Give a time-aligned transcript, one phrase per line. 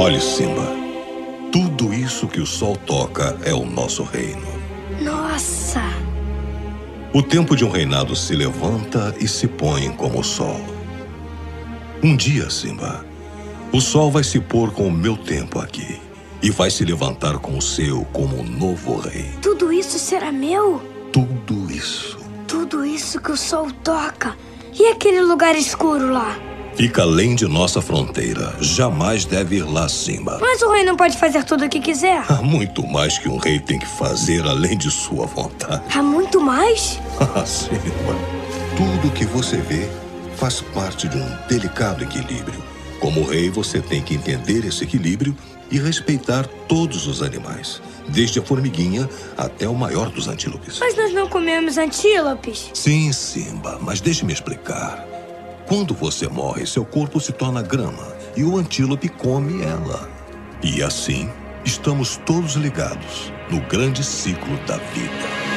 [0.00, 0.66] Olhe, Simba.
[1.52, 4.46] Tudo isso que o sol toca é o nosso reino.
[4.98, 5.82] Nossa!
[7.12, 10.58] O tempo de um reinado se levanta e se põe como o sol.
[12.02, 13.04] Um dia, Simba,
[13.74, 16.00] o sol vai se pôr com o meu tempo aqui
[16.42, 19.34] e vai se levantar com o seu como um novo rei.
[19.42, 20.80] Tudo isso será meu?
[21.12, 24.34] Tudo isso Tudo isso que o sol toca.
[24.72, 26.49] E aquele lugar escuro lá?
[26.74, 28.54] Fica além de nossa fronteira.
[28.60, 30.38] Jamais deve ir lá, Simba.
[30.40, 32.24] Mas o rei não pode fazer tudo o que quiser.
[32.28, 35.82] Há muito mais que um rei tem que fazer além de sua vontade.
[35.94, 36.98] Há muito mais?
[37.34, 38.16] Ah, Simba,
[38.76, 39.88] tudo que você vê
[40.36, 42.62] faz parte de um delicado equilíbrio.
[42.98, 45.36] Como rei, você tem que entender esse equilíbrio
[45.70, 50.78] e respeitar todos os animais, desde a formiguinha até o maior dos antílopes.
[50.80, 52.70] Mas nós não comemos antílopes.
[52.74, 55.06] Sim, Simba, mas deixe-me explicar.
[55.70, 58.04] Quando você morre, seu corpo se torna grama
[58.36, 60.10] e o antílope come ela.
[60.60, 61.30] E assim,
[61.64, 65.49] estamos todos ligados no grande ciclo da vida.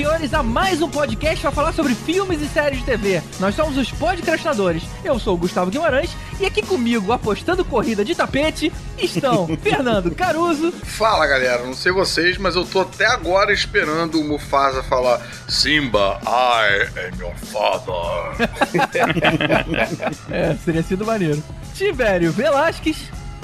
[0.00, 3.22] Senhores, a mais um podcast para falar sobre filmes e séries de TV.
[3.38, 4.82] Nós somos os podcastinadores.
[5.04, 10.72] Eu sou o Gustavo Guimarães e aqui comigo, apostando corrida de tapete, estão Fernando Caruso,
[10.72, 16.18] Fala galera, não sei vocês, mas eu tô até agora esperando o Mufasa falar Simba,
[16.24, 18.48] I am your father.
[20.32, 22.96] é, seria sido maneiro, Tibério Velasquez,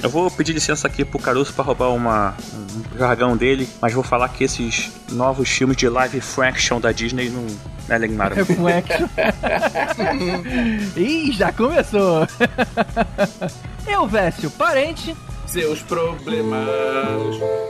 [0.03, 4.03] Eu vou pedir licença aqui pro Caruso pra roubar uma, um jargão dele, mas vou
[4.03, 7.47] falar que esses novos filmes de live action da Disney não,
[7.89, 8.37] não animaram.
[8.37, 9.09] Reflection.
[10.97, 12.27] Ih, já começou.
[13.87, 15.15] Eu, Vécio, parente,
[15.47, 16.67] Seus problemas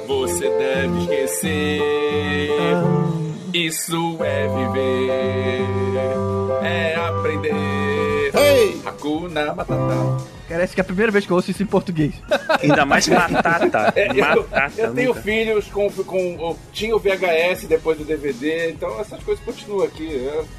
[0.09, 1.81] você deve esquecer.
[3.53, 5.65] Isso é viver,
[6.63, 7.55] é aprender.
[8.35, 8.81] Hey!
[8.85, 10.27] Hakuna Matata.
[10.49, 12.15] parece que é a primeira vez que eu ouço isso em português.
[12.63, 13.93] Ainda mais batata.
[13.97, 14.73] É, eu, Batata.
[14.81, 16.57] eu tenho filhos com, com.
[16.73, 20.07] Tinha o VHS depois do DVD, então essas coisas continuam aqui.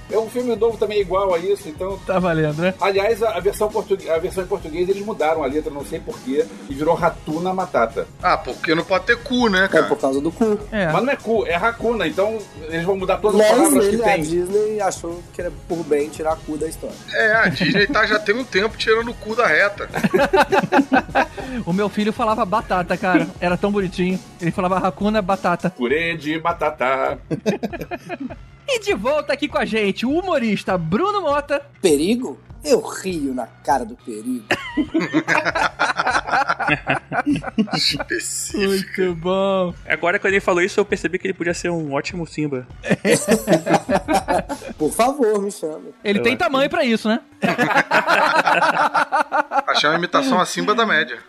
[0.10, 1.98] É, é um filme novo também igual a isso, então.
[2.06, 2.74] Tá valendo, né?
[2.82, 6.00] Aliás, a, a versão português, a versão em português eles mudaram a letra, não sei
[6.00, 8.08] porquê, e virou Ratuna Matata.
[8.22, 9.86] Ah, porque não pode ter cu, né, É cara?
[9.88, 10.60] por causa do cu.
[10.72, 10.88] É.
[10.88, 12.38] Mas não é cu, é Hakuna, então
[12.78, 14.22] eles vão mudar todas as Mas palavras que ele, a tem.
[14.22, 16.96] Disney achou que era por bem tirar cu da história.
[17.14, 19.90] É, a Disney tá, já tem um tempo tirando o cu da reta.
[21.66, 23.28] O meu filho falava batata, cara.
[23.40, 24.20] Era tão bonitinho.
[24.40, 25.70] Ele falava racuna batata.
[25.70, 27.20] Purê de batata.
[28.68, 31.66] E de volta aqui com a gente, o humorista Bruno Mota.
[31.82, 32.38] Perigo?
[32.64, 34.44] Eu rio na cara do perigo.
[37.74, 39.02] Específico.
[39.02, 39.74] Muito bom.
[39.88, 42.68] Agora, quando ele falou isso, eu percebi que ele podia ser um ótimo Simba.
[44.78, 45.94] Por favor, me chame.
[46.04, 47.20] Ele Eu tem tamanho pra isso, né?
[49.68, 51.20] Achei uma imitação acima da média.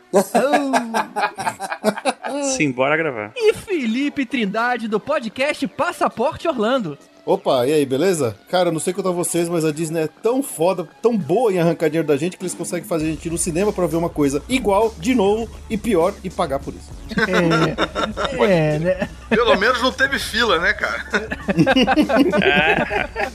[2.57, 3.33] Sim, bora gravar.
[3.37, 6.99] E Felipe Trindade do podcast Passaporte Orlando.
[7.29, 8.35] Opa, e aí, beleza?
[8.49, 11.59] Cara, não sei quanto a vocês, mas a Disney é tão foda, tão boa em
[11.59, 13.97] arrancar dinheiro da gente que eles conseguem fazer a gente ir no cinema pra ver
[13.97, 16.89] uma coisa igual, de novo, e pior, e pagar por isso.
[18.41, 19.09] É, é né?
[19.29, 21.05] Pelo menos não teve fila, né, cara?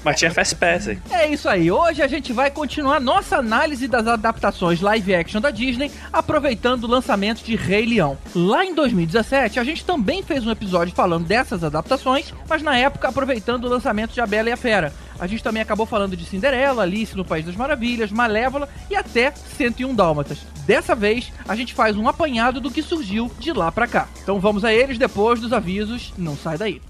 [0.04, 1.00] Mas tinha Fast Pass aí.
[1.12, 1.72] É isso aí.
[1.72, 6.88] Hoje a gente vai continuar nossa análise das adaptações live action da Disney, aproveitando o
[6.88, 8.18] lançamento de Rei Leão.
[8.36, 13.08] Lá em 2017, a gente também fez um episódio falando dessas adaptações, mas na época
[13.08, 14.94] aproveitando o lançamento de A Bela e a Fera.
[15.24, 19.32] A gente também acabou falando de Cinderela, Alice no País das Maravilhas, Malévola e até
[19.32, 20.40] 101 Dálmatas.
[20.66, 24.10] Dessa vez, a gente faz um apanhado do que surgiu de lá pra cá.
[24.22, 26.14] Então vamos a eles depois dos avisos.
[26.18, 26.82] Não sai daí.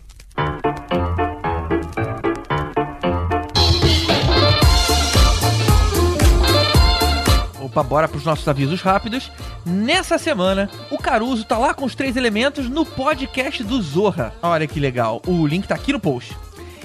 [7.62, 9.32] Opa, bora pros nossos avisos rápidos.
[9.64, 14.34] Nessa semana, o Caruso tá lá com os três elementos no podcast do Zorra.
[14.42, 15.22] Olha que legal.
[15.28, 16.36] O link tá aqui no post.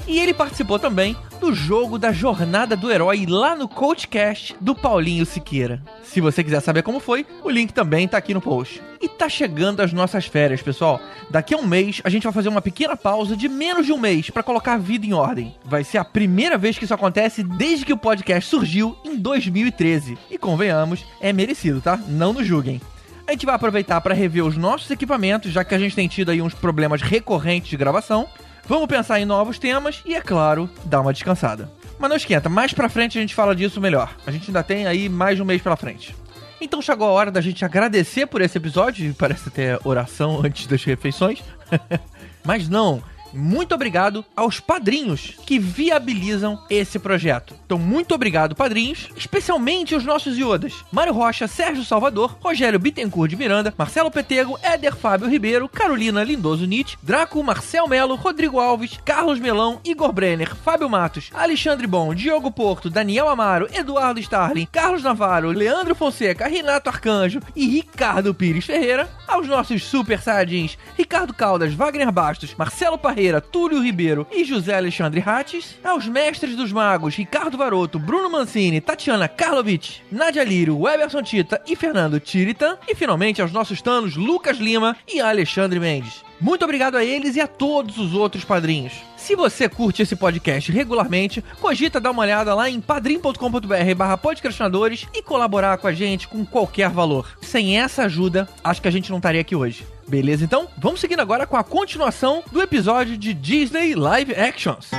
[0.08, 5.26] E ele participou também do jogo da Jornada do Herói lá no Coachcast do Paulinho
[5.26, 5.82] Siqueira.
[6.02, 8.82] Se você quiser saber como foi, o link também tá aqui no post.
[9.02, 10.99] E tá chegando as nossas férias, pessoal.
[11.28, 13.99] Daqui a um mês a gente vai fazer uma pequena pausa de menos de um
[13.99, 15.55] mês para colocar a vida em ordem.
[15.62, 20.16] Vai ser a primeira vez que isso acontece desde que o podcast surgiu em 2013.
[20.31, 21.99] E convenhamos, é merecido, tá?
[22.08, 22.81] Não nos julguem.
[23.26, 26.31] A gente vai aproveitar para rever os nossos equipamentos, já que a gente tem tido
[26.31, 28.26] aí uns problemas recorrentes de gravação.
[28.69, 31.73] Vamos pensar em novos temas e, é claro, dar uma descansada.
[31.99, 34.15] Mas não esquenta, mais pra frente a gente fala disso melhor.
[34.26, 36.15] A gente ainda tem aí mais um mês pela frente.
[36.61, 40.85] Então chegou a hora da gente agradecer por esse episódio, parece até oração antes das
[40.85, 41.43] refeições.
[42.44, 47.54] Mas não, muito obrigado aos padrinhos que viabilizam esse projeto.
[47.64, 53.36] Então, muito obrigado, padrinhos, especialmente os nossos iodas: Mário Rocha, Sérgio Salvador, Rogério Bittencourt de
[53.36, 59.38] Miranda, Marcelo Petego, Éder Fábio Ribeiro, Carolina Lindoso Nietzsche, Draco, Marcel Melo, Rodrigo Alves, Carlos
[59.38, 65.50] Melão, Igor Brenner, Fábio Matos, Alexandre Bom, Diogo Porto, Daniel Amaro, Eduardo Starling, Carlos Navarro,
[65.50, 72.10] Leandro Fonseca, Renato Arcanjo e Ricardo Pires Ferreira, aos nossos super saiyajins Ricardo Caldas, Wagner
[72.10, 77.99] Bastos, Marcelo Parreira, Túlio Ribeiro e José Alexandre Rates, aos mestres dos magos Ricardo Varoto,
[77.99, 83.82] Bruno Mancini, Tatiana Karlovic, Nadia Lírio, Weberson Tita e Fernando Tiritan, e finalmente aos nossos
[83.82, 86.23] tanos Lucas Lima e Alexandre Mendes.
[86.41, 88.93] Muito obrigado a eles e a todos os outros padrinhos.
[89.17, 95.06] Se você curte esse podcast regularmente, cogita dar uma olhada lá em padrim.com.br barra podcastinadores
[95.12, 97.37] e colaborar com a gente com qualquer valor.
[97.43, 99.97] Sem essa ajuda, acho que a gente não estaria aqui hoje.
[100.08, 100.69] Beleza, então?
[100.76, 104.90] Vamos seguindo agora com a continuação do episódio de Disney Live Actions.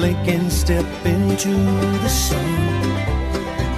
[0.00, 1.48] Blink and step into
[2.00, 3.19] the sun,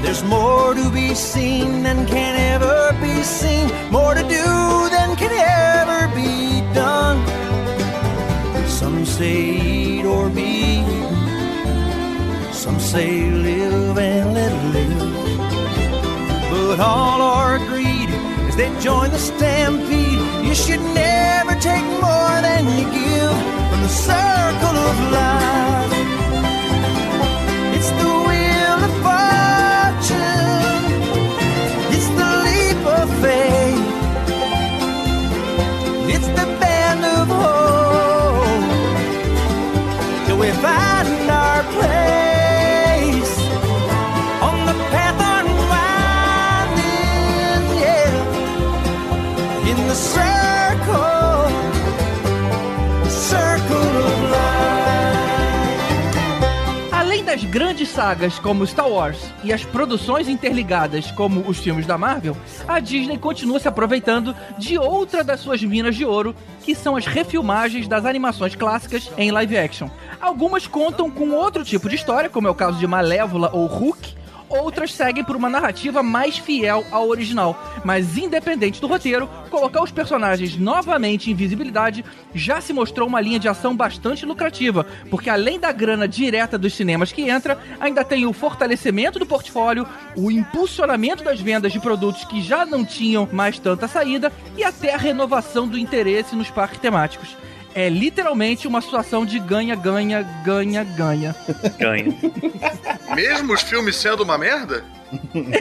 [0.03, 4.47] there's more to be seen than can ever be seen, more to do
[4.95, 7.19] than can ever be done.
[8.69, 10.83] Some say eat or be
[12.63, 15.39] some say live and let live.
[16.49, 18.09] But all are agreed
[18.49, 20.47] as they join the stampede.
[20.47, 23.37] You should never take more than you give
[23.69, 25.92] from the circle of life.
[57.93, 62.35] Sagas como Star Wars e as produções interligadas como os filmes da Marvel,
[62.67, 67.05] a Disney continua se aproveitando de outra das suas minas de ouro, que são as
[67.05, 69.91] refilmagens das animações clássicas em live action.
[70.19, 74.15] Algumas contam com outro tipo de história, como é o caso de Malévola ou Hulk,
[74.53, 77.81] outras seguem por uma narrativa mais fiel ao original.
[77.85, 82.05] Mas independente do roteiro, colocar os personagens novamente em visibilidade
[82.35, 86.75] já se mostrou uma linha de ação bastante lucrativa, porque além da grana direta dos
[86.75, 92.25] cinemas que entra, ainda tem o fortalecimento do portfólio, o impulsionamento das vendas de produtos
[92.25, 96.79] que já não tinham mais tanta saída e até a renovação do interesse nos parques
[96.79, 97.37] temáticos.
[97.75, 101.37] É literalmente uma situação de ganha, ganha, ganha, ganha.
[101.79, 102.15] Ganha.
[103.15, 104.85] Mesmo os filmes sendo uma merda?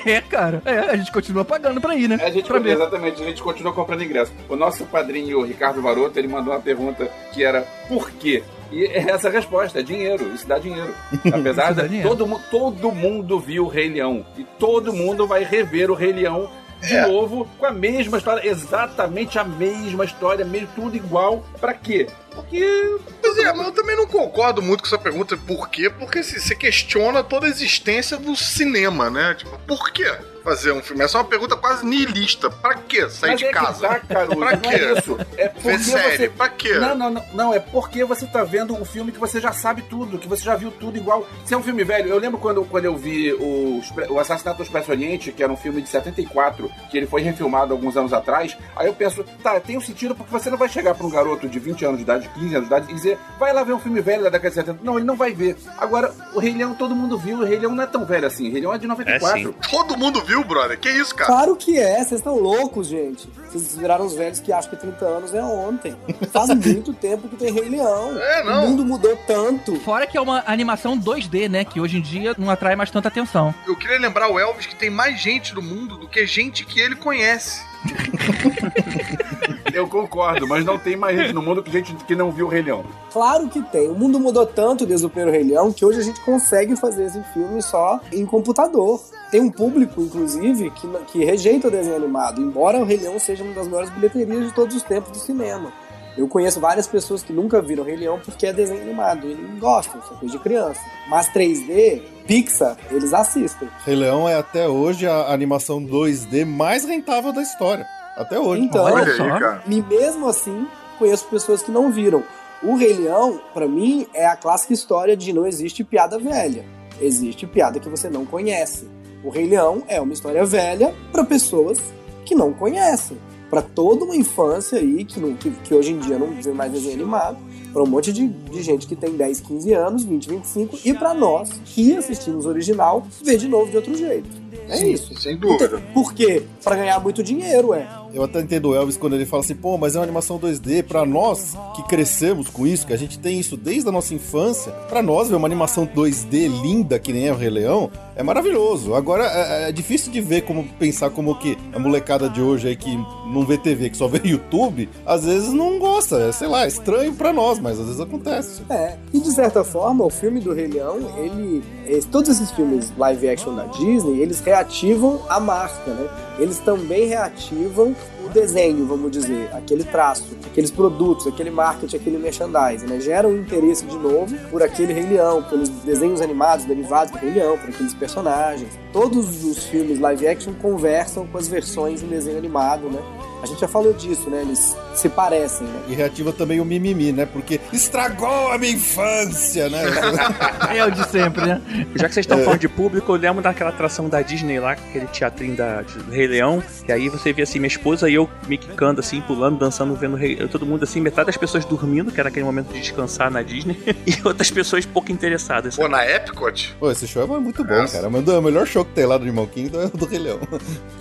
[0.06, 0.62] É, cara.
[0.66, 2.18] É, a gente continua pagando pra ir, né?
[2.22, 2.74] A gente, pra ver.
[2.74, 4.32] exatamente, a gente continua comprando ingresso.
[4.48, 8.44] O nosso padrinho, o Ricardo Varoto, ele mandou uma pergunta que era por quê?
[8.72, 10.94] E essa é a resposta, é dinheiro, isso dá dinheiro.
[11.34, 14.26] Apesar de todo, todo mundo viu o Rei Leão.
[14.38, 16.50] E todo mundo vai rever o Rei Leão
[16.82, 17.08] de É.
[17.08, 21.44] novo, com a mesma história, exatamente a mesma história, mesmo tudo igual.
[21.60, 22.08] Pra quê?
[22.34, 25.38] Porque Pois é, mas eu também não concordo muito com essa pergunta.
[25.38, 25.90] Por quê?
[25.90, 29.36] Porque assim, você questiona toda a existência do cinema, né?
[29.36, 30.12] Tipo, por quê
[30.44, 31.04] fazer um filme?
[31.04, 32.50] Essa é uma pergunta quase niilista.
[32.50, 33.88] Pra quê sair Mas de é que casa?
[33.88, 34.76] tá, Caruso, pra não quê?
[34.76, 35.18] é isso.
[35.38, 36.30] É porque série, você...
[36.30, 36.74] pra quê?
[36.76, 39.84] Não, não, não, não, é porque você tá vendo um filme que você já sabe
[39.84, 41.28] tudo, que você já viu tudo igual.
[41.46, 44.64] Se é um filme velho, eu lembro quando, quando eu vi o, o Assassinato do
[44.64, 48.58] Expresso Oriente, que era um filme de 74, que ele foi refilmado alguns anos atrás,
[48.76, 51.48] aí eu penso, tá, tem um sentido porque você não vai chegar pra um garoto
[51.48, 53.80] de 20 anos de idade, 15 anos de idade, e dizer, vai lá ver um
[53.80, 54.80] filme velho da década de 70.
[54.84, 55.58] Não, ele não vai ver.
[55.78, 58.50] Agora, o Rei Leão todo mundo viu, o Rei Leão não é tão velho assim,
[58.50, 59.56] o Rei Leão é de 94.
[59.70, 60.80] Todo mundo viu, brother?
[60.80, 61.28] Que isso, cara?
[61.28, 63.28] Claro que é, vocês estão loucos, gente.
[63.50, 65.96] Vocês viraram os velhos que acham que 30 anos é ontem.
[66.32, 68.18] Faz muito tempo que tem Rei Leão.
[68.18, 68.66] É, não.
[68.66, 69.76] O mundo mudou tanto.
[69.82, 71.66] Fora que é uma animação 2D, né?
[71.66, 73.54] Que hoje em dia não atrai mais tanta atenção.
[73.68, 76.80] Eu queria lembrar o Elvis que tem mais gente no mundo do que gente que
[76.80, 77.71] ele conhece.
[79.74, 82.50] Eu concordo, mas não tem mais gente no mundo que gente que não viu o
[82.50, 82.84] Rei Leão.
[83.12, 83.90] Claro que tem.
[83.90, 87.06] O mundo mudou tanto desde o primeiro Rei Leão que hoje a gente consegue fazer
[87.06, 89.02] esse filme só em computador.
[89.32, 93.44] Tem um público, inclusive, que, que rejeita o desenho animado, embora o Rei Leão seja
[93.44, 95.72] uma das maiores bilheterias de todos os tempos do cinema.
[96.18, 99.60] Eu conheço várias pessoas que nunca viram Rei Leão porque é desenho animado, e não
[99.60, 100.82] gostam, isso é coisa de criança.
[101.10, 103.70] Mas 3D, Pixar, eles assistem.
[103.86, 107.86] Rei Leão é até hoje a animação 2D mais rentável da história.
[108.16, 108.64] Até hoje.
[108.64, 109.64] Então, Olha aí, cara.
[109.68, 110.68] E mesmo assim,
[111.00, 112.24] conheço pessoas que não viram.
[112.62, 116.66] O Rei Leão, pra mim, é a clássica história de não existe piada velha.
[117.00, 118.88] Existe piada que você não conhece.
[119.24, 121.80] O Rei Leão é uma história velha pra pessoas
[122.26, 123.18] que não conhecem.
[123.52, 126.72] Pra toda uma infância aí, que, não- que, que hoje em dia não vê mais
[126.72, 127.38] desenho animado.
[127.74, 130.80] Pra um monte de, de gente que tem 10, 15 anos, 20, 25.
[130.84, 134.28] E pra nós, que assistimos o original, ver de novo de outro jeito.
[134.68, 135.14] É Sim, isso.
[135.20, 135.82] Sem dúvida.
[135.94, 136.44] Por quê?
[136.64, 137.88] Pra ganhar muito dinheiro, é.
[138.14, 140.84] Eu até entendo o Elvis quando ele fala assim, pô, mas é uma animação 2D.
[140.84, 144.72] Pra nós que crescemos com isso, que a gente tem isso desde a nossa infância,
[144.90, 148.94] pra nós ver uma animação 2D linda que nem é o Rei Leão, é maravilhoso.
[148.94, 152.76] Agora, é, é difícil de ver como pensar como que a molecada de hoje aí
[152.76, 152.96] que
[153.28, 156.18] não vê TV, que só vê YouTube, às vezes não gosta.
[156.18, 158.62] É, sei lá, é estranho pra nós, mas às vezes acontece.
[158.70, 161.64] É, e de certa forma, o filme do Rei Leão, ele.
[162.12, 166.08] Todos esses filmes live action da Disney, eles reativam a marca, né?
[166.40, 167.94] Eles também reativam
[168.32, 173.00] desenho, vamos dizer, aquele traço, aqueles produtos, aquele marketing, aquele merchandising, né?
[173.00, 177.58] Geram interesse de novo por aquele Rei Leão, pelos desenhos animados derivados do Rei Leão,
[177.58, 178.70] por aqueles personagens.
[178.92, 183.00] Todos os filmes live action conversam com as versões em desenho animado, né?
[183.42, 184.42] A gente já falou disso, né?
[184.42, 185.82] Eles se parecem, né?
[185.88, 187.26] E reativa também o mimimi, né?
[187.26, 189.82] Porque estragou a minha infância, né?
[190.76, 191.62] É o de sempre, né?
[191.96, 195.06] Já que vocês estão falando de público, eu lembro daquela atração da Disney lá, aquele
[195.08, 198.58] teatrinho da, do Rei Leão, que aí você via assim, minha esposa e eu me
[198.58, 202.20] quicando assim, pulando, dançando, vendo o Rei, todo mundo assim, metade das pessoas dormindo, que
[202.20, 205.76] era aquele momento de descansar na Disney, e outras pessoas pouco interessadas.
[205.76, 207.88] Pô, na Epcot, Pô, esse show é muito bom, É.
[207.88, 208.10] cara.
[208.10, 210.40] Mas O melhor show que tem lá do Irmão King é o do Rei Leão.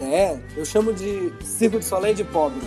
[0.01, 2.61] É, eu chamo de Circo de Soleil de pobre.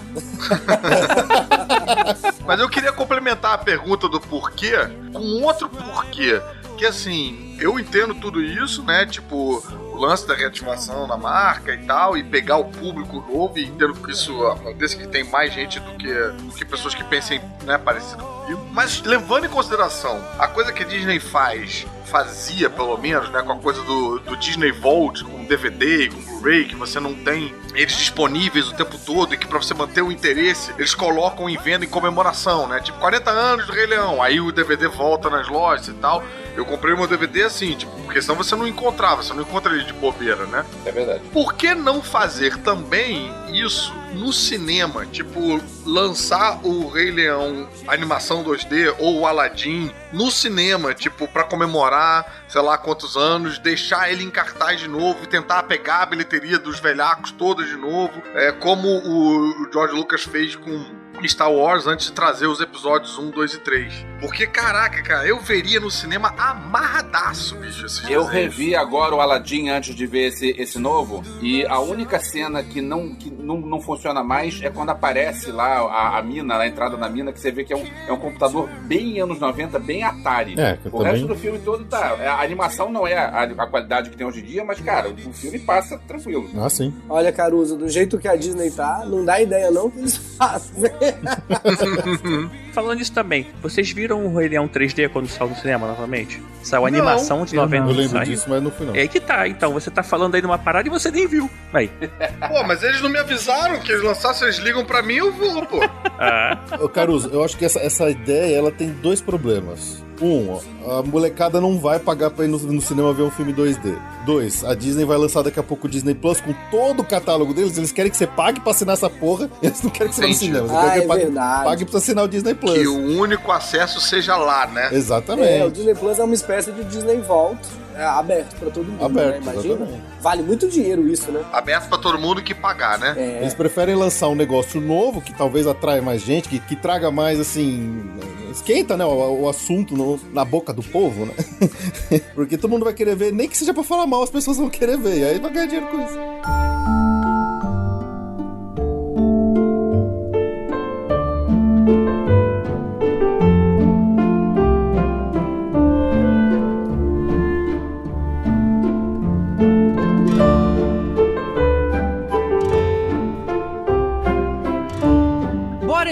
[2.45, 4.73] Mas eu queria complementar a pergunta do porquê
[5.11, 6.41] com outro porquê.
[6.77, 9.05] Que assim, eu entendo tudo isso, né?
[9.05, 9.63] Tipo,
[9.93, 13.93] o lance da reativação na marca e tal, e pegar o público novo, e entendo
[13.93, 17.77] que isso acontece que tem mais gente do que, do que pessoas que pensem né,
[17.77, 18.67] parecido comigo.
[18.71, 23.41] Mas levando em consideração a coisa que a Disney faz, fazia pelo menos, né?
[23.41, 27.13] Com a coisa do, do Disney Vault, com DVD e com Blu-ray, que você não
[27.13, 31.49] tem eles disponíveis o tempo todo e que pra você manter o interesse, eles colocam
[31.49, 32.79] em venda em comemoração, né?
[32.81, 36.23] Tipo, 40 anos do Rei Leão, aí o DVD volta nas lojas e tal.
[36.55, 39.82] Eu comprei meu DVD assim, tipo, porque senão você não encontrava, você não encontra ele
[39.85, 40.65] de bobeira, né?
[40.85, 41.21] É verdade.
[41.31, 45.05] Por que não fazer também isso no cinema?
[45.05, 52.45] Tipo, lançar o Rei Leão animação 2D ou o Aladdin no cinema, tipo, pra comemorar,
[52.47, 56.59] sei lá quantos anos, deixar ele em cartaz de novo e tentar pegar a bilheteria
[56.59, 62.07] dos velhacos todas de novo, é como o George Lucas fez com Star Wars antes
[62.07, 64.05] de trazer os episódios 1, 2 e 3.
[64.19, 69.69] Porque, caraca, cara, eu veria no cinema amarradaço, bicho, esses Eu revi agora o Aladdin
[69.69, 73.81] antes de ver esse, esse novo, e a única cena que, não, que não, não
[73.81, 77.51] funciona mais é quando aparece lá a, a mina, a entrada na mina, que você
[77.51, 80.59] vê que é um, é um computador bem anos 90, bem Atari.
[80.59, 82.15] É, que eu o também- resto do filme todo tá.
[82.37, 85.33] A animação não é a, a qualidade que tem hoje em dia, mas, cara, o
[85.33, 86.49] filme passa tranquilo.
[86.57, 86.93] Ah, sim.
[87.09, 90.91] Olha, Caruso, do jeito que a Disney tá, não dá ideia não que eles fazem.
[92.73, 96.41] Falando nisso também, vocês viram o Rei Leão 3D quando saiu no cinema novamente?
[96.63, 97.91] Saiu a Não, animação de eu 90 não.
[97.91, 98.95] Eu lembro disso, mas não fui não.
[98.95, 101.49] É aí que tá, então, você tá falando aí numa parada e você nem viu.
[101.73, 101.89] Aí.
[102.47, 105.65] Pô, mas eles não me avisaram que eles lançassem, eles ligam pra mim, eu vou,
[105.65, 105.79] pô.
[106.19, 110.02] Ah, Ô, Caruso, eu acho que essa, essa ideia ela tem dois problemas.
[110.21, 113.97] Um, a molecada não vai pagar pra ir no, no cinema ver um filme 2D.
[114.25, 117.53] Dois, a Disney vai lançar daqui a pouco o Disney Plus com todo o catálogo
[117.53, 117.77] deles.
[117.77, 119.49] Eles querem que você pague pra assinar essa porra.
[119.61, 120.59] Eles não querem que você vá no cinema.
[120.67, 121.63] Eles Ah, querem que é você pague, verdade.
[121.65, 122.73] pague pra assinar o Disney Plus.
[122.73, 124.89] Que o único acesso seja lá, né?
[124.93, 125.49] Exatamente.
[125.49, 127.59] É, o Disney Plus é uma espécie de Disney Vault
[127.95, 129.51] é, aberto pra todo mundo, Aberto, né?
[129.53, 129.73] Imagina.
[129.75, 130.03] exatamente.
[130.21, 131.43] Vale muito dinheiro isso, né?
[131.51, 133.13] Aberto pra todo mundo que pagar, né?
[133.17, 133.37] É.
[133.41, 137.39] Eles preferem lançar um negócio novo que talvez atraia mais gente, que, que traga mais
[137.39, 138.03] assim.
[138.51, 139.03] Esquenta, né?
[139.05, 141.33] O, o assunto no- na boca do povo, né?
[142.35, 144.69] Porque todo mundo vai querer ver, nem que seja pra falar mal, as pessoas vão
[144.69, 145.17] querer ver.
[145.17, 147.02] E aí vai ganhar dinheiro com isso.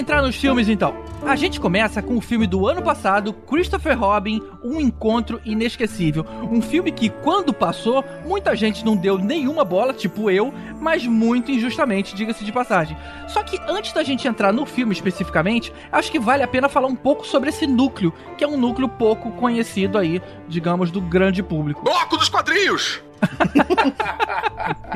[0.02, 0.96] Entrar nos filmes então.
[1.26, 6.26] A gente começa com o filme do ano passado, Christopher Robin, Um Encontro Inesquecível.
[6.52, 11.52] Um filme que, quando passou, muita gente não deu nenhuma bola, tipo eu, mas muito
[11.52, 12.98] injustamente, diga-se de passagem.
[13.28, 16.88] Só que antes da gente entrar no filme especificamente, acho que vale a pena falar
[16.88, 21.44] um pouco sobre esse núcleo, que é um núcleo pouco conhecido aí, digamos, do grande
[21.44, 21.84] público.
[21.84, 23.00] Bloco dos quadrinhos!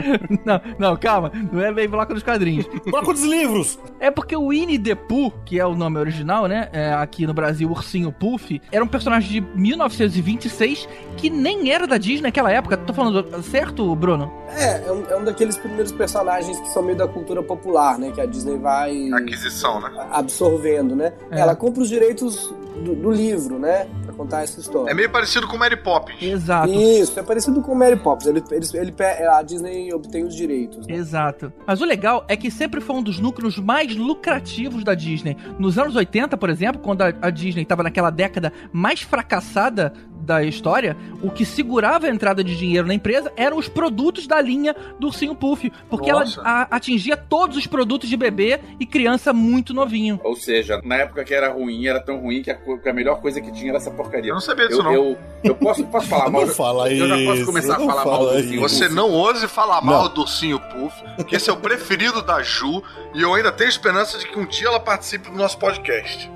[0.45, 2.65] não, não, calma, não é bem bloco dos quadrinhos.
[2.85, 3.79] Bloco dos livros!
[4.00, 6.69] É porque o Winnie the Pooh, que é o nome original, né?
[6.71, 11.97] É, aqui no Brasil, Ursinho Puff, era um personagem de 1926 que nem era da
[11.97, 12.77] Disney naquela época.
[12.77, 14.31] Tô falando certo, Bruno?
[14.55, 18.12] É, é um, é um daqueles primeiros personagens que são meio da cultura popular, né?
[18.12, 19.91] Que a Disney vai Aquisição, né?
[20.12, 21.13] absorvendo, né?
[21.31, 21.39] É.
[21.39, 22.53] Ela compra os direitos
[22.84, 23.88] do, do livro, né?
[24.03, 24.91] Pra contar essa história.
[24.91, 26.22] É meio parecido com Mary Poppins.
[26.22, 26.72] Exato.
[26.74, 28.27] Isso, é parecido com Mary Poppins.
[28.27, 30.86] Ele, eles- ele, pe- a Disney obtém os direitos.
[30.88, 30.96] né?
[30.96, 31.51] Exato.
[31.65, 35.36] Mas o legal é que sempre foi um dos núcleos mais lucrativos da Disney.
[35.60, 39.94] Nos anos 80, por exemplo, quando a, a Disney estava naquela década mais fracassada
[40.25, 44.41] da história, o que segurava a entrada de dinheiro na empresa eram os produtos da
[44.41, 46.39] linha do Ursinho Puff, porque Nossa.
[46.41, 50.20] ela a- atingia todos os produtos de bebê e criança muito novinho.
[50.24, 53.22] Ou seja, na época que era ruim, era tão ruim que a, que a melhor
[53.22, 54.32] coisa que tinha era essa porcaria.
[54.32, 54.94] Eu não sabia disso, eu, não.
[54.94, 56.46] Eu, eu posso, posso falar mal.
[56.46, 58.50] Não fala eu já posso isso, começar a falar mal do isso.
[58.50, 58.58] filme.
[58.58, 60.13] Você não ouse falar mal Não.
[60.13, 62.82] do Ursinho Puff, que esse é o preferido da Ju,
[63.13, 66.29] e eu ainda tenho esperança de que um dia ela participe do nosso podcast.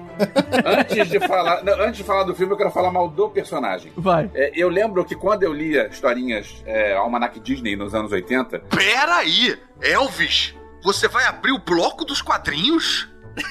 [0.65, 3.91] Antes de falar, não, antes de falar do filme, eu quero falar mal do personagem.
[3.95, 4.29] Vai.
[4.33, 9.17] É, eu lembro que quando eu lia historinhas é, Almanac Disney nos anos 80, Pera
[9.17, 13.09] aí, Elvis, você vai abrir o bloco dos quadrinhos?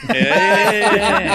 [0.09, 1.31] É.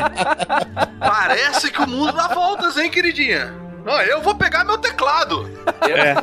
[0.99, 3.53] Parece que o mundo dá voltas, hein, queridinha?
[3.83, 5.49] Não, eu vou pegar meu teclado.
[5.81, 6.15] É.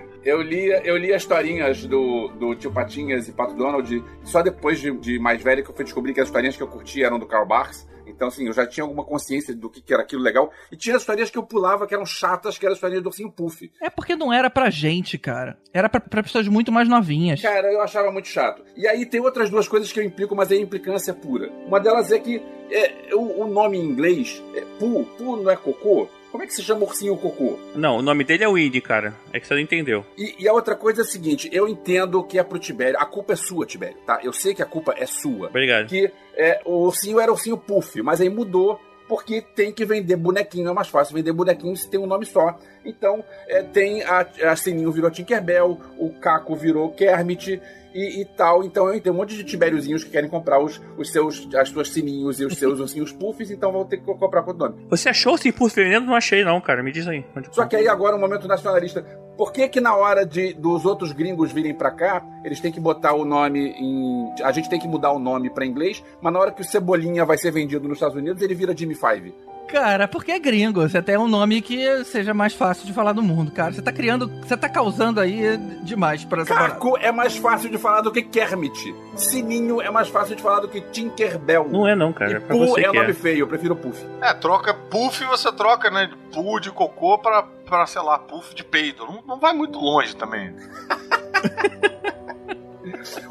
[0.26, 4.90] eu lia, eu lia historinhas do, do Tio Patinhas e Pato Donald só depois de,
[4.98, 7.26] de mais velho que eu fui descobrir que as historinhas que eu curtia eram do
[7.26, 7.86] Karl Barks.
[8.04, 10.50] Então, assim, eu já tinha alguma consciência do que, que era aquilo legal.
[10.70, 13.70] E tinha historinhas que eu pulava que eram chatas, que eram historinhas do Ursinho Puff.
[13.80, 15.58] É porque não era pra gente, cara.
[15.72, 17.40] Era pra, pra pessoas muito mais novinhas.
[17.42, 18.62] Cara, eu achava muito chato.
[18.76, 21.50] E aí tem outras duas coisas que eu implico, mas é implicância pura.
[21.66, 25.04] Uma delas é que é, o, o nome em inglês é Poo.
[25.18, 26.08] Poo não é cocô?
[26.36, 27.58] Como é que se chama ursinho cocô?
[27.74, 29.14] Não, o nome dele é Winnie, cara.
[29.32, 30.04] É que você não entendeu.
[30.18, 33.00] E, e a outra coisa é a seguinte, eu entendo que é pro Tibério.
[33.00, 34.20] A culpa é sua, Tibério, tá?
[34.22, 35.48] Eu sei que a culpa é sua.
[35.48, 35.86] Obrigado.
[35.86, 40.68] Que é, o ursinho era ursinho puff, mas aí mudou porque tem que vender bonequinho.
[40.68, 42.58] É mais fácil vender bonequinho se tem um nome só.
[42.84, 47.60] Então, é, tem a, a Sininho virou Tinkerbell, o Caco virou Kermit
[47.96, 48.62] e, e tal.
[48.62, 52.40] Então, entendo um monte de tibériozinhos que querem comprar os, os seus, as suas sininhos
[52.40, 54.86] e os seus ursinhos puffs, então vão ter que comprar com outro nome.
[54.90, 56.06] Você achou sim por veneno?
[56.06, 56.82] Não achei, não, cara.
[56.82, 57.24] Me diz aí.
[57.50, 59.04] Só que aí agora um momento nacionalista.
[59.36, 62.80] Por que que na hora de dos outros gringos virem pra cá, eles têm que
[62.80, 64.32] botar o nome em...
[64.42, 67.24] A gente tem que mudar o nome pra inglês, mas na hora que o Cebolinha
[67.24, 69.34] vai ser vendido nos Estados Unidos, ele vira Jimmy Five.
[69.68, 70.80] Cara, porque é gringo.
[70.88, 73.72] Você tem um nome que seja mais fácil de falar no mundo, cara.
[73.72, 74.28] Você tá criando.
[74.42, 76.74] Você tá causando aí demais pra essa parada.
[76.74, 78.94] Caco é mais fácil de falar do que Kermit.
[79.16, 81.68] Sininho é mais fácil de falar do que Tinkerbell.
[81.68, 82.32] Não é não, cara.
[82.32, 83.14] E É você é nome é.
[83.14, 84.04] feio, eu prefiro Puff.
[84.22, 88.54] É, troca puff, você troca, né, de pu de cocô pra, pra, sei lá, puff
[88.54, 89.04] de peido.
[89.04, 90.54] Não, não vai muito longe também.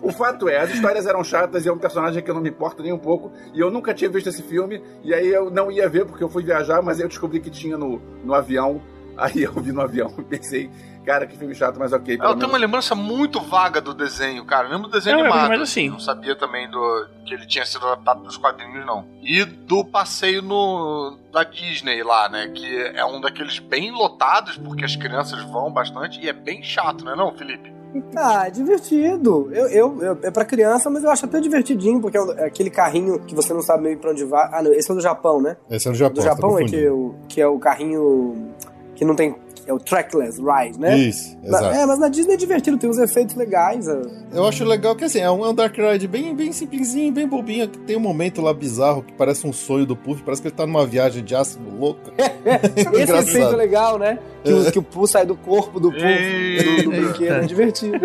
[0.01, 2.49] O fato é, as histórias eram chatas e é um personagem que eu não me
[2.49, 3.31] importo nem um pouco.
[3.53, 4.81] E eu nunca tinha visto esse filme.
[5.03, 7.49] E aí eu não ia ver porque eu fui viajar, mas aí eu descobri que
[7.49, 8.81] tinha no, no avião.
[9.17, 10.69] Aí eu vi no avião e pensei,
[11.05, 12.15] cara, que filme chato, mas ok.
[12.15, 12.59] Eu tenho uma menos.
[12.59, 14.67] lembrança muito vaga do desenho, cara.
[14.67, 15.47] Eu lembro do desenho É, animado.
[15.47, 19.05] mas assim- Não sabia também do que ele tinha sido adaptado dos quadrinhos, não.
[19.23, 22.49] E do passeio no da Disney lá, né?
[22.53, 26.19] Que é um daqueles bem lotados, porque as crianças vão bastante.
[26.19, 27.71] E é bem chato, né, não, Felipe?
[28.15, 29.49] Ah, é divertido.
[29.51, 32.69] Eu, eu, eu- é pra criança, mas eu acho até divertidinho, porque é é aquele
[32.69, 34.49] carrinho que você não sabe meio pra onde vai.
[34.51, 35.57] Ah, não, esse é do Japão, né?
[35.69, 36.13] Esse é no Japão.
[36.15, 38.49] Do tá Japão é que, o, que é o carrinho
[38.95, 39.35] que não tem.
[39.67, 40.95] É o trackless ride, né?
[40.97, 41.75] Isso, Na- exato.
[41.75, 43.87] é, mas na Disney é divertido, tem uns efeitos legais.
[43.87, 43.99] é.
[44.33, 47.27] Eu acho legal que assim, é um, é um Dark Ride bem, bem simplesinho, bem
[47.27, 47.67] bobinho.
[47.67, 50.55] que Tem um momento lá bizarro que parece um sonho do Puff, parece que ele
[50.55, 52.11] tá numa viagem de ácido louca.
[52.75, 53.27] Esse Engraçado.
[53.29, 54.19] efeito legal, né?
[54.43, 57.33] Que, o, que o Pooh sai do corpo do Puff, do, do brinquedo.
[57.33, 57.97] É divertido.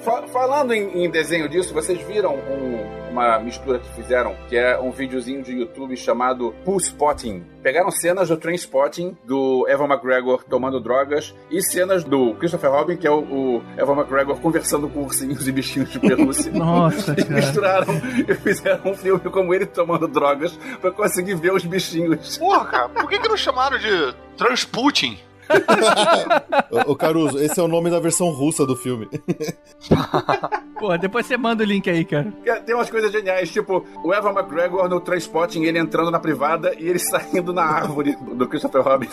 [0.00, 4.78] Fa- falando em, em desenho disso, vocês viram um- uma mistura que fizeram, que é
[4.78, 7.42] um videozinho de YouTube chamado Poo Spotting.
[7.62, 12.96] Pegaram cenas do Train Spotting, do Evan McGregor tomando drogas, e cenas do Christopher Robin,
[12.96, 16.52] que é o, o Evan McGregor conversando com ursinhos e bichinhos de pelúcia.
[16.54, 17.34] Nossa, E cara.
[17.34, 17.94] misturaram
[18.28, 22.36] e fizeram um filme como ele tomando drogas pra conseguir ver os bichinhos.
[22.38, 25.18] Porra, cara, por que, que não chamaram de Transputin?
[26.86, 29.08] Ô, Caruso, esse é o nome da versão russa do filme.
[30.78, 32.32] Pô, depois você manda o link aí, cara.
[32.64, 36.88] Tem umas coisas geniais, tipo o Evan McGregor no Transporting, ele entrando na privada e
[36.88, 39.08] ele saindo na árvore do Christopher Robin.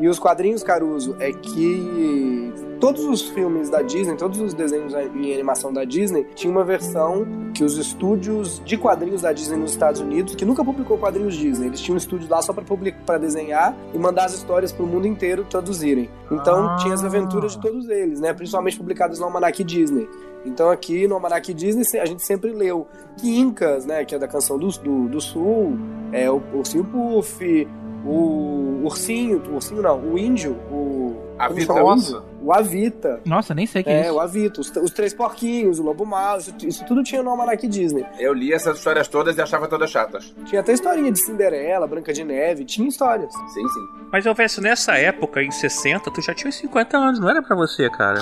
[0.00, 5.32] E os quadrinhos, Caruso, é que todos os filmes da Disney, todos os desenhos em
[5.32, 10.00] animação da Disney, tinha uma versão que os estúdios de quadrinhos da Disney nos Estados
[10.00, 13.98] Unidos, que nunca publicou quadrinhos Disney, eles tinham um estúdio lá só pra desenhar e
[13.98, 16.10] mandar as histórias pro mundo inteiro traduzirem.
[16.30, 16.76] Então Ah.
[16.80, 18.32] tinha as aventuras de todos eles, né?
[18.32, 20.08] Principalmente publicadas no Almanac Disney.
[20.44, 24.04] Então aqui no Almanac Disney a gente sempre leu Quincas, né?
[24.04, 25.78] Que é da canção do, do, do Sul,
[26.12, 27.66] é, o Ursinho Puff,
[28.04, 31.16] o Ursinho, o Ursinho não, o Índio, o...
[31.38, 31.96] A chama
[32.44, 33.20] o Avita.
[33.24, 34.14] Nossa, nem sei o que é, É, isso.
[34.14, 37.66] o Avita, os, os Três Porquinhos, o Lobo Mau, isso, isso tudo tinha no Almanac
[37.66, 38.04] Disney.
[38.18, 40.34] Eu li essas histórias todas e achava todas chatas.
[40.44, 43.32] Tinha até historinha de Cinderela, Branca de Neve, tinha histórias.
[43.32, 43.88] Sim, sim.
[44.12, 47.42] Mas eu penso, nessa época, em 60, tu já tinha uns 50 anos, não era
[47.42, 48.20] pra você, cara.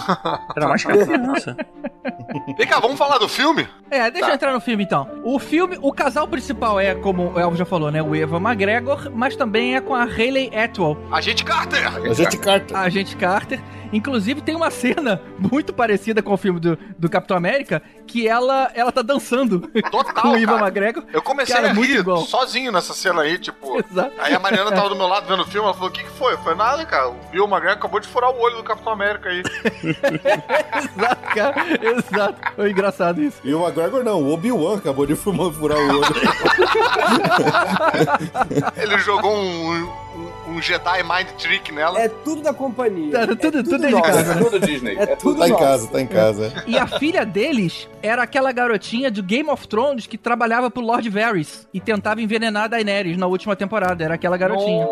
[0.56, 1.56] Era mais que criança.
[2.56, 3.68] Vem cá, vamos falar do filme?
[3.90, 5.06] É, deixa eu entrar no filme então.
[5.24, 8.02] O filme, o casal principal é, como o Elvo já falou, né?
[8.02, 11.86] O Eva McGregor, mas também é com a Hayley Atwell, Agente Carter!
[11.86, 12.76] A gente carta.
[12.76, 13.60] a agente Carter.
[13.92, 18.70] Inclusive tem uma cena muito parecida com o filme do, do Capitão América, que ela,
[18.74, 20.58] ela tá dançando Total, com o Ivan.
[20.58, 21.04] McGregor.
[21.12, 22.22] Eu comecei Cara, a muito rir igual.
[22.22, 23.78] sozinho nessa cena aí, tipo.
[23.78, 24.12] Exato.
[24.18, 26.10] Aí a Mariana tava do meu lado vendo o filme, ela falou: o que, que
[26.10, 26.32] foi?
[26.34, 27.10] Eu falei, nada, cara.
[27.10, 29.42] O Bill McGregor acabou de furar o olho do Capitão América aí.
[30.78, 31.54] Exato, cara.
[31.82, 32.52] Exato.
[32.56, 33.40] Foi engraçado isso.
[33.44, 36.02] E o McGregor não, o Obi-Wan acabou de furar o olho.
[38.76, 40.01] Ele jogou um
[40.62, 42.00] Jedi Mind Trick nela.
[42.00, 43.12] É tudo da companhia.
[43.12, 44.02] Tá, tudo- é tudo dentro de nosso.
[44.12, 44.96] casa, É tudo Disney.
[44.96, 45.62] É É tudo tudo tá em nosso.
[45.64, 46.64] casa, tá em casa.
[46.66, 51.08] E a filha deles era aquela garotinha do Game of Thrones que trabalhava pro Lord
[51.10, 54.04] Varys e tentava envenenar a Daenerys na última temporada.
[54.04, 54.86] Era aquela garotinha.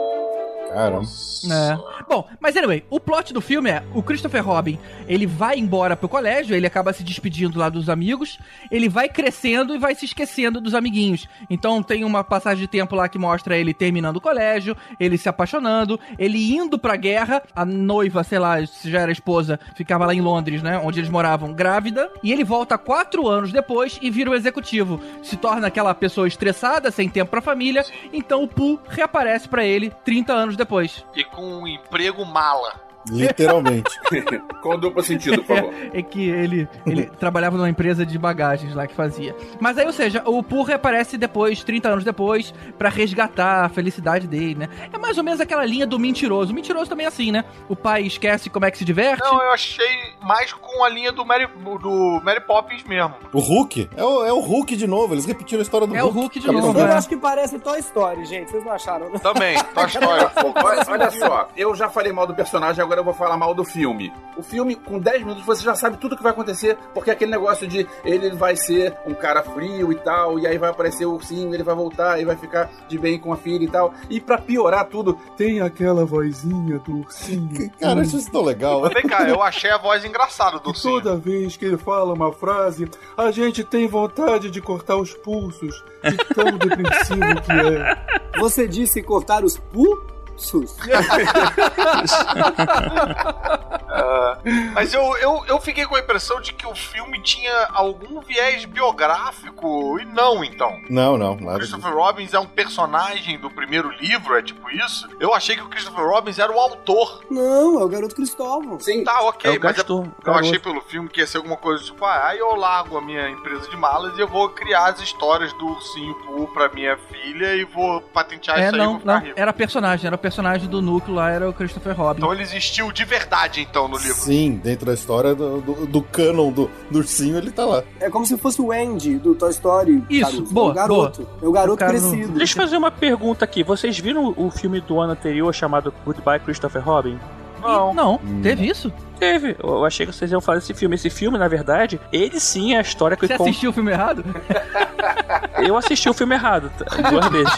[0.72, 1.08] Caramba.
[1.50, 2.04] É.
[2.08, 4.78] Bom, mas anyway, o plot do filme é o Christopher Robin,
[5.08, 8.38] ele vai embora pro colégio, ele acaba se despedindo lá dos amigos,
[8.70, 11.26] ele vai crescendo e vai se esquecendo dos amiguinhos.
[11.48, 15.28] Então tem uma passagem de tempo lá que mostra ele terminando o colégio, ele se
[15.28, 20.14] apaixonando, ele indo pra guerra, a noiva, sei lá, se já era esposa, ficava lá
[20.14, 24.30] em Londres, né, onde eles moravam, grávida, e ele volta quatro anos depois e vira
[24.30, 25.00] o executivo.
[25.22, 29.90] Se torna aquela pessoa estressada, sem tempo pra família, então o Pooh reaparece pra ele
[30.04, 31.04] 30 anos depois.
[31.14, 32.89] E com um emprego mala.
[33.08, 33.90] Literalmente.
[34.62, 35.74] Com duplo sentido, por favor.
[35.92, 39.34] É que ele, ele trabalhava numa empresa de bagagens lá que fazia.
[39.58, 44.26] Mas aí, ou seja, o Pooh reaparece depois, 30 anos depois, pra resgatar a felicidade
[44.26, 44.68] dele, né?
[44.92, 46.52] É mais ou menos aquela linha do mentiroso.
[46.52, 47.44] O mentiroso também é assim, né?
[47.68, 49.22] O pai esquece como é que se diverte.
[49.22, 53.14] Não, eu achei mais com a linha do Mary, do Mary Poppins mesmo.
[53.32, 53.88] O Hulk?
[53.96, 56.20] É o, é o Hulk de novo, eles repetiram a história do É o Hulk.
[56.20, 56.92] Hulk de Capitão novo, Eu é.
[56.92, 58.50] acho que parece Toy Story, gente.
[58.50, 59.18] Vocês não acharam, né?
[59.18, 60.30] Também, Toy Story.
[60.62, 63.64] Olha, olha só, eu já falei mal do personagem, agora eu vou falar mal do
[63.64, 64.12] filme.
[64.36, 67.30] O filme, com 10 minutos, você já sabe tudo o que vai acontecer, porque aquele
[67.30, 71.14] negócio de ele vai ser um cara frio e tal, e aí vai aparecer o
[71.14, 73.92] ursinho, ele vai voltar e vai ficar de bem com a filha e tal.
[74.08, 77.70] E pra piorar tudo, tem aquela vozinha do ursinho.
[77.80, 78.88] Cara, isso tão legal.
[78.90, 80.94] Vem cá, eu achei a voz engraçada do ursinho.
[80.94, 85.82] toda vez que ele fala uma frase, a gente tem vontade de cortar os pulsos,
[86.04, 88.38] de tão depressivo que é.
[88.38, 90.19] Você disse cortar os pulsos?
[94.74, 98.64] Mas eu, eu, eu fiquei com a impressão de que o filme tinha algum viés
[98.64, 100.80] biográfico, e não, então.
[100.88, 101.72] Não, não, nada disso.
[101.72, 105.08] Christopher Robbins é um personagem do primeiro livro, é tipo isso?
[105.18, 107.22] Eu achei que o Christopher Robbins era o autor.
[107.30, 108.78] Não, é o garoto Cristóvão.
[108.80, 110.44] Sim, Tá, ok, É o mas Gaston, eu garoto.
[110.46, 113.28] achei pelo filme que ia ser alguma coisa tipo, ah, aí eu largo a minha
[113.30, 117.54] empresa de malas e eu vou criar as histórias do Ursinho Pooh pra minha filha
[117.54, 119.20] e vou patentear É, isso aí e não, vou ficar não.
[119.20, 119.40] rico.
[119.40, 122.20] Era personagem, era o personagem do núcleo lá, era o Christopher Robin.
[122.20, 124.14] Então ele existiu de verdade, então, no livro.
[124.14, 127.82] Sim, dentro da história do, do, do canon do, do ursinho, ele tá lá.
[127.98, 130.04] É como se fosse o Andy do Toy Story.
[130.08, 130.54] Isso, Caruso.
[130.54, 131.28] boa, É o garoto.
[131.42, 132.38] É o garoto O cara não- crescido.
[132.38, 133.64] Deixa eu fazer uma pergunta aqui.
[133.64, 137.18] Vocês viram o filme do ano anterior chamado Goodbye Christopher Robin?
[137.60, 137.92] Não.
[137.92, 138.92] Não, teve isso?
[139.20, 139.54] Teve.
[139.62, 140.94] Eu achei que vocês iam falar desse filme.
[140.96, 143.92] Esse filme, na verdade, ele sim é a história que Você con- assistiu o filme
[143.92, 144.24] errado?
[145.62, 147.10] Eu assisti o filme errado, tá?
[147.10, 147.52] duas vezes.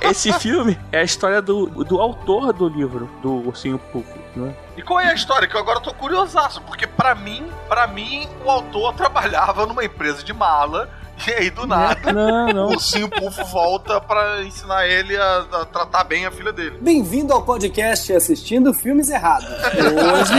[0.00, 0.08] É...
[0.08, 4.54] Esse filme é a história do, do autor do livro, do Ursinho Puff, né?
[4.76, 5.48] E qual é a história?
[5.48, 10.22] Que eu agora tô curiosaço, porque pra mim, para mim, o autor trabalhava numa empresa
[10.22, 10.88] de mala
[11.26, 12.66] E aí, do nada, Não, não.
[12.66, 16.76] o ursinho Pufo volta pra ensinar ele a, a tratar bem a filha dele.
[16.80, 19.48] Bem-vindo ao podcast Assistindo Filmes Errados.
[19.48, 20.34] Hoje,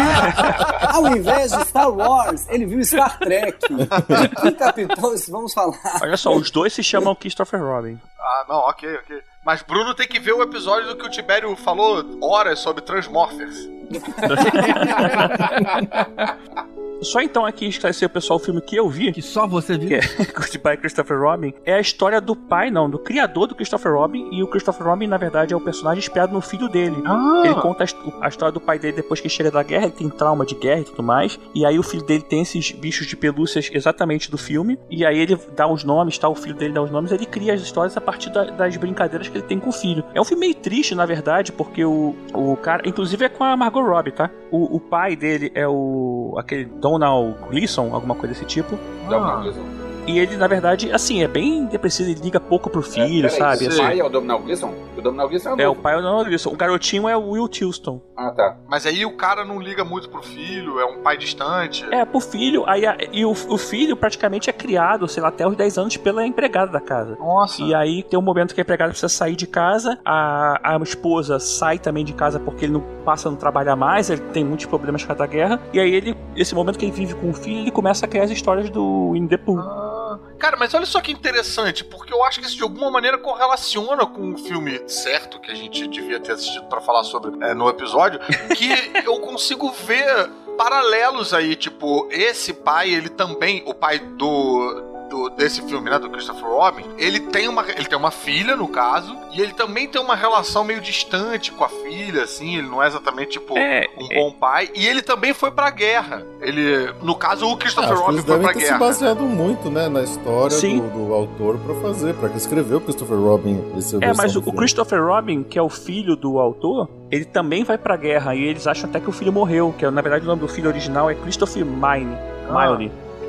[0.93, 3.57] ao invés de Star Wars, ele viu Star Trek.
[3.67, 5.77] De que capitões vamos falar?
[6.01, 7.99] Olha só, os dois se chamam Christopher Robin.
[8.19, 9.17] Ah, não, ok, ok.
[9.45, 13.55] Mas Bruno tem que ver o episódio do que o Tibério falou horas sobre Transmorphers.
[17.01, 19.87] Só então aqui esclarecer o pessoal o filme que eu vi, Que só você viu.
[19.89, 20.01] que é
[20.35, 24.41] Goodbye Christopher Robin, é a história do pai, não, do criador do Christopher Robin, e
[24.43, 26.95] o Christopher Robin, na verdade, é o personagem inspirado no filho dele.
[27.43, 29.93] Ele conta a, his- a história do pai dele depois que chega da guerra, ele
[29.93, 33.05] tem trauma de guerra e tudo mais, e aí o filho dele tem esses bichos
[33.07, 36.73] de pelúcias exatamente do filme, e aí ele dá os nomes, tá, o filho dele
[36.73, 39.59] dá os nomes, ele cria as histórias a partir da- das brincadeiras que ele tem
[39.59, 40.03] com o filho.
[40.13, 43.55] É um filme meio triste, na verdade, porque o, o cara, inclusive é com a
[43.55, 44.29] Margot Robbie, tá?
[44.51, 48.77] O, o pai dele é o aquele Donald Gleason, alguma coisa desse tipo.
[49.09, 49.86] Não, não, Gleason.
[50.07, 53.65] E ele, na verdade, assim, é bem depressivo, ele liga pouco pro filho, É, sabe?
[53.65, 54.73] O Assim, pai é o Dominal Gleason?
[54.97, 56.49] O Dominal Gleason é o é, o pai é o Donald Gleason.
[56.49, 58.01] O garotinho é o Will Tilston.
[58.15, 58.57] Ah, tá.
[58.69, 61.85] Mas aí o cara não liga muito pro filho, é um pai distante.
[61.91, 65.55] É, pro filho, aí e o, o filho praticamente é criado, sei lá, até os
[65.55, 67.15] 10 anos pela empregada da casa.
[67.19, 67.61] Nossa.
[67.61, 71.37] E aí tem um momento que a empregada precisa sair de casa, a, a esposa
[71.39, 74.65] sai também de casa porque ele não passa a não trabalhar mais, ele tem muitos
[74.65, 75.59] problemas com a da guerra.
[75.73, 78.23] E aí ele, esse momento que ele vive com o filho, ele começa a criar
[78.23, 79.59] as histórias do the Pooh.
[79.59, 79.96] Ah,
[80.37, 84.05] Cara, mas olha só que interessante, porque eu acho que isso de alguma maneira correlaciona
[84.05, 87.69] com o filme certo que a gente devia ter assistido pra falar sobre é, no
[87.69, 88.19] episódio,
[88.55, 88.69] que
[89.05, 95.61] eu consigo ver paralelos aí, tipo, esse pai, ele também, o pai do, do- desse
[95.61, 99.41] filme, né, do Christopher Robin, ele tem uma ele tem uma filha no caso, e
[99.41, 103.31] ele também tem uma relação meio distante com a filha, assim, ele não é exatamente
[103.31, 106.23] tipo É, um bom pai, e ele também foi pra guerra.
[106.41, 108.73] Ele, no caso, o Ah, Christopher que Robin foi pra ter se guerra.
[108.73, 108.79] né?
[108.85, 113.17] baseado muito, né, na história do, do autor pra fazer, pra que escreveu o Christopher
[113.17, 113.61] Robin.
[113.77, 117.63] Esse É, mas o, o Christopher Robin, que é o filho do autor, ele também
[117.63, 120.25] vai pra guerra e eles acham até que o filho morreu, que é, na verdade
[120.25, 122.15] o nome do filho original é Christopher Mine.
[122.49, 122.77] Ah.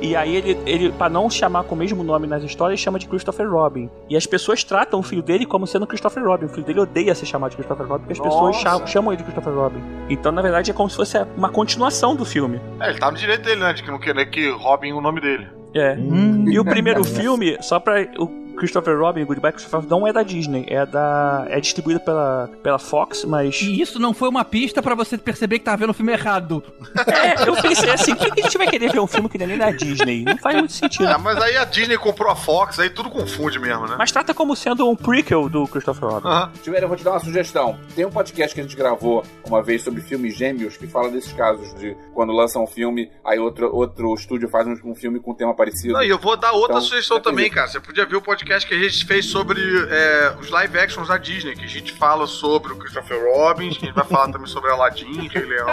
[0.01, 3.07] E aí ele, ele para não chamar com o mesmo nome nas histórias, chama de
[3.07, 3.89] Christopher Robin.
[4.09, 6.45] E as pessoas tratam o filho dele como sendo Christopher Robin.
[6.45, 8.59] O filho dele odeia ser chamado de Christopher Robin, porque as pessoas Nossa.
[8.59, 9.81] chamam, chamam ele de Christopher Robin.
[10.09, 12.59] Então, na verdade, é como se fosse uma continuação do filme.
[12.79, 13.73] É, ele tá no direito dele, né?
[13.73, 15.47] De que não querer que roubem o nome dele.
[15.73, 15.93] É.
[15.95, 16.45] Hum.
[16.47, 18.01] E o primeiro filme, só pra.
[18.17, 21.45] O Christopher Robin, Goodbye Christopher Robin, não é da Disney, é da.
[21.49, 23.61] é distribuído pela, pela Fox, mas.
[23.61, 26.61] E isso não foi uma pista pra você perceber que tava vendo o filme errado.
[27.07, 29.45] É, eu pensei assim, por que a gente vai querer ver um filme que não
[29.45, 30.23] é nem da Disney?
[30.23, 31.07] Não faz muito sentido.
[31.07, 33.95] Ah, mas aí a Disney comprou a Fox, aí tudo confunde mesmo, né?
[33.97, 36.27] Mas trata como sendo um prequel do Christopher Robin.
[36.27, 36.51] Aham.
[36.61, 37.77] Tiveram, eu vou te dar uma sugestão.
[37.95, 41.31] Tem um podcast que a gente gravou uma vez sobre filmes gêmeos que fala desses
[41.33, 45.31] casos de quando lançam um filme, aí outro, outro estúdio faz um, um filme com
[45.31, 45.93] um tema parecido.
[45.93, 47.67] Não, e eu vou dar outra Então, sugestão também, cara.
[47.67, 49.59] Você podia ver o podcast que a gente fez sobre
[49.89, 53.71] é, os live actions da Disney, que a gente fala sobre o Christopher Robin, a
[53.71, 55.67] gente vai falar também sobre Aladdin, Rei Leão.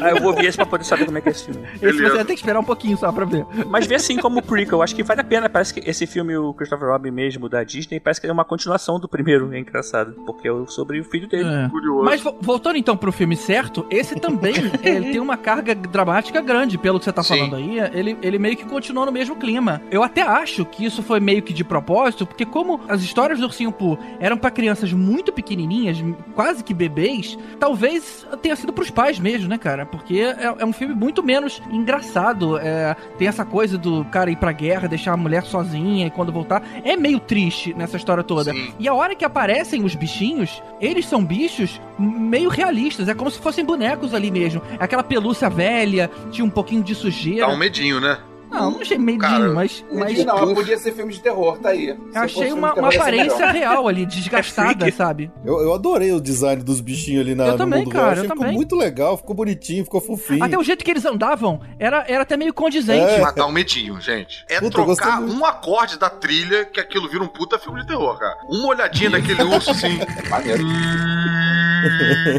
[0.00, 1.62] Ah, eu vou ver esse pra poder saber como é que é esse filme.
[1.74, 2.02] Esse Beleza.
[2.08, 3.44] você vai ter que esperar um pouquinho só pra ver.
[3.66, 5.48] Mas vê assim como prequel, acho que vale a pena.
[5.48, 8.98] Parece que esse filme, o Christopher Robin mesmo, da Disney, parece que é uma continuação
[8.98, 9.52] do primeiro.
[9.54, 11.48] É engraçado, porque é sobre o filho dele.
[11.48, 11.68] É.
[11.68, 12.04] Curioso.
[12.04, 16.78] Mas vo- voltando então pro filme certo, esse também ele tem uma carga dramática grande,
[16.78, 17.38] pelo que você tá Sim.
[17.38, 17.78] falando aí.
[17.92, 19.82] Ele, ele meio que continuou no mesmo clima.
[19.90, 23.46] Eu até acho que isso foi meio que de propósito, porque como as histórias do
[23.46, 25.98] Ursinho Pooh eram pra crianças muito pequenininhas,
[26.34, 29.86] quase que bebês, talvez tenha sido pros pais mesmo, né, cara?
[29.86, 32.58] Porque é, é um filme muito menos engraçado.
[32.58, 36.32] é, tem essa coisa do cara ir pra guerra, deixar a mulher sozinha e quando
[36.32, 36.62] voltar.
[36.84, 38.52] É meio triste nessa história toda.
[38.52, 38.72] Sim.
[38.78, 43.08] E a hora que aparecem os bichinhos, eles são bichos meio realistas.
[43.08, 44.62] É como se fossem bonecos ali mesmo.
[44.78, 47.46] Aquela pelúcia velha, tinha um pouquinho de sujeira.
[47.46, 48.18] Dá um medinho, né?
[48.50, 49.84] Não, não achei medinho, Cara, mas.
[49.92, 51.86] mas Mas, não, podia ser filme de terror, tá aí.
[52.10, 54.96] Se eu achei uma, terror, uma aparência real ali, desgastada, freak.
[54.96, 55.30] sabe?
[55.44, 58.08] Eu, eu adorei o design dos bichinhos ali na, Eu no também, mundo cara, real.
[58.08, 58.44] eu Achei que também.
[58.48, 60.42] Ficou muito legal, ficou bonitinho, ficou fofinho.
[60.42, 63.14] Até o jeito que eles andavam era, era até meio condizente.
[63.14, 63.20] É.
[63.20, 64.44] Mas dá um medinho, gente.
[64.48, 68.18] É Puta, trocar um acorde da trilha que aquilo vira um puta filme de terror,
[68.18, 68.36] cara.
[68.48, 69.98] Uma olhadinha daquele urso assim.
[70.28, 70.62] Maneiro.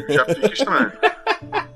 [0.10, 0.92] já fica estranho.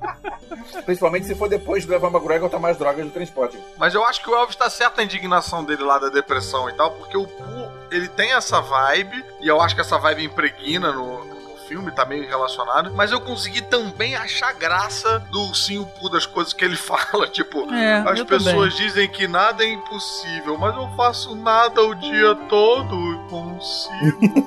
[0.85, 3.57] Principalmente se for depois do Evan McGregor tomar as drogas do transporte.
[3.77, 6.73] Mas eu acho que o Elvis tá certo na indignação dele lá da depressão e
[6.73, 10.91] tal, porque o Pooh, ele tem essa vibe, e eu acho que essa vibe impregna
[10.91, 16.09] no, no filme, tá meio relacionado, mas eu consegui também achar graça do ursinho Pooh,
[16.09, 17.71] das coisas que ele fala, tipo...
[17.73, 18.87] É, As pessoas também.
[18.87, 24.45] dizem que nada é impossível, mas eu faço nada o dia todo e consigo.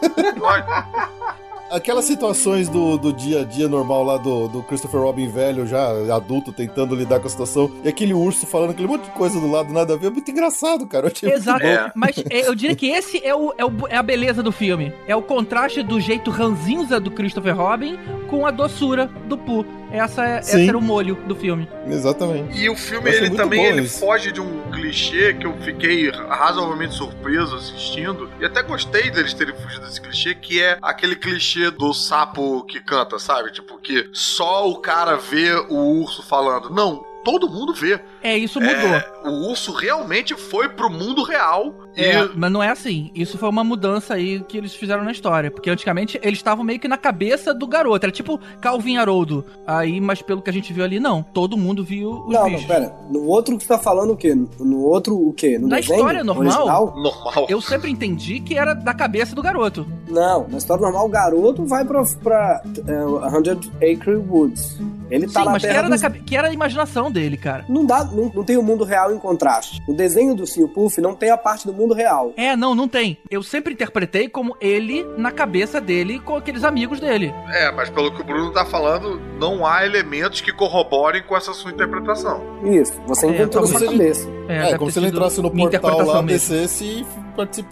[1.70, 5.90] Aquelas situações do, do dia a dia normal lá do, do Christopher Robin velho, já
[6.14, 9.50] adulto, tentando lidar com a situação, e aquele urso falando aquele monte de coisa do
[9.50, 11.06] lado, nada a ver, é muito engraçado, cara.
[11.08, 11.66] Eu achei muito Exato.
[11.66, 11.92] É.
[11.94, 14.92] Mas é, eu diria que esse é, o, é, o- é a beleza do filme.
[15.06, 19.64] É o contraste do jeito ranzinza do Christopher Robin com a doçura do Pooh.
[19.90, 21.68] Essa, é, era o molho do filme.
[21.86, 22.58] Exatamente.
[22.58, 24.00] E o filme, ele também ele isso.
[24.00, 28.30] foge de um clichê que eu fiquei razoavelmente surpreso assistindo.
[28.40, 32.80] E até gostei deles terem fugido desse clichê, que é aquele clichê do sapo que
[32.80, 33.50] canta, sabe?
[33.52, 36.70] Tipo, que só o cara vê o urso falando.
[36.70, 38.00] Não, todo mundo vê.
[38.22, 38.74] É, isso mudou.
[38.74, 41.74] É, o urso realmente foi pro mundo real.
[41.94, 43.10] É, E mas não é assim.
[43.14, 45.50] Isso foi uma mudança aí que eles fizeram na história.
[45.50, 48.06] Porque antigamente eles estavam meio que na cabeça do garoto.
[48.06, 49.44] Era tipo Calvin Haroldo.
[49.66, 51.22] Aí, mas pelo que a gente viu ali, não.
[51.22, 52.64] Todo mundo viu os Não, não, bichos.
[52.66, 52.92] pera.
[53.10, 54.34] No outro que você tá falando o quê?
[54.60, 55.58] No outro o quê?
[55.58, 56.46] No Na desenho história normal?
[56.46, 56.94] original?
[56.96, 57.46] normal.
[57.48, 59.86] Eu sempre entendi que era da cabeça do garoto.
[60.08, 64.78] Não, na história normal o garoto vai pra, pra uh, Hundred Acre Woods.
[65.10, 66.02] Ele tá Sim, na mas que terra era, da dos...
[66.02, 67.64] cabe- que era a imaginação dele, cara.
[67.68, 69.80] Não dá, não, não tem o mundo real em contraste.
[69.86, 70.68] O desenho do Sr.
[70.68, 72.32] Puff não tem a parte do mundo real.
[72.36, 73.18] É, não, não tem.
[73.30, 77.32] Eu sempre interpretei como ele na cabeça dele com aqueles amigos dele.
[77.52, 81.52] É, mas pelo que o Bruno tá falando, não há elementos que corroborem com essa
[81.52, 82.42] sua interpretação.
[82.64, 84.28] Isso, você É, inventou na talvez sua cabeça.
[84.48, 86.26] É, deve como se ele entrasse no portal lá, interpretação mesmo.
[86.26, 87.06] descesse e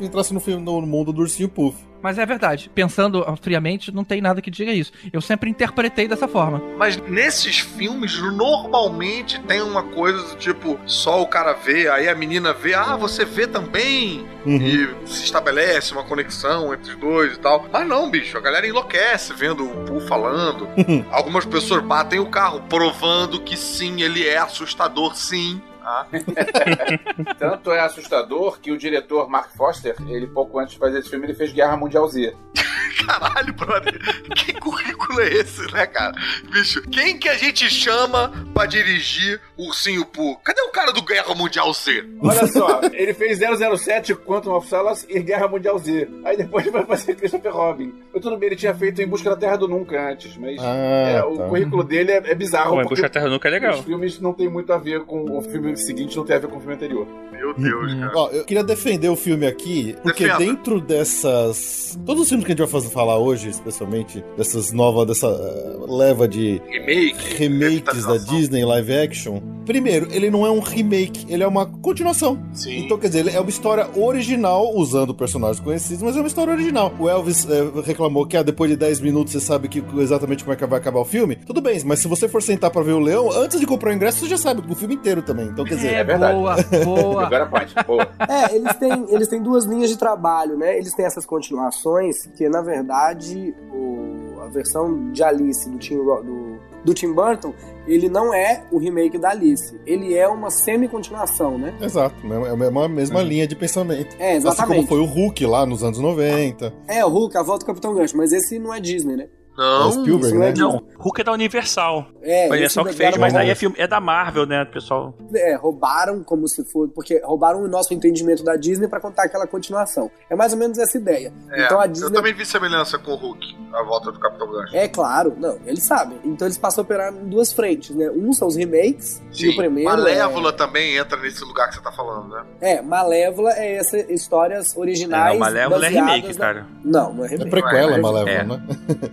[0.04, 1.76] entrasse no, filme, no mundo do Ursinho Puff.
[2.02, 2.70] Mas é verdade.
[2.74, 4.92] Pensando friamente, não tem nada que diga isso.
[5.12, 6.62] Eu sempre interpretei dessa forma.
[6.78, 12.14] Mas nesses filmes, normalmente tem uma coisa do tipo, só o cara vê, aí a
[12.14, 14.24] menina vê, ah, você vê também.
[14.44, 14.56] Uhum.
[14.56, 17.66] E se estabelece uma conexão entre os dois e tal.
[17.72, 20.68] Mas não, bicho, a galera enlouquece vendo o Pooh falando.
[21.10, 25.60] Algumas pessoas batem o carro, provando que sim, ele é assustador, sim.
[25.88, 26.04] Ah,
[27.38, 31.26] Tanto é assustador que o diretor Mark Foster, ele pouco antes de fazer esse filme,
[31.26, 32.34] ele fez Guerra Mundial Z.
[33.06, 33.98] caralho, brother.
[34.34, 36.12] Que currículo é esse, né, cara?
[36.50, 40.36] Bicho, quem que a gente chama pra dirigir Ursinho Pooh?
[40.42, 42.04] Cadê o cara do Guerra Mundial Z?
[42.20, 46.08] Olha só, ele fez 007 Quantum of Solace e Guerra Mundial Z.
[46.24, 47.94] Aí depois ele vai fazer Christopher Robin.
[48.12, 50.64] Eu tudo bem, ele tinha feito Em Busca da Terra do Nunca antes, mas Ah,
[51.10, 51.46] é, o tá.
[51.48, 52.74] currículo dele é, é bizarro.
[52.76, 53.74] Pô, em Busca da Terra Nunca é legal.
[53.74, 56.48] Os filmes não tem muito a ver com o filme seguinte, não tem a ver
[56.48, 57.06] com o filme anterior.
[57.36, 58.12] Meu Deus, cara.
[58.14, 60.44] Ó, eu queria defender o filme aqui, porque Defenda.
[60.44, 61.98] dentro dessas.
[62.04, 65.76] Todos os filmes que a gente vai fazer, falar hoje, especialmente, dessas novas, dessa eh,
[65.88, 67.34] leva de Remake.
[67.36, 68.16] remakes da.
[68.16, 69.40] Disney live action.
[69.64, 72.38] Primeiro, ele não é um remake, ele é uma continuação.
[72.52, 72.84] Sim.
[72.84, 76.52] Então, quer dizer, ele é uma história original, usando personagens conhecidos, mas é uma história
[76.52, 76.92] original.
[77.00, 80.52] O Elvis eh, reclamou que ah, depois de 10 minutos você sabe que, exatamente como
[80.52, 81.36] é que vai acabar o filme.
[81.36, 83.94] Tudo bem, mas se você for sentar pra ver o Leão, antes de comprar o
[83.94, 85.46] ingresso, você já sabe o filme inteiro também.
[85.46, 86.34] Então, quer dizer, É, verdade.
[86.38, 87.25] boa, boa.
[87.26, 87.74] Agora parte.
[87.86, 88.08] Boa.
[88.28, 90.76] É, eles têm, eles têm duas linhas de trabalho, né?
[90.78, 96.58] Eles têm essas continuações que, na verdade, o- a versão de Alice do Tim, do,
[96.84, 97.52] do Tim Burton,
[97.86, 99.78] ele não é o remake da Alice.
[99.86, 101.74] Ele é uma semi-continuação, né?
[101.80, 102.40] Exato, né?
[102.48, 104.14] é a mesma, mesma linha de pensamento.
[104.18, 104.88] É, Assim como exatamente.
[104.88, 106.72] foi o Hulk lá nos anos 90.
[106.86, 109.28] É, o Hulk, a volta do Capitão Gancho, mas esse não é Disney, né?
[109.56, 109.88] Não.
[109.88, 110.52] É Spielberg, isso não é né?
[110.52, 110.68] Disney.
[110.72, 112.06] Não, Hulk é da Universal.
[112.22, 115.14] É, a esse Universal que fez, mas daí é, filme, é da Marvel, né, pessoal?
[115.34, 116.88] É, roubaram como se for.
[116.88, 120.10] Porque roubaram o nosso entendimento da Disney pra contar aquela continuação.
[120.30, 121.32] É mais ou menos essa ideia.
[121.50, 122.12] É, então a Eu Disney.
[122.12, 124.76] também vi semelhança com o Hulk, a volta do Capitão Gancho.
[124.76, 126.18] É claro, não, eles sabem.
[126.24, 128.10] Então eles passam a operar em duas frentes, né?
[128.10, 129.88] Um são os remakes, e o primeiro.
[129.90, 132.42] Malévola também entra nesse lugar que você tá falando, né?
[132.60, 135.32] É, é, Malévola é essas histórias originais.
[135.32, 136.66] não, Malévola é remake, na- cara.
[136.84, 137.50] Não, não é É remake.
[137.50, 138.44] prequela, é, Malévola, É.
[138.44, 138.62] né?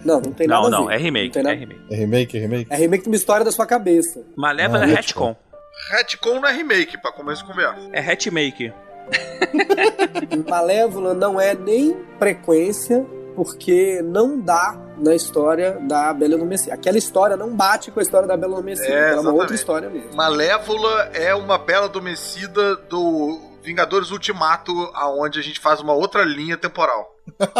[0.04, 0.96] Não, não tem Não, nada a não, ver.
[0.96, 1.82] é remake, tem é remake.
[1.92, 2.68] É remake, é remake.
[2.74, 4.22] É remake de uma história da sua cabeça.
[4.36, 5.36] Malévola Ah, é retcon.
[5.92, 6.36] retcon.
[6.40, 7.90] Não é remake, pra começo de conversa.
[7.94, 8.74] É retmake.
[10.50, 16.74] Malévola não é nem frequência, porque não dá na história da Bela Adormecida.
[16.74, 18.88] Aquela história não bate com a história da Bela Adormecida.
[18.94, 20.16] É, ela é uma outra história mesmo.
[20.16, 26.58] Malévola é uma bela adormecida do Vingadores Ultimato, aonde a gente faz uma outra linha
[26.58, 27.13] temporal.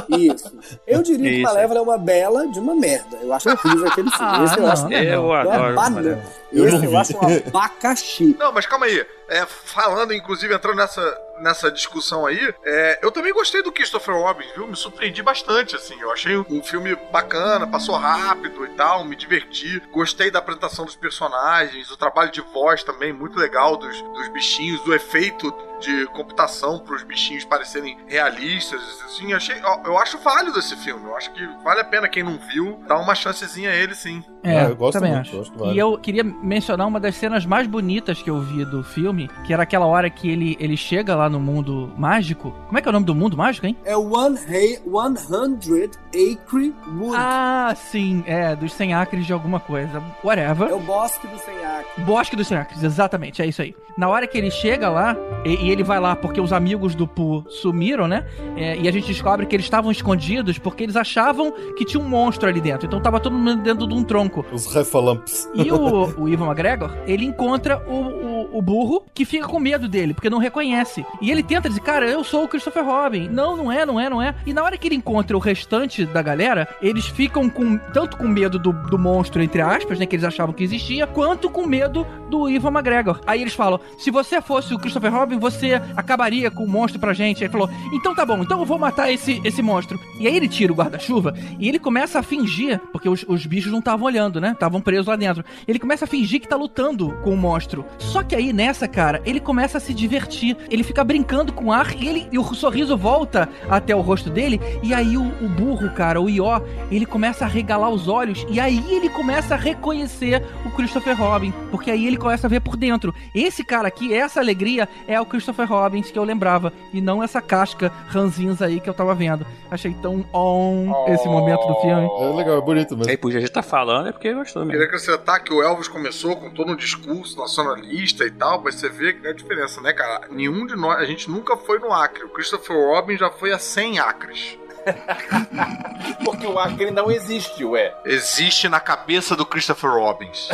[0.10, 0.52] Isso.
[0.86, 1.44] Eu diria que Isso.
[1.44, 3.18] Malévola é uma bela de uma merda.
[3.22, 4.32] Eu acho horrível aquele filme.
[4.32, 4.84] Ah, Esse eu não, acho.
[4.94, 5.36] Eu não.
[5.36, 5.76] É adoro.
[5.76, 5.90] banana.
[5.90, 6.24] Malévola.
[6.52, 6.96] Eu Esse eu vi.
[6.96, 8.36] acho um abacaxi.
[8.40, 9.06] Não, mas calma aí.
[9.30, 14.46] É, falando, inclusive, entrando nessa, nessa discussão aí, é, eu também gostei do Christopher Robin,
[14.56, 14.68] viu?
[14.68, 16.00] Me surpreendi bastante, assim.
[16.00, 19.82] Eu achei um filme bacana, passou rápido e tal, me diverti.
[19.92, 24.82] Gostei da apresentação dos personagens, o trabalho de voz também, muito legal dos, dos bichinhos,
[24.82, 30.58] do efeito de computação para os bichinhos parecerem realistas, assim, achei, eu, eu acho válido
[30.58, 33.76] esse filme, eu acho que vale a pena quem não viu, dar uma chancezinha a
[33.76, 34.24] ele sim.
[34.42, 35.52] É, Ah, eu gosto também muito, acho.
[35.52, 35.74] que vale.
[35.74, 39.13] E eu queria mencionar uma das cenas mais bonitas que eu vi do filme,
[39.46, 42.52] que era aquela hora que ele, ele chega lá no mundo mágico.
[42.68, 43.78] Como é que é o nome do mundo mágico, hein?
[43.86, 47.16] É One Hey, 100 Acre Wood.
[47.18, 50.04] Ah, sim, é, dos 100 acres de alguma coisa.
[50.24, 50.70] Whatever.
[50.70, 52.06] É o bosque do 100 acres.
[52.06, 53.76] Bosque dos 100 acres, exatamente, é isso aí.
[53.98, 55.16] Na hora que ele chega lá,
[55.46, 58.26] e, e ele vai lá porque os amigos do Pooh sumiram, né?
[58.56, 62.08] É, e a gente descobre que eles estavam escondidos porque eles achavam que tinha um
[62.08, 62.88] monstro ali dentro.
[62.88, 64.46] Então tava todo mundo dentro de um tronco.
[64.52, 65.48] Os refalamps.
[65.54, 69.88] E o, o Ivan McGregor, ele encontra o, o, o burro que fica com medo
[69.88, 71.06] dele, porque não reconhece.
[71.22, 73.28] E ele tenta dizer, cara, eu sou o Christopher Robin.
[73.28, 74.36] Não, não é, não é, não é.
[74.46, 78.28] E na hora que ele encontra o restante da galera, eles ficam com tanto com
[78.28, 82.06] medo do, do monstro, entre aspas, né, que eles achavam que existia, quanto com medo
[82.30, 83.20] do Ivan McGregor.
[83.26, 87.14] Aí eles falam, se você fosse o Christopher Robin, você acabaria com o monstro pra
[87.14, 87.38] gente.
[87.38, 90.00] Aí ele falou, então tá bom, então eu vou matar esse, esse monstro.
[90.20, 93.72] E aí ele tira o guarda-chuva e ele começa a fingir, porque os, os bichos
[93.72, 94.52] não estavam olhando, né?
[94.52, 95.44] Estavam presos lá dentro.
[95.68, 97.86] Ele começa a fingir que tá lutando com o monstro.
[97.98, 100.58] Só que aí nessa, cara, ele começa a se divertir.
[100.70, 104.30] Ele fica brincando com o ar e, ele, e o sorriso volta até o rosto
[104.30, 104.60] dele.
[104.82, 108.46] E aí o, o burro, cara, o Ió, ele começa a regalar os olhos.
[108.50, 111.54] E aí ele começa a reconhecer o Christopher Robin.
[111.72, 113.14] Porque aí ele começa a ver por dentro.
[113.34, 116.74] Esse cara aqui, essa alegria, é o Christopher Robbins que eu lembrava.
[116.92, 119.46] E não essa casca ranzinza aí que eu tava vendo.
[119.70, 122.10] Achei tão on esse momento do filme.
[122.20, 123.12] É legal, é bonito mesmo.
[123.12, 124.72] Aí, por já tá falando, é porque gostou mesmo.
[124.74, 128.90] Queria acrescentar que o Elvis começou com todo um discurso nacionalista e tal, mas você
[128.90, 130.28] vê que a diferença, né, cara?
[130.30, 132.24] Nenhum de nós, a gente nunca foi no Acre.
[132.24, 134.58] O Christopher Robin já foi a 100 acres.
[136.26, 137.96] Porque o Acre não existe, ué.
[138.06, 140.50] Existe na cabeça do Christopher Robbins.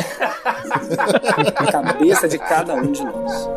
[1.56, 3.48] A cabeça de cada um de nós.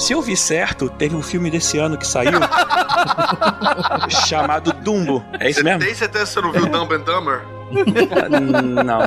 [0.00, 2.40] Se eu vi certo, teve um filme desse ano que saiu
[4.26, 5.22] chamado Dumbo.
[5.38, 5.80] É isso mesmo?
[5.80, 7.42] tem certeza que você não viu Dumb and Dumber?
[8.82, 9.02] Não.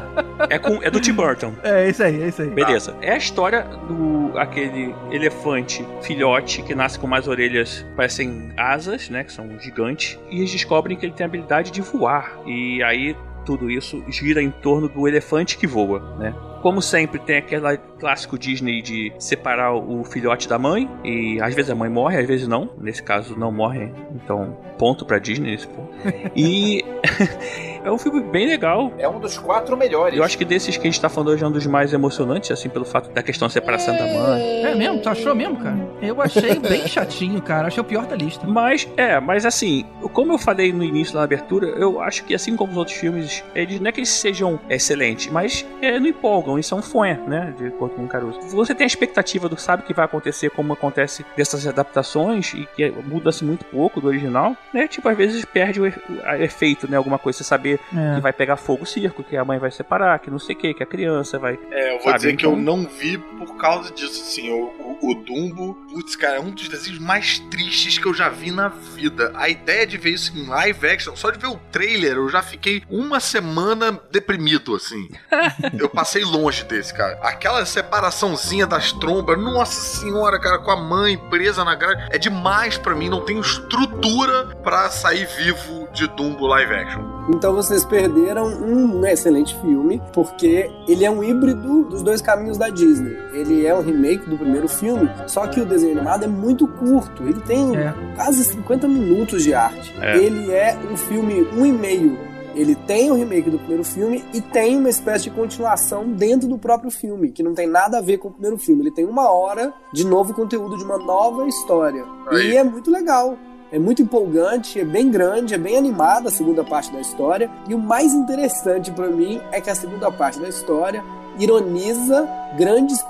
[0.47, 1.55] É, com, é do Tim Burton.
[1.63, 2.49] É isso aí, é isso aí.
[2.49, 2.95] Beleza.
[3.01, 9.23] É a história do aquele elefante filhote que nasce com mais orelhas, parecem asas, né?
[9.23, 10.19] Que são gigantes.
[10.29, 12.37] E eles descobrem que ele tem a habilidade de voar.
[12.45, 16.35] E aí tudo isso gira em torno do elefante que voa, né?
[16.63, 21.69] Como sempre, tem aquele clássico Disney de separar o filhote da mãe, e às vezes
[21.69, 22.69] a mãe morre, às vezes não.
[22.77, 25.91] Nesse caso, não morre, então, ponto pra Disney nesse ponto.
[26.33, 26.85] E
[27.83, 28.91] é um filme bem legal.
[28.97, 30.17] É um dos quatro melhores.
[30.17, 32.51] Eu acho que desses que a gente tá falando hoje é um dos mais emocionantes,
[32.51, 34.63] assim, pelo fato da questão da separação da mãe.
[34.63, 35.01] É mesmo?
[35.01, 35.77] Tu achou mesmo, cara?
[36.01, 37.67] Eu achei bem chatinho, cara.
[37.67, 38.45] Achei o pior da lista.
[38.47, 42.55] Mas, é, mas assim, como eu falei no início na abertura, eu acho que assim
[42.55, 46.57] como os outros filmes, eles não é que eles sejam excelentes, mas é, não empolgam,
[46.57, 47.53] e são fã, né?
[47.57, 48.39] De acordo com o Caruso.
[48.41, 52.67] Você tem a expectativa do que sabe que vai acontecer, como acontece dessas adaptações, e
[52.75, 54.87] que muda-se muito pouco do original, né?
[54.87, 56.97] Tipo, às vezes perde o, o efeito, né?
[56.97, 58.15] Alguma coisa, você saber É.
[58.15, 60.57] que vai pegar fogo o circo, que a mãe vai separar, que não sei o
[60.59, 61.57] que, que a criança vai.
[61.71, 64.97] É, eu vou Sabe, dizer que então- eu não vi por causa disso, assim, o,
[65.01, 68.51] o, o Dumbo, putz, cara, é um dos desenhos mais tristes que eu já vi
[68.51, 69.31] na vida.
[69.35, 72.41] A ideia de ver isso em live action, só de ver o trailer, eu já
[72.41, 75.09] fiquei uma semana deprimido, assim.
[75.79, 77.19] eu passei longe desse, cara.
[77.21, 82.77] Aquela separaçãozinha das trombas, nossa senhora, cara, com a mãe presa na grade, é demais
[82.77, 87.01] pra mim, não tenho estrutura pra sair vivo de Dumbo live action.
[87.29, 92.69] Então vocês perderam um excelente filme, porque ele é um híbrido dos dois caminhos da
[92.69, 93.15] Disney.
[93.31, 97.23] Ele é um remake do primeiro filme, só que o desenho animado é muito curto.
[97.23, 97.93] Ele tem É.
[98.15, 99.93] quase 50 minutos de arte.
[100.01, 100.17] É.
[100.17, 102.17] Ele é um filme um e meio.
[102.55, 106.57] Ele tem o remake do primeiro filme e tem uma espécie de continuação dentro do
[106.57, 108.83] próprio filme, que não tem nada a ver com o primeiro filme.
[108.83, 112.05] Ele tem uma hora de novo conteúdo, de uma nova história.
[112.27, 112.51] Aí.
[112.51, 113.35] E é muito legal.
[113.73, 117.49] É muito empolgante, é bem grande, é bem animada a segunda parte da história.
[117.67, 121.03] E o mais interessante pra mim é que a segunda parte da história
[121.39, 122.27] ironiza
[122.57, 123.01] grandes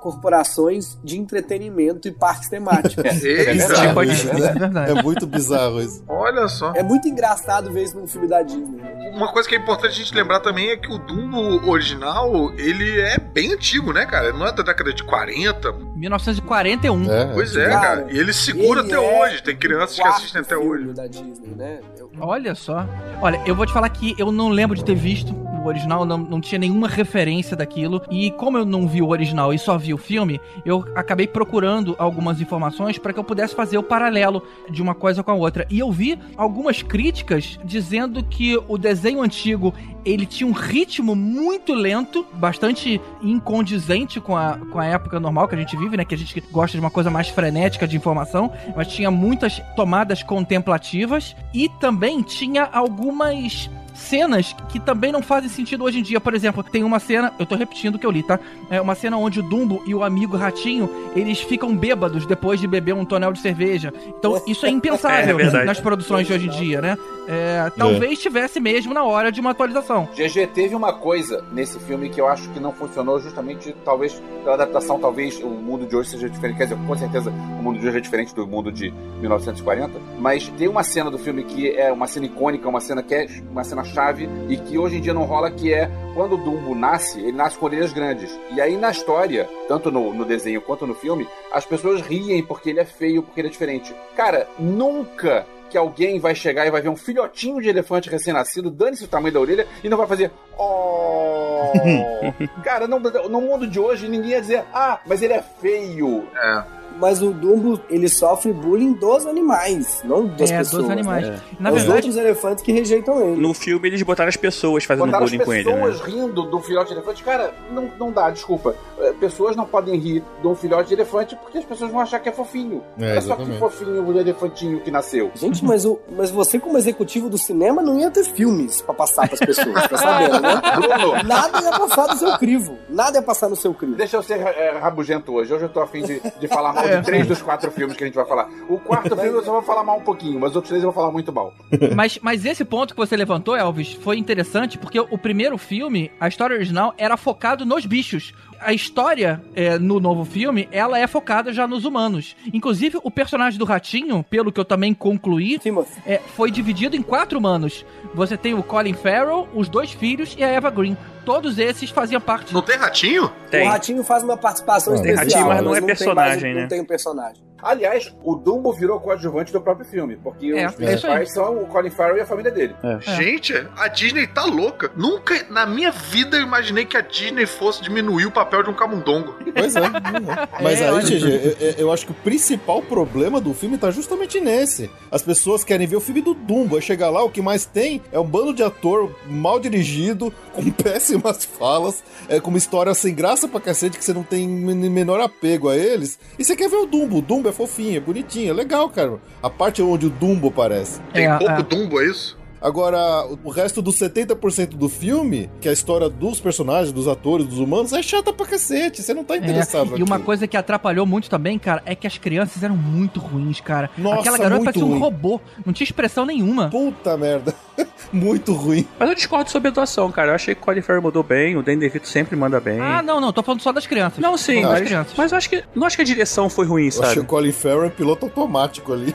[0.00, 3.04] corporações de entretenimento e parques temáticos.
[3.04, 4.52] Bizarro pode- isso, É né?
[4.58, 4.90] verdade.
[4.98, 6.02] É muito bizarro isso.
[6.08, 6.72] olha só.
[6.74, 8.82] É muito engraçado ver isso num filme da Disney.
[9.14, 13.00] Uma coisa que é importante a gente lembrar também é que o Dumbo original, ele
[13.00, 14.32] é bem antigo, né, cara?
[14.32, 15.72] Não é da década de 40.
[15.96, 17.10] 1941.
[17.12, 18.06] É, Pois é, Cara, cara.
[18.10, 19.42] E ele segura ele até é hoje.
[19.42, 20.92] Tem crianças que assistem até filme hoje.
[20.92, 21.80] da Disney, né?
[21.98, 22.84] Eu- Olha só.
[23.22, 26.18] Olha, eu vou te falar que eu não lembro de ter visto o original, não,
[26.18, 28.02] não tinha nenhuma referência daquilo.
[28.10, 31.94] E como eu não vi o original e só vi o filme, eu acabei procurando
[31.98, 35.66] algumas informações para que eu pudesse fazer o paralelo de uma coisa com a outra.
[35.70, 41.74] E eu vi algumas críticas dizendo que o desenho antigo ele tinha um ritmo muito
[41.74, 46.04] lento, bastante incondizente com a, com a época normal que a gente vive, né?
[46.04, 50.22] Que a gente gosta de uma coisa mais frenética de informação, mas tinha muitas tomadas
[50.22, 56.20] contemplativas e também tinha algumas cenas que também não fazem sentido hoje em dia.
[56.20, 58.38] Por exemplo, tem uma cena, eu tô repetindo o que eu li, tá?
[58.70, 62.66] É uma cena onde o Dumbo e o amigo Ratinho, eles ficam bêbados depois de
[62.66, 63.92] beber um tonel de cerveja.
[64.06, 65.66] Então, isso é impensável É verdade.
[65.66, 66.96] nas produções de hoje em dia, né?
[67.30, 70.08] É, talvez tivesse mesmo na hora de uma atualização.
[70.14, 74.54] GG teve uma coisa nesse filme que eu acho que não funcionou justamente, talvez, pela
[74.54, 76.56] adaptação, talvez o mundo de hoje seja diferente.
[76.56, 79.92] Quer dizer, com certeza o mundo de hoje é diferente do mundo de 1940.
[80.18, 83.26] Mas tem uma cena do filme que é uma cena icônica, uma cena que é
[83.50, 86.74] uma cena chave e que hoje em dia não rola, que é quando o Dumbo
[86.74, 88.38] nasce, ele nasce com orelhas grandes.
[88.50, 92.70] E aí na história, tanto no, no desenho quanto no filme, as pessoas riem porque
[92.70, 93.94] ele é feio, porque ele é diferente.
[94.16, 99.04] Cara, nunca que alguém vai chegar e vai ver um filhotinho de elefante recém-nascido, dane-se
[99.04, 100.30] o tamanho da orelha, e não vai fazer.
[100.56, 101.72] Oh!
[102.64, 106.26] Cara, não, no mundo de hoje ninguém ia dizer, ah, mas ele é feio.
[106.34, 106.77] É.
[106.98, 110.82] Mas o Dumbo, ele sofre bullying dos animais, não das é, pessoas.
[110.82, 111.26] dos animais.
[111.28, 111.40] né?
[111.60, 113.40] Na Os verdade, outros elefantes que rejeitam ele.
[113.40, 115.86] No filme eles botaram as pessoas fazendo Botaram as bullying com ele, né?
[115.86, 117.22] pessoas rindo do filhote de elefante.
[117.22, 118.74] Cara, não, não dá, desculpa.
[118.98, 122.18] É, Pessoas não podem rir de um filhote de elefante porque as pessoas vão achar
[122.20, 122.82] que é fofinho.
[122.98, 125.30] É, Olha só que fofinho o elefantinho que nasceu.
[125.34, 129.28] Gente, mas, o, mas você, como executivo do cinema, não ia ter filmes pra passar
[129.28, 130.60] pras pessoas, tá sabendo, né?
[130.76, 132.76] Bruno, Nada ia passar no seu crivo.
[132.88, 133.96] Nada ia passar no seu crivo.
[133.96, 135.52] Deixa eu ser é, rabugento hoje.
[135.52, 138.06] Hoje eu tô afim de, de falar mal de três dos quatro filmes que a
[138.06, 138.48] gente vai falar.
[138.68, 140.90] O quarto filme eu só vou falar mal um pouquinho, mas os outros três eu
[140.90, 141.52] vou falar muito mal.
[141.94, 146.28] Mas, mas esse ponto que você levantou, Elvis, foi interessante porque o primeiro filme, a
[146.28, 148.32] história original, era focado nos bichos.
[148.60, 152.34] A história é, no novo filme, ela é focada já nos humanos.
[152.52, 155.60] Inclusive, o personagem do ratinho, pelo que eu também concluí,
[156.06, 157.84] é, foi dividido em quatro humanos.
[158.14, 160.96] Você tem o Colin Farrell, os dois filhos e a Eva Green.
[161.24, 162.52] Todos esses faziam parte.
[162.54, 163.30] Não tem ratinho?
[163.50, 163.66] Tem.
[163.66, 165.48] O Ratinho faz uma participação Tem especial.
[165.48, 166.66] Ratinho, mas não é tem mais- personagem, Não né?
[166.66, 167.47] tem um personagem.
[167.62, 171.66] Aliás, o Dumbo virou coadjuvante do próprio filme, porque É, os é principais são o
[171.66, 172.74] Colin Farrell e a família dele.
[173.00, 174.90] Gente, a Disney tá louca.
[174.96, 178.74] Nunca na minha vida eu imaginei que a Disney fosse diminuir o papel de um
[178.74, 179.34] camundongo.
[179.54, 179.80] Pois é.
[180.62, 181.04] Mas É, aí, olha.
[181.04, 184.90] GG, eu, eu- acho que o principal problema do filme tá justamente nesse.
[185.10, 186.76] As pessoas querem ver o filme do Dumbo.
[186.76, 190.70] Aí chegar lá, o que mais tem é um bando de ator mal dirigido, com
[190.70, 194.88] péssimas falas, é, com uma história sem graça pra cacete, que você não tem men-
[194.90, 196.18] menor apego a eles.
[196.38, 197.18] E você quer ver o Dumbo.
[197.18, 199.18] O Dumbo é fofinho, é bonitinho, é legal, cara.
[199.42, 201.00] A parte onde o Dumbo aparece.
[201.12, 201.62] Tem É, pouco é.
[201.62, 202.36] Dumbo, é isso?
[202.60, 207.46] Agora, o- resto dos 70% do filme, que é a história dos personagens, dos atores,
[207.46, 209.00] dos humanos, é chata pra cacete.
[209.00, 212.04] Você não tá É, interessado e uma coisa que atrapalhou muito também, cara, é que
[212.04, 213.88] as crianças eram muito ruins, cara.
[213.96, 216.68] Nossa, Aquela garota muito parecia um robô, não tinha expressão nenhuma.
[216.68, 217.54] Puta merda.
[218.12, 218.86] Muito ruim.
[218.98, 220.30] Mas eu discordo sobre a atuação, cara.
[220.30, 222.80] Eu achei que o Colin Farrell mandou bem, o Danny DeVito sempre manda bem.
[222.80, 224.18] Ah, não, não, tô falando só das crianças.
[224.18, 225.14] Não, sim, mas, crianças.
[225.16, 227.20] mas eu acho que não acho que a direção foi ruim, Eu sabe?
[227.20, 229.14] o Colin Farrell é piloto automático ali.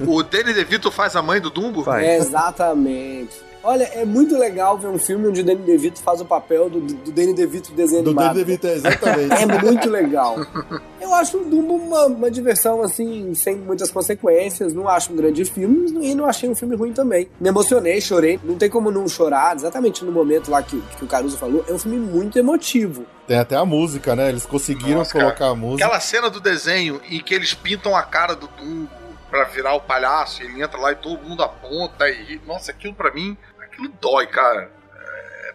[0.00, 1.88] O Danny DeVito faz a mãe do Dumbo?
[1.92, 3.51] É, exatamente.
[3.64, 6.80] Olha, é muito legal ver um filme onde o Danny DeVito faz o papel do,
[6.80, 8.34] do Danny DeVito do desenho Do animado.
[8.34, 9.32] Danny DeVito, é, exatamente.
[9.32, 10.36] É muito legal.
[11.00, 14.72] Eu acho o Dumbo uma, uma diversão, assim, sem muitas consequências.
[14.72, 17.28] Não acho um grande filme e não achei um filme ruim também.
[17.40, 18.40] Me emocionei, chorei.
[18.42, 21.64] Não tem como não chorar, exatamente no momento lá que, que o Caruso falou.
[21.68, 23.06] É um filme muito emotivo.
[23.28, 24.28] Tem até a música, né?
[24.28, 25.24] Eles conseguiram Nossa, cara.
[25.26, 25.84] colocar a música.
[25.84, 29.80] Aquela cena do desenho em que eles pintam a cara do Dumbo pra virar o
[29.80, 32.38] palhaço, e ele entra lá e todo mundo aponta e.
[32.46, 33.34] Nossa, aquilo pra mim,
[33.82, 34.70] aquilo dói, cara.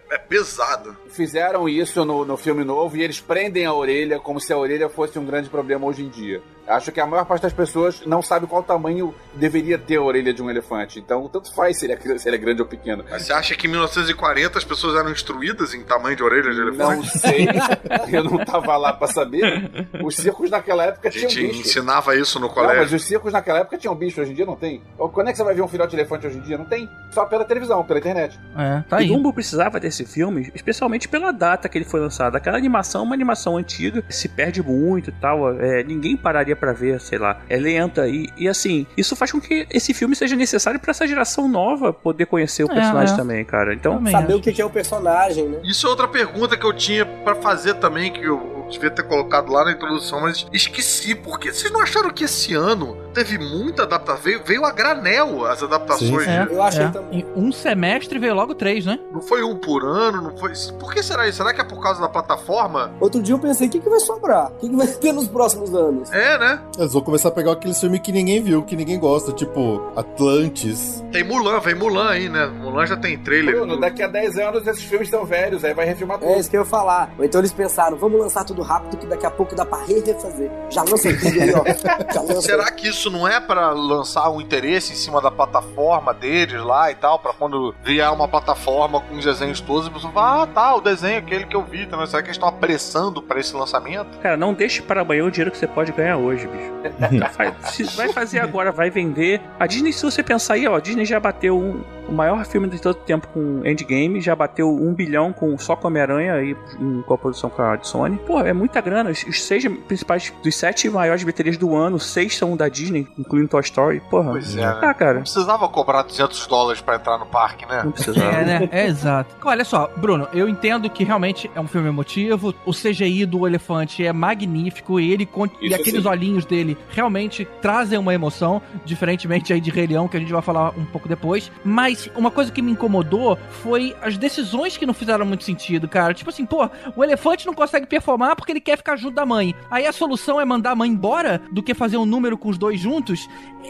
[0.10, 0.96] É, é pesado.
[1.10, 4.90] Fizeram isso no, no filme novo e eles prendem a orelha como se a orelha
[4.90, 6.42] fosse um grande problema hoje em dia.
[6.68, 10.34] Acho que a maior parte das pessoas não sabe qual tamanho deveria ter a orelha
[10.34, 11.00] de um elefante.
[11.00, 13.04] Então, tanto faz se ele é, se ele é grande ou pequeno.
[13.10, 16.58] Mas você acha que em 1940 as pessoas eram instruídas em tamanho de orelha de
[16.60, 17.18] Não elefante?
[17.20, 17.48] sei,
[18.12, 19.70] eu não tava lá pra saber.
[20.04, 21.62] Os circos naquela época A tinham gente bicho.
[21.62, 22.98] ensinava isso no Não, mas colégio.
[22.98, 24.82] os circos naquela época tinham bicho, hoje em dia não tem.
[24.98, 26.58] Quando é que você vai ver um filhote de elefante hoje em dia?
[26.58, 26.90] Não tem.
[27.12, 28.38] Só pela televisão, pela internet.
[28.58, 29.08] É, tá O aí.
[29.08, 32.36] Dumbo precisava desse filme, especialmente pela data que ele foi lançado.
[32.36, 35.54] Aquela animação é uma animação antiga, se perde muito e tal.
[35.62, 37.40] é, ninguém pararia pra ver, sei lá.
[37.50, 41.08] É lenta e, e assim, isso faz com que esse filme seja necessário pra essa
[41.08, 43.18] geração nova poder conhecer o É, personagem é.
[43.18, 43.74] também, cara.
[43.74, 44.38] Então, Também Saber acho.
[44.38, 45.60] o que que é o personagem, né?
[45.64, 49.52] Isso é outra pergunta que eu tinha pra fazer também, que o, devia ter colocado
[49.52, 54.24] lá na introdução, mas esqueci, porque vocês não acharam que esse ano teve muita adaptação?
[54.24, 56.24] Veio, veio a granel as adaptações.
[56.24, 56.90] Sim, É, Eu achei é.
[56.90, 57.20] também.
[57.20, 59.00] Em um semestre veio logo três, né?
[59.12, 60.52] Não foi um por ano, não foi.
[60.80, 61.38] Por que será isso?
[61.38, 62.92] Será que é por causa da plataforma?
[63.00, 64.52] Outro dia eu pensei, o que, que vai sobrar?
[64.52, 66.12] O que, que vai ter nos próximos anos?
[66.12, 66.62] É, né?
[66.78, 71.04] Eles vão começar a pegar aqueles filmes que ninguém viu, que ninguém gosta, tipo Atlantis.
[71.12, 72.48] Tem Mulan, vem Mulan aí, né?
[72.48, 73.56] Mulan já tem trailer.
[73.56, 76.30] Bruno, daqui a 10 anos esses filmes estão velhos, aí vai refilmar tudo.
[76.30, 77.14] É isso que eu ia falar.
[77.18, 80.00] Ou então eles pensaram, vamos lançar tudo rápido, que daqui a pouco dá pra re-
[80.06, 80.50] refazer.
[80.70, 82.14] Já lança tudo aí, ó.
[82.14, 82.42] Já lança.
[82.42, 86.92] Será que isso não é pra lançar um interesse em cima da plataforma deles lá
[86.92, 90.48] e tal, Pra quando vier uma plataforma com os desenhos todos, a pessoa fala, ah,
[90.48, 92.06] tá, o desenho aquele que eu vi também.
[92.08, 94.18] Será que eles estão apressando pra esse lançamento?
[94.20, 96.68] Cara, não deixe para amanhã o dinheiro que você pode ganhar hoje, bicho.
[97.96, 99.42] Vai fazer agora, vai vender.
[99.60, 102.68] A Disney, se você pensar aí, ó, a Disney já bateu um- o maior filme
[102.68, 107.02] de todo tempo com Endgame, já bateu um bilhão com só com Homem-Aranha aí em
[107.04, 108.18] coprodução com a Sony.
[108.26, 109.10] Pô, é muita grana.
[109.10, 113.48] Os, os seis principais, dos sete maiores bilheterias do ano, seis são da Disney, incluindo
[113.48, 114.02] Toy Story.
[114.10, 114.32] Porra.
[114.32, 114.80] Pois é, né?
[114.82, 115.16] Ah, cara.
[115.16, 117.84] Não precisava cobrar 200 dólares pra entrar no parque, né?
[117.84, 118.32] Não precisava.
[118.32, 118.70] É, né?
[118.72, 119.36] É exato.
[119.44, 122.54] Olha só, Bruno, eu entendo que realmente é um filme emotivo.
[122.66, 125.28] O CGI do elefante é magnífico e ele
[125.62, 126.08] e aqueles sim.
[126.08, 130.42] olhinhos dele realmente trazem uma emoção, diferentemente aí de Rei Leão, que a gente vai
[130.42, 131.52] falar um pouco depois.
[131.64, 136.14] Mas uma coisa que me incomodou foi as decisões que não fizeram muito sentido, cara.
[136.14, 139.56] Tipo assim, pô, o elefante não consegue performar porque ele quer ficar junto da mãe.
[139.70, 142.58] Aí a solução é mandar a mãe embora do que fazer um número com os
[142.58, 143.28] dois juntos.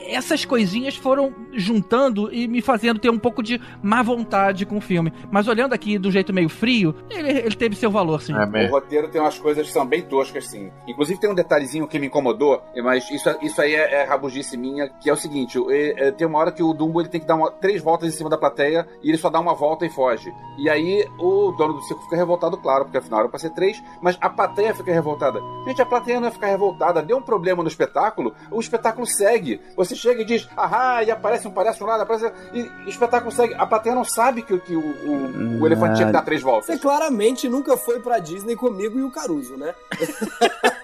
[0.08, 4.82] Essas coisinhas foram juntando e me fazendo ter um pouco de má vontade com o
[4.82, 5.12] filme.
[5.32, 8.34] Mas olhando aqui do jeito meio frio, ele, ele teve seu valor, sim.
[8.68, 10.72] O roteiro tem umas coisas que são bem toscas, sim.
[10.88, 14.88] Inclusive tem um detalhezinho que me incomodou, mas isso, isso aí é, é rabugice minha,
[14.90, 17.28] que é o seguinte, é- é, tem uma hora que o Dumbo ele tem que
[17.28, 20.34] dar uma- três voltas cima da plateia e ele só dá uma volta e foge.
[20.58, 23.82] E aí o dono do circo fica revoltado, claro, porque afinal era pra ser três,
[24.02, 25.40] mas a plateia fica revoltada.
[25.66, 29.62] Gente, a plateia não ia ficar revoltada, deu um problema no espetáculo, o espetáculo segue.
[29.76, 32.32] Você chega e diz, ahá, e aparece um palhaço lá, aparece...
[32.54, 33.54] e o espetáculo segue.
[33.54, 36.66] A plateia não sabe que, que o, o, o elefante tinha que dar três voltas.
[36.66, 39.74] Você claramente nunca foi pra Disney comigo e o Caruso, né?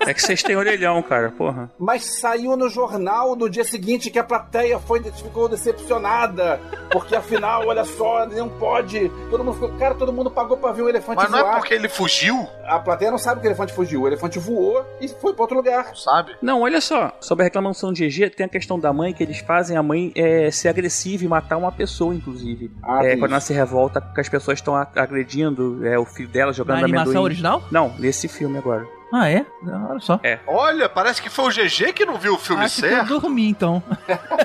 [0.05, 1.31] É que vocês têm orelhão, cara.
[1.31, 1.71] Porra.
[1.79, 6.59] Mas saiu no jornal no dia seguinte que a plateia foi, ficou decepcionada.
[6.91, 9.09] Porque afinal, olha só, não pode.
[9.29, 9.69] Todo mundo ficou.
[9.77, 11.53] Cara, todo mundo pagou pra ver o elefante Mas não voar.
[11.53, 14.01] é porque ele fugiu, A plateia não sabe que o elefante fugiu.
[14.01, 15.95] O elefante voou e foi pra outro lugar.
[15.95, 16.35] sabe?
[16.41, 17.11] Não, olha só.
[17.19, 20.11] Sobre a reclamação de GG, tem a questão da mãe, que eles fazem a mãe
[20.15, 22.71] é, ser agressiva e matar uma pessoa, inclusive.
[22.83, 26.29] Ah, é, quando ela se revolta, porque as pessoas estão a- agredindo é, o filho
[26.29, 27.23] dela, Na jogando animação amendoim.
[27.25, 27.63] original?
[27.71, 28.85] Não, nesse filme agora.
[29.15, 29.45] Ah, é?
[29.89, 30.19] Olha só.
[30.47, 33.11] Olha, parece que foi o GG que não viu o filme Acho que certo.
[33.13, 33.83] eu dormi, então.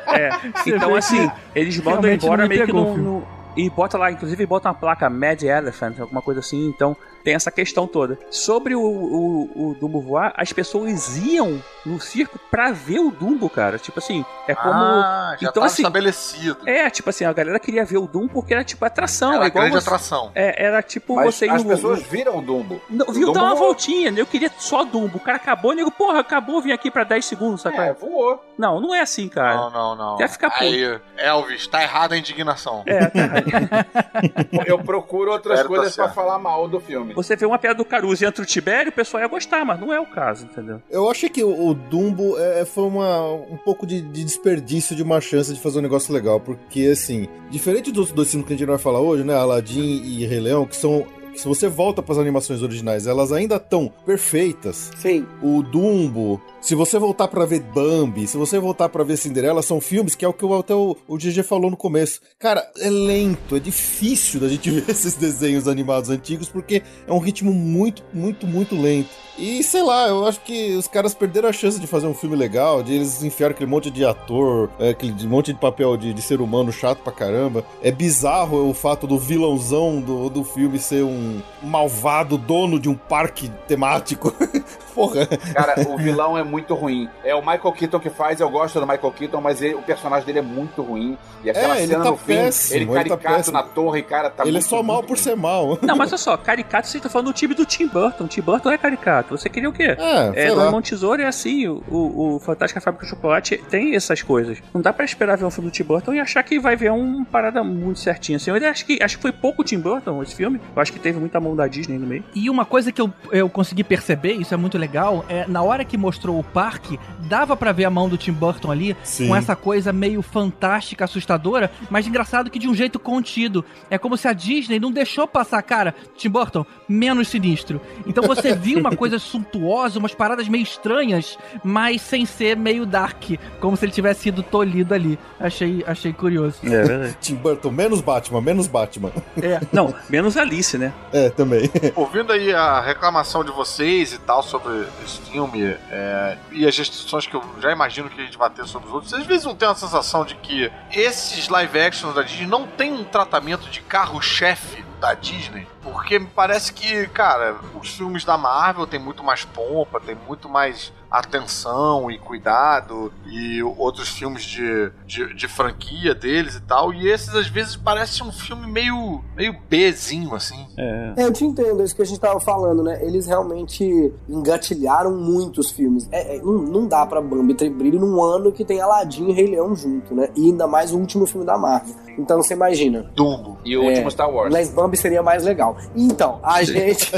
[0.08, 0.28] É,
[0.68, 4.68] então assim, que eles mandam embora meio que no, no- E bota lá, inclusive bota
[4.68, 6.94] uma placa Mad Elephant, alguma coisa assim, então
[7.29, 8.18] tem essa questão toda.
[8.31, 13.51] Sobre o, o, o Dumbo voar, as pessoas iam no circo pra ver o Dumbo,
[13.51, 13.79] cara.
[13.79, 14.72] Tipo assim, é como.
[14.72, 16.57] Ah, já Então, assim, estabelecido.
[16.66, 19.35] É, tipo assim, a galera queria ver o Dumbo porque era tipo atração.
[19.35, 20.31] Era é igual grande você- atração.
[20.35, 22.81] É, era tipo Mas você as no- pessoas viram o Dumbo.
[22.89, 23.66] Não, O viu Dumbo dar uma voou.
[23.66, 24.22] voltinha, né?
[24.22, 25.18] eu queria só Dumbo.
[25.18, 27.76] O cara acabou, nego, porra, acabou, vim aqui pra 10 segundos, sabe?
[27.76, 28.43] É, voou.
[28.57, 29.55] Não, não é assim, cara.
[29.55, 30.16] Não, não, não.
[30.16, 30.64] Quer ficar puto.
[30.64, 32.83] Aí, Elvis, tá errada a indignação.
[32.87, 34.64] É, tá.
[34.66, 37.12] Eu procuro outras tá coisas pra falar mal do filme.
[37.18, 39.80] Você vê uma piada do Caruso e entra o Tibério, o pessoal ia gostar, mas
[39.80, 40.80] não é o caso, entendeu?
[40.88, 45.20] Eu achei que o, Dumbo é, foi uma, um pouco de, de desperdício de uma
[45.20, 48.68] chance de fazer um negócio legal, porque assim, diferente dos dois filmes que a gente
[48.68, 51.04] vai falar hoje, né, Aladdin e Rei Leão, que são
[51.39, 54.91] se você volta para as animações originais, elas ainda estão perfeitas.
[54.99, 55.26] Sim.
[55.43, 59.80] O Dumbo, se você voltar pra ver Bambi, se você voltar pra ver Cinderela, são
[59.80, 62.20] filmes que é o que o- até o, o GG falou no começo.
[62.39, 67.18] Cara, é lento, é difícil da gente ver esses desenhos animados antigos porque é um
[67.18, 69.09] ritmo muito, muito, muito lento.
[69.39, 72.34] E sei lá, eu acho que os caras perderam a chance de fazer um filme
[72.34, 76.20] legal, de eles enfiaram aquele monte de ator, é, aquele monte de papel de, de
[76.20, 77.64] ser humano chato pra caramba.
[77.80, 81.28] É bizarro o fato do vilãozão do, do filme ser um
[81.62, 84.33] malvado dono de um parque temático.
[84.95, 85.26] Porra.
[85.55, 87.09] Cara, o vilão é muito ruim.
[87.22, 90.26] É o Michael Keaton que faz, eu gosto do Michael Keaton, mas ele- o personagem
[90.26, 91.16] dele é muito ruim.
[91.45, 93.53] E aquela É, ele cena tá no fim, péssimo, ele ele tá caricato péssimo.
[93.57, 95.18] na torre, cara, tá ele é muito, só mal por ruim.
[95.22, 95.79] ser mal.
[95.83, 98.26] Não, mas olha só, caricato, você tá falando do time do Tim Burton.
[98.26, 99.39] Tim Burton é caricato.
[99.39, 99.97] Você queria o quê?
[100.35, 104.20] É, É, Mão Tesouro é assim, o, o, o Fantástica Fábrica de Chocolate tem essas
[104.20, 104.59] coisas.
[104.74, 106.91] Não dá pra esperar ver um filme do Tim Burton e achar que vai ver
[106.91, 108.35] uma parada muito certinha.
[108.37, 110.61] Assim, eu acho que, acho que foi pouco Tim Burton esse filme.
[110.74, 112.24] Eu acho que teve muita mão da Disney no meio.
[112.34, 115.84] E uma coisa que eu, eu consegui perceber, isso é muito legal é na hora
[115.84, 119.28] que mostrou o parque, dava pra ver a mão do Tim Burton ali, Sim.
[119.28, 123.64] com essa coisa meio fantástica, assustadora, mas engraçado que de um jeito contido.
[123.90, 127.80] É como se a Disney não deixou passar, cara, Tim Burton, menos sinistro.
[128.06, 133.22] Então você viu uma coisa suntuosa, umas paradas meio estranhas, mas sem ser meio dark,
[133.60, 135.18] como se ele tivesse sido tolhido ali.
[135.38, 136.58] Achei, achei curioso.
[136.64, 137.16] É verdade.
[137.20, 139.10] Tim Burton, menos Batman, menos Batman.
[139.40, 139.60] É.
[139.72, 140.92] Não, menos Alice, né?
[141.12, 141.70] É, também.
[141.94, 147.26] Ouvindo aí a reclamação de vocês e tal sobre esse filme é, e as restrições
[147.26, 149.54] que eu já imagino que a gente vai ter sobre os outros, às vezes não
[149.54, 153.80] tem uma sensação de que esses live actions da Disney não tem um tratamento de
[153.80, 155.66] carro-chefe da Disney?
[155.93, 160.49] Porque me parece que, cara, os filmes da Marvel tem muito mais pompa, tem muito
[160.49, 167.09] mais atenção e cuidado, e outros filmes de, de, de franquia deles e tal, e
[167.09, 170.66] esses às vezes parece um filme meio, meio Bzinho, assim.
[170.76, 171.14] É.
[171.16, 172.99] É, eu te entendo, é isso que a gente tava falando, né?
[173.03, 176.07] Eles realmente engatilharam muitos filmes.
[176.12, 179.32] É, é, não, não dá pra Bambi ter brilho num ano que tem Aladdin e
[179.32, 180.28] Rei Leão junto, né?
[180.36, 181.95] E ainda mais o último filme da Marvel.
[182.18, 183.11] Então você imagina.
[183.14, 183.57] Dumbo.
[183.64, 184.53] E o É, último Star Wars.
[184.53, 185.78] Mas Bambi seria mais legal.
[185.95, 187.12] Então, a gente.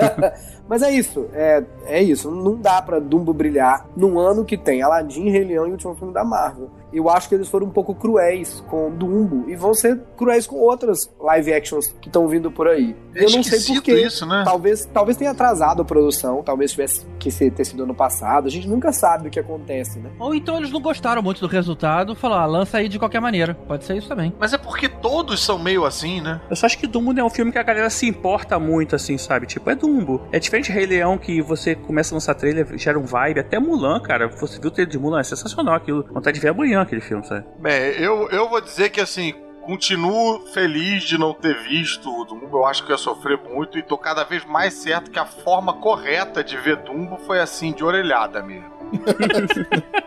[0.68, 2.30] Mas é isso, é, é isso.
[2.30, 5.94] Não dá pra Dumbo brilhar num ano que tem Aladdin, Rei Leão e o último
[5.94, 6.70] filme da Marvel.
[6.94, 10.56] Eu acho que eles foram um pouco cruéis com Dumbo e vão ser cruéis com
[10.56, 12.94] outras live actions que estão vindo por aí.
[13.14, 14.00] É eu não sei porquê.
[14.06, 14.42] isso, né?
[14.44, 18.46] Talvez, talvez tenha atrasado a produção, talvez tivesse que ser, ter sido ano passado.
[18.46, 20.10] A gente nunca sabe o que acontece, né?
[20.18, 23.54] Ou então eles não gostaram muito do resultado, falaram, ah, lança aí de qualquer maneira.
[23.54, 24.32] Pode ser isso também.
[24.38, 26.40] Mas é porque todos são meio assim, né?
[26.48, 29.18] Eu só acho que Dumbo é um filme que a galera se importa muito, assim,
[29.18, 29.46] sabe?
[29.46, 30.22] Tipo, é Dumbo.
[30.30, 33.40] É diferente de Rei Leão, que você começa a lançar trailer, gera um vibe.
[33.40, 34.28] Até Mulan, cara.
[34.28, 36.04] Você viu o trailer de Mulan, é sensacional aquilo.
[36.12, 37.46] Vontade de ver amanhã aquele filme, sabe?
[37.58, 39.34] Bem, eu, eu vou dizer que assim.
[39.64, 42.58] Continuo feliz de não ter visto o Dumbo.
[42.58, 45.24] Eu acho que eu ia sofrer muito e tô cada vez mais certo que a
[45.24, 48.70] forma correta de ver Dumbo foi assim, de orelhada mesmo.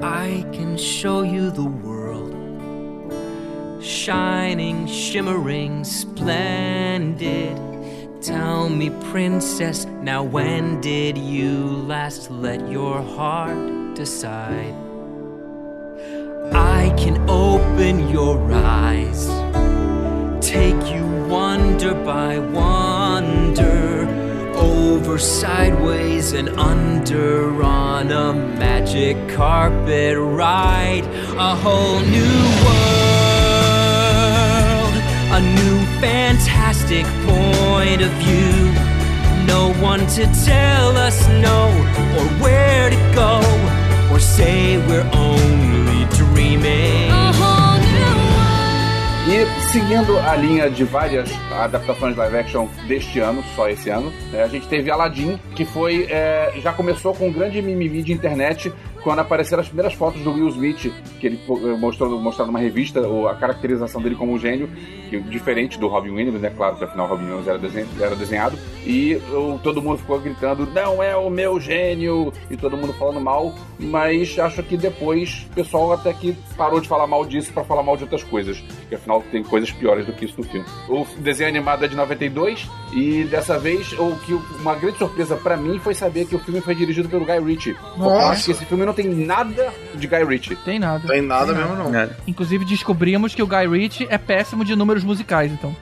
[0.00, 2.36] I can show you the world.
[3.80, 7.56] Shining, shimmering, splendid.
[8.20, 14.91] Tell me, princess, now when did you last let your heart decide?
[16.54, 19.26] I can open your eyes,
[20.46, 24.06] take you wonder by wonder,
[24.54, 31.04] over, sideways, and under on a magic carpet ride,
[31.38, 32.92] a whole new world,
[35.32, 38.72] a new fantastic point of view.
[39.46, 41.68] No one to tell us no,
[42.18, 43.40] or where to go,
[44.12, 45.71] or say we're only
[46.62, 47.12] dreaming.
[49.24, 54.42] E seguindo a linha de várias adaptações live action deste ano, só esse ano, né,
[54.42, 56.06] a gente teve Aladdin, que foi.
[56.10, 58.72] é, já começou com um grande mimimi de internet
[59.02, 61.40] quando apareceram as primeiras fotos do Will Smith, que ele
[61.78, 63.00] mostrou, mostrou numa revista
[63.30, 64.68] a caracterização dele como um gênio,
[65.10, 66.50] que, diferente do Robin Williams, né?
[66.56, 68.56] Claro que afinal Robin Williams era, desen- era desenhado.
[68.86, 69.20] E
[69.62, 72.32] todo mundo ficou gritando: não é o meu gênio!
[72.50, 76.88] E todo mundo falando mal, mas acho que depois o pessoal até que parou de
[76.88, 80.12] falar mal disso pra falar mal de outras coisas, porque afinal tem coisas piores do
[80.12, 80.66] que isso no filme.
[80.88, 85.56] O desenho animado é de 92 e dessa vez o que uma grande surpresa pra
[85.56, 87.74] mim foi saber que o filme foi dirigido pelo Guy Ritchie.
[87.74, 90.56] Porque eu acho que esse filme não tem nada de Guy Ritchie.
[90.56, 91.06] Tem nada.
[91.06, 91.94] Tem nada mesmo, não.
[91.94, 92.10] É.
[92.26, 95.74] Inclusive descobrimos que o Guy Ritchie é péssimo de números musicais, então.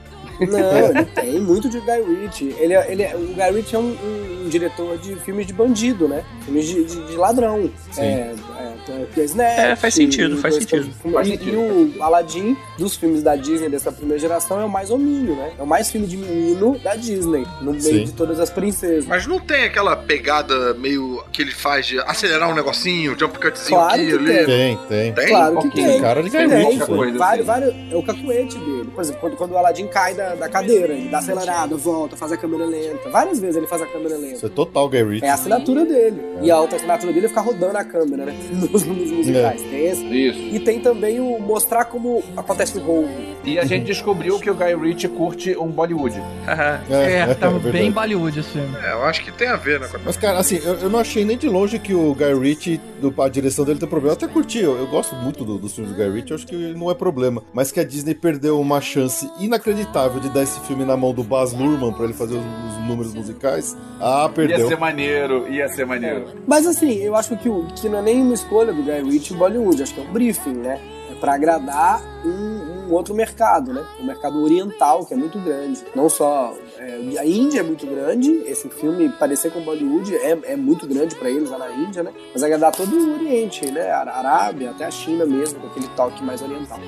[0.49, 2.55] Não, ele tem muito de Guy Ritchie.
[2.59, 5.53] Ele, é- ele, é- o Guy Ritchie é um, um- um diretor de filmes de
[5.53, 6.23] bandido, né?
[6.45, 7.69] Filmes de, de- de ladrão.
[7.91, 8.01] Sim.
[8.01, 10.89] É, é, é, Snatch, É, faz sentido, faz sentido.
[11.05, 11.57] E, Faz e sentido.
[11.99, 15.51] o Aladdin, dos filmes da Disney dessa primeira geração, é o mais hominho, né?
[15.59, 18.03] É o mais filme de menino da Disney, no meio Sim.
[18.05, 19.05] de todas as princesas.
[19.05, 23.77] Mas não tem aquela pegada meio que ele faz de acelerar um negocinho, jump cutzinho
[23.77, 24.25] Claro aqui ali.
[24.25, 24.45] tem.
[24.45, 25.13] Tem, tem.
[25.13, 25.27] Tem?
[25.27, 26.01] Claro que tem.
[26.01, 27.61] cara de Guy Ritchie, coisa vários, assim.
[27.61, 28.89] vários, é o cacuete dele.
[28.93, 32.31] Por exemplo, quando, quando o Aladdin cai da, da cadeira, ele dá acelerada, volta, faz
[32.31, 33.09] a câmera lenta.
[33.09, 34.35] Várias vezes ele faz a câmera lenta.
[34.35, 35.25] Isso é total Guy Ritchie.
[35.25, 36.21] É a assinatura dele.
[36.41, 38.35] E a outra assinatura dele é ficar rodando a câmera, né?
[38.51, 39.61] Nos, nos musicais.
[39.61, 40.03] Tem esse.
[40.05, 40.39] Isso.
[40.39, 43.09] E tem também o mostrar como acontece o roubo.
[43.43, 46.21] E a gente descobriu que o Guy Ritchie curte um Bollywood.
[46.89, 47.71] É, tá verdade.
[47.71, 48.75] bem Bollywood esse filme.
[48.83, 49.87] É, eu acho que tem a ver, né?
[50.05, 53.13] Mas, cara, assim, eu, eu não achei nem de longe que o Guy Ritchie, do,
[53.21, 54.13] a direção dele tem problema.
[54.13, 56.47] Eu até curti, eu, eu gosto muito do- dos filmes do Guy Ritchie, eu acho
[56.47, 57.43] que não é problema.
[57.53, 61.23] Mas que a Disney perdeu uma chance inacreditável de dar esse filme na mão do
[61.23, 63.75] Baz Luhrmann pra ele fazer os, os números musicais.
[63.99, 64.67] Ah, Ia perdeu.
[64.67, 66.25] ser maneiro, ia ser maneiro.
[66.47, 69.33] Mas assim, eu acho que, o, que não é nem uma escolha do Guy Ritchie
[69.33, 70.79] em Bollywood, acho que é um briefing, né?
[71.11, 73.83] É pra agradar um, um outro mercado, né?
[73.99, 75.83] O mercado oriental, que é muito grande.
[75.95, 80.55] Não só é, a Índia é muito grande, esse filme parecer com Bollywood é, é
[80.55, 82.11] muito grande pra eles lá na Índia, né?
[82.33, 83.91] Mas agradar todo o Oriente, né?
[83.91, 86.79] A Arábia, até a China mesmo, com aquele toque mais oriental.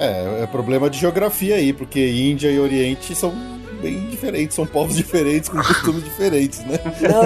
[0.00, 3.32] É, é problema de geografia aí, porque Índia e Oriente são
[3.82, 6.78] bem diferentes, são povos diferentes, com costumes diferentes, né?
[7.02, 7.22] Não,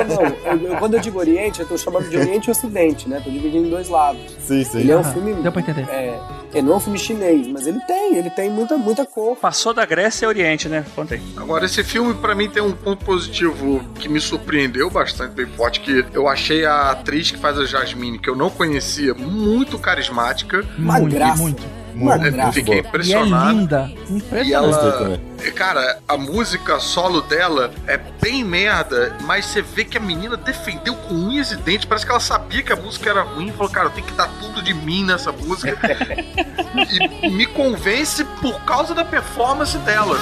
[0.57, 0.71] não.
[0.73, 3.21] eu- quando eu digo Oriente, eu tô chamando de Oriente e Ocidente, né?
[3.25, 4.21] Tô dividindo em dois lados.
[4.41, 4.81] Sim, sim.
[4.81, 5.35] Ele é um Ah, filme.
[5.35, 5.83] Deu pra entender.
[5.89, 6.19] É,
[6.53, 9.37] ele não é um filme chinês, mas ele tem, ele tem muita, muita cor.
[9.37, 10.85] Passou da Grécia e Oriente, né?
[10.95, 11.23] Conta aí.
[11.37, 15.81] Agora, esse filme, pra mim, tem um ponto positivo que me surpreendeu bastante, bem forte,
[15.81, 20.65] que eu achei a atriz que faz a Jasmine, que eu não conhecia, muito carismática.
[20.79, 21.43] Uma muito, graça.
[21.43, 21.84] muito.
[21.95, 23.51] Muito, fiquei E é impressionado.
[23.59, 23.93] linda.
[24.09, 24.79] E Impressionante.
[24.85, 25.21] ela.
[25.55, 30.95] Cara, a música solo dela é bem merda, mas você vê que a menina defendeu
[30.95, 31.85] com unhas e dentes.
[31.85, 34.15] Parece que ela sabia que a música era ruim e falou: Cara, eu tenho que
[34.15, 35.79] dar tudo de mim nessa música.
[37.23, 40.17] e me convence por causa da performance dela.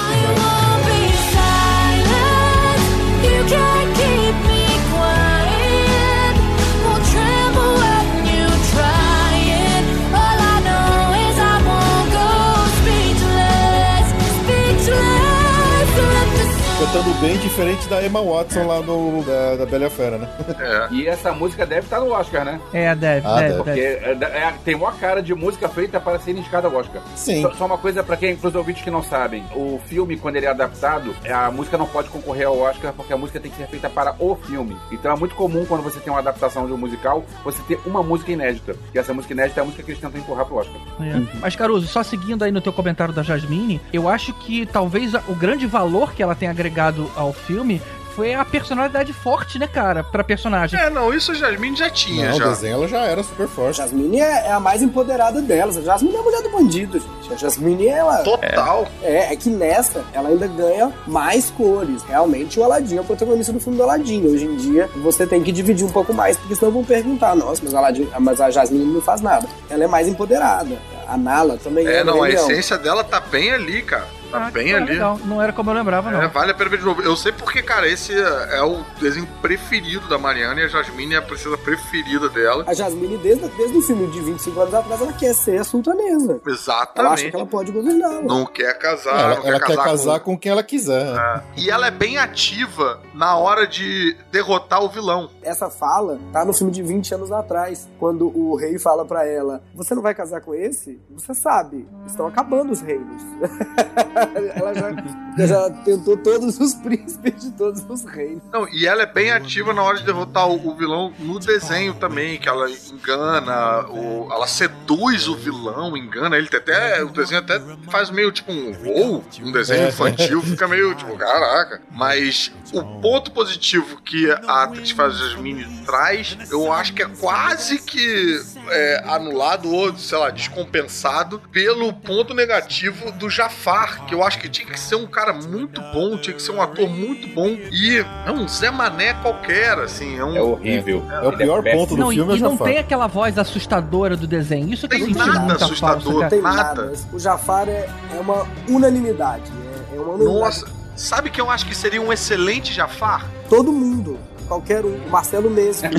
[16.92, 20.28] Cantando bem diferente da Emma Watson lá no, da, da Bela Fera, né?
[20.60, 20.92] É.
[20.92, 22.60] E essa música deve estar no Oscar, né?
[22.70, 23.56] É, deve, Ah, deve, deve.
[23.62, 24.24] Porque deve.
[24.26, 27.00] é, é, tem uma cara de música feita para ser indicada ao Oscar.
[27.16, 27.40] Sim.
[27.40, 30.44] Só, só uma coisa pra quem, pros ouvintes que não sabem: o filme, quando ele
[30.44, 33.68] é adaptado, a música não pode concorrer ao Oscar porque a música tem que ser
[33.68, 34.76] feita para o filme.
[34.90, 38.02] Então é muito comum quando você tem uma adaptação de um musical, você ter uma
[38.02, 38.76] música inédita.
[38.94, 40.76] E essa música inédita é a música que eles tentam empurrar pro Oscar.
[41.00, 41.38] É.
[41.40, 45.34] Mas, Caruso, só seguindo aí no teu comentário da Jasmine, eu acho que talvez o
[45.34, 46.81] grande valor que ela tem agregado
[47.16, 47.80] ao filme
[48.14, 50.78] foi a personalidade forte, né, cara, pra personagem.
[50.78, 52.48] É, não, isso a Jasmine já tinha, Não, o já.
[52.50, 53.76] desenho ela já era super A forte.
[53.78, 55.78] Jasmine é, é a mais empoderada delas.
[55.78, 57.32] A Jasmine é a mulher do bandido, gente.
[57.32, 58.18] A Jasmine, ela.
[58.18, 58.86] Total.
[59.02, 62.02] É, é que nessa ela ainda ganha mais cores.
[62.02, 64.26] Realmente o Aladdin é o protagonista do filme do Aladdin.
[64.26, 67.62] Hoje em dia você tem que dividir um pouco mais, porque senão vão perguntar, nossa,
[67.64, 69.48] mas, o Aladdin, mas a Jasmine não faz nada.
[69.70, 70.76] Ela é mais empoderada.
[71.08, 72.04] A Nala também É, é.
[72.04, 74.06] não, a essência dela tá bem ali, cara.
[74.32, 74.92] Tá Ah, bem ali.
[74.92, 75.18] legal.
[75.24, 76.22] Não era como eu lembrava, não.
[76.22, 77.02] É, vale a pena ver de novo.
[77.02, 81.18] Eu sei porque, cara, esse é o desenho preferido da Mariana e a Jasmine é
[81.18, 82.64] a princesa preferida dela.
[82.66, 86.32] A Jasmine, desde, desde o filme de 25 anos atrás, ela quer ser a sultanesa.
[86.32, 87.30] Ela acha Exatamente.
[87.30, 88.22] que ela pode governá-la.
[88.22, 90.32] Não quer casar, ela não ela quer quer casar, casar com...
[90.32, 91.14] com quem ela quiser.
[91.56, 95.30] E ela é bem ativa na hora de derrotar o vilão.
[95.42, 99.62] Essa fala tá no filme de 20 anos atrás, quando o rei fala pra ela:
[99.74, 100.98] Você não vai casar com esse?
[101.10, 103.22] Você sabe, estão acabando os reinos.
[104.54, 108.42] ela já, já tentou todos os príncipes de todos os reinos.
[108.52, 111.94] Não, e ela é bem ativa na hora de derrotar o, o vilão no desenho
[111.94, 116.48] também, que ela engana, o, ela seduz o vilão, engana ele.
[116.48, 117.60] Tem Até, o desenho até
[117.90, 119.88] faz meio tipo um wow, um desenho É.
[119.88, 121.82] infantil, fica meio tipo, caraca.
[121.90, 127.78] Mas o ponto positivo que a atriz faz Jasmine traz, eu acho que é quase
[127.80, 134.38] que é, anulado ou, sei lá, descompensado pelo ponto negativo do Jafar, que eu acho
[134.38, 137.46] que tinha que ser um cara muito bom, tinha que ser um ator muito bom
[137.46, 140.36] e é um Zé Mané qualquer, assim, é um...
[140.36, 141.02] É horrível.
[141.10, 142.66] É o pior ponto do Não, e, filme, é o e não Jafar.
[142.68, 144.70] tem aquela voz assustadora do desenho.
[144.70, 146.12] Isso que eu Tem senti nada assustador.
[146.12, 146.28] falta.
[146.28, 146.62] Tem Nada.
[146.84, 146.92] nada.
[147.10, 149.50] O Jafar é, é uma unanimidade.
[149.92, 150.40] É, é uma unanimidade.
[150.40, 153.26] Nossa, sabe que eu acho que seria um excelente Jafar?
[153.48, 154.18] Todo mundo.
[154.48, 154.94] Qualquer um.
[155.06, 155.88] O Marcelo mesmo.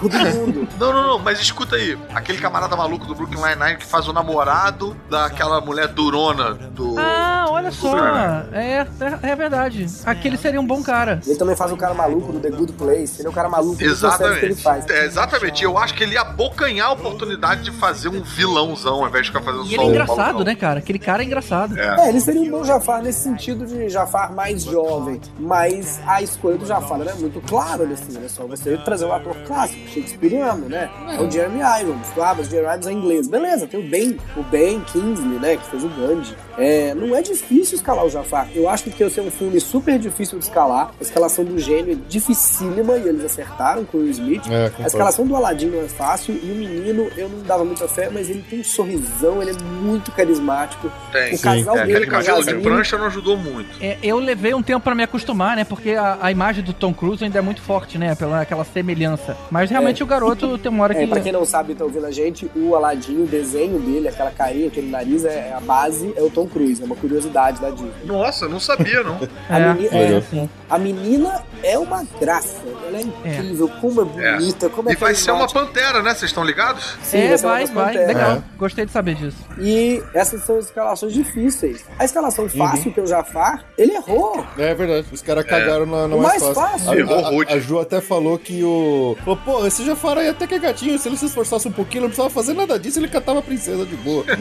[0.00, 0.68] Todo mundo.
[0.78, 1.96] Não, não, não, mas escuta aí.
[2.14, 6.96] Aquele camarada maluco do Brooklyn Nine-Nine que faz o namorado daquela mulher durona do.
[6.98, 7.88] Ah, olha só.
[7.90, 8.48] Superman.
[8.52, 8.86] É, é,
[9.30, 9.86] é verdade.
[10.04, 11.20] Aquele seria um bom cara.
[11.26, 13.20] Ele também faz o cara maluco do The Good Place.
[13.20, 14.62] Ele é o cara maluco do sucesso que ele Exatamente.
[14.62, 14.90] faz.
[14.90, 15.64] É, exatamente.
[15.64, 19.32] Eu acho que ele ia abocanhar a oportunidade de fazer um vilãozão ao invés de
[19.32, 20.44] ficar fazendo E só ele é um engraçado, malucão.
[20.44, 20.78] né, cara?
[20.80, 21.78] Aquele cara é engraçado.
[21.78, 25.20] É, ele seria um bom Jafar nesse sentido de Jafar mais jovem.
[25.38, 28.26] Mas a escolha do Jafar era muito clara nesse filme.
[28.26, 30.90] É só você trazer um ator clássico, shakespeariano, né?
[31.08, 32.06] É o Jeremy Irons.
[32.20, 33.28] Ah, mas Jeremy Irons é inglês.
[33.28, 35.56] Beleza, tem o Ben, o Ben Kingsley, né?
[35.56, 36.36] Que fez o Gandhi.
[36.58, 38.48] É, não é difícil escalar o Jafar.
[38.54, 40.90] Eu acho que ia ser um filme super difícil de escalar.
[41.00, 44.42] A escalação do gênio é dificílima e eles acertaram com o Will Smith.
[44.50, 47.88] É, A escalação do Aladdin não é fácil e o menino eu não dava muita
[47.88, 50.90] fé, mas ele tem um sorrisão, ele é muito carismático.
[51.10, 51.34] Tem.
[51.34, 53.70] O casal É, dele aquele com a cabelo de prancha não ajudou muito.
[53.80, 55.64] É, eu levei um tempo pra me acostumar, né?
[55.64, 58.12] Porque a, a imagem do Tom Cruise ainda é muito forte, né?
[58.16, 59.36] Pela aquela semelhança.
[59.52, 61.02] Mas realmente o garoto tem uma hora que.
[61.02, 64.32] É, pra quem não sabe, tá ouvindo a gente, o Aladdin, o desenho dele, aquela
[64.32, 66.82] carinha, aquele nariz, é a base, é o Tom Cruise.
[66.82, 67.92] É uma curiosidade da Disney.
[68.04, 69.20] Nossa, não sabia, não.
[69.48, 70.12] A, É, meni- é,
[70.42, 72.56] é, a menina é uma graça.
[72.88, 76.10] Ela é incrível, como é bonita, como é E vai ser uma pantera, né?
[76.10, 76.96] Vocês estão ligados?
[77.04, 77.94] Sim, é, vai, vai.
[77.94, 78.42] Legal.
[78.58, 79.36] Gostei de saber disso.
[79.60, 81.84] E essas são escalações difíceis.
[81.96, 82.92] A escalação fácil, Uhum.
[82.92, 84.44] que é o Jafar, ele errou.
[84.58, 86.54] É verdade, os caras cagaram na, na O mais mais fácil.
[86.54, 86.71] fácil.
[86.86, 87.52] A, Errou a- rude.
[87.52, 89.16] a Ju até falou que o.
[89.24, 90.98] Falou, pô, esse Jafar aí até que é gatinho.
[90.98, 93.84] Se ele se esforçasse um pouquinho, não precisava fazer nada disso, ele catava a princesa
[93.84, 94.24] de boa.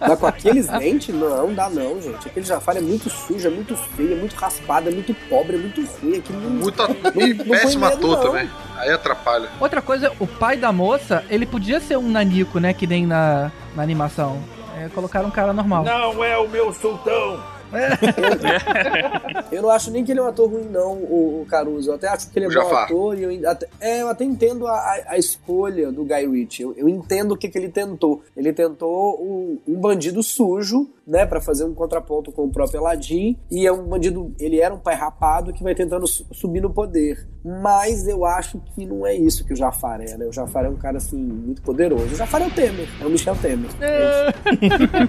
[0.00, 2.26] Mas com aqueles dentes, não dá não, gente.
[2.28, 5.58] Aquele Jafar é muito sujo, é muito feio, é muito raspado, é muito pobre, é
[5.58, 6.18] muito ruim.
[6.18, 6.50] Aquilo não...
[7.18, 7.34] Não- e
[7.76, 8.22] não ator não.
[8.22, 8.50] também.
[8.76, 9.48] Aí atrapalha.
[9.60, 12.72] Outra coisa, o pai da moça, ele podia ser um nanico, né?
[12.72, 14.38] Que nem na, na animação.
[14.78, 15.82] É, colocaram um cara normal.
[15.84, 17.40] Não é o meu sultão.
[19.50, 21.90] Eu não acho nem que ele é um ator ruim, não, o, Caruso.
[21.90, 24.24] Eu até acho que ele é O bom ator e eu, até, é, eu até
[24.24, 26.62] entendo a, a- a escolha do Guy Ritchie.
[26.62, 28.22] Eu, eu entendo o que, que ele tentou.
[28.36, 33.36] Ele tentou um, um bandido sujo, né, Pra fazer um contraponto com o próprio Aladdin.
[33.50, 36.70] E é um bandido, ele era um pai rapado que vai tentando su- subir no
[36.70, 37.26] poder.
[37.62, 40.26] Mas eu acho que não é isso que o Jafar é, né?
[40.26, 42.04] O Jafar é um cara, assim, muito poderoso.
[42.12, 43.70] O Jafar é o Temer, é o Michel Temer.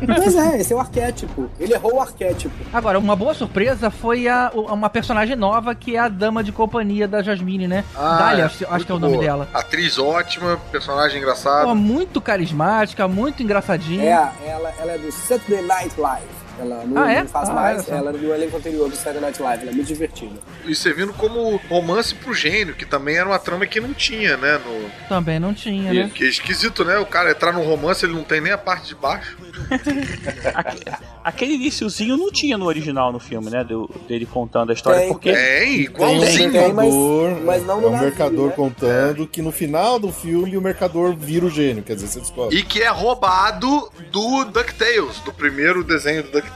[0.07, 1.49] Mas é, esse é o arquétipo.
[1.59, 2.48] Ele errou o arquétipo.
[2.71, 7.07] Agora, uma boa surpresa foi a, uma personagem nova que é a dama de companhia
[7.07, 7.83] da Jasmine, né?
[7.95, 9.25] Dália, acho, acho que é o nome Ah, boa.
[9.27, 9.47] dela.
[9.53, 11.65] Atriz ótima, personagem engraçado.
[11.65, 14.03] Pô, muito carismática, muito engraçadinha.
[14.03, 16.38] É, ela, ela é do Saturday Night Live.
[16.59, 17.21] Ela não, Ah, é?
[17.21, 17.93] não faz Ah, mais, só.
[17.95, 19.61] ela é do elenco anterior do Saturday Night Live.
[19.63, 20.35] Ela é muito divertida.
[20.65, 24.59] E servindo como romance pro gênio, que também era uma trama que não tinha, né?
[24.65, 24.89] No...
[25.07, 26.11] Também não tinha, né?
[26.13, 26.97] Que é esquisito, né?
[26.97, 29.37] O cara entrar num romance, ele não tem nem a parte de baixo.
[31.23, 33.63] Aquele iniciozinho não tinha no original no filme, né?
[33.63, 35.01] do- dele contando a história.
[35.01, 36.51] Tem, porque Tem, Tem um igualzinho.
[36.51, 38.53] Tem, mas- mercador, mas não no é um navio, mercador né?
[38.55, 42.55] contando que no final do filme o mercador vira o gênio, quer dizer, você descobre.
[42.57, 46.48] E que é roubado do DuckTales, do primeiro desenho do DuckTales.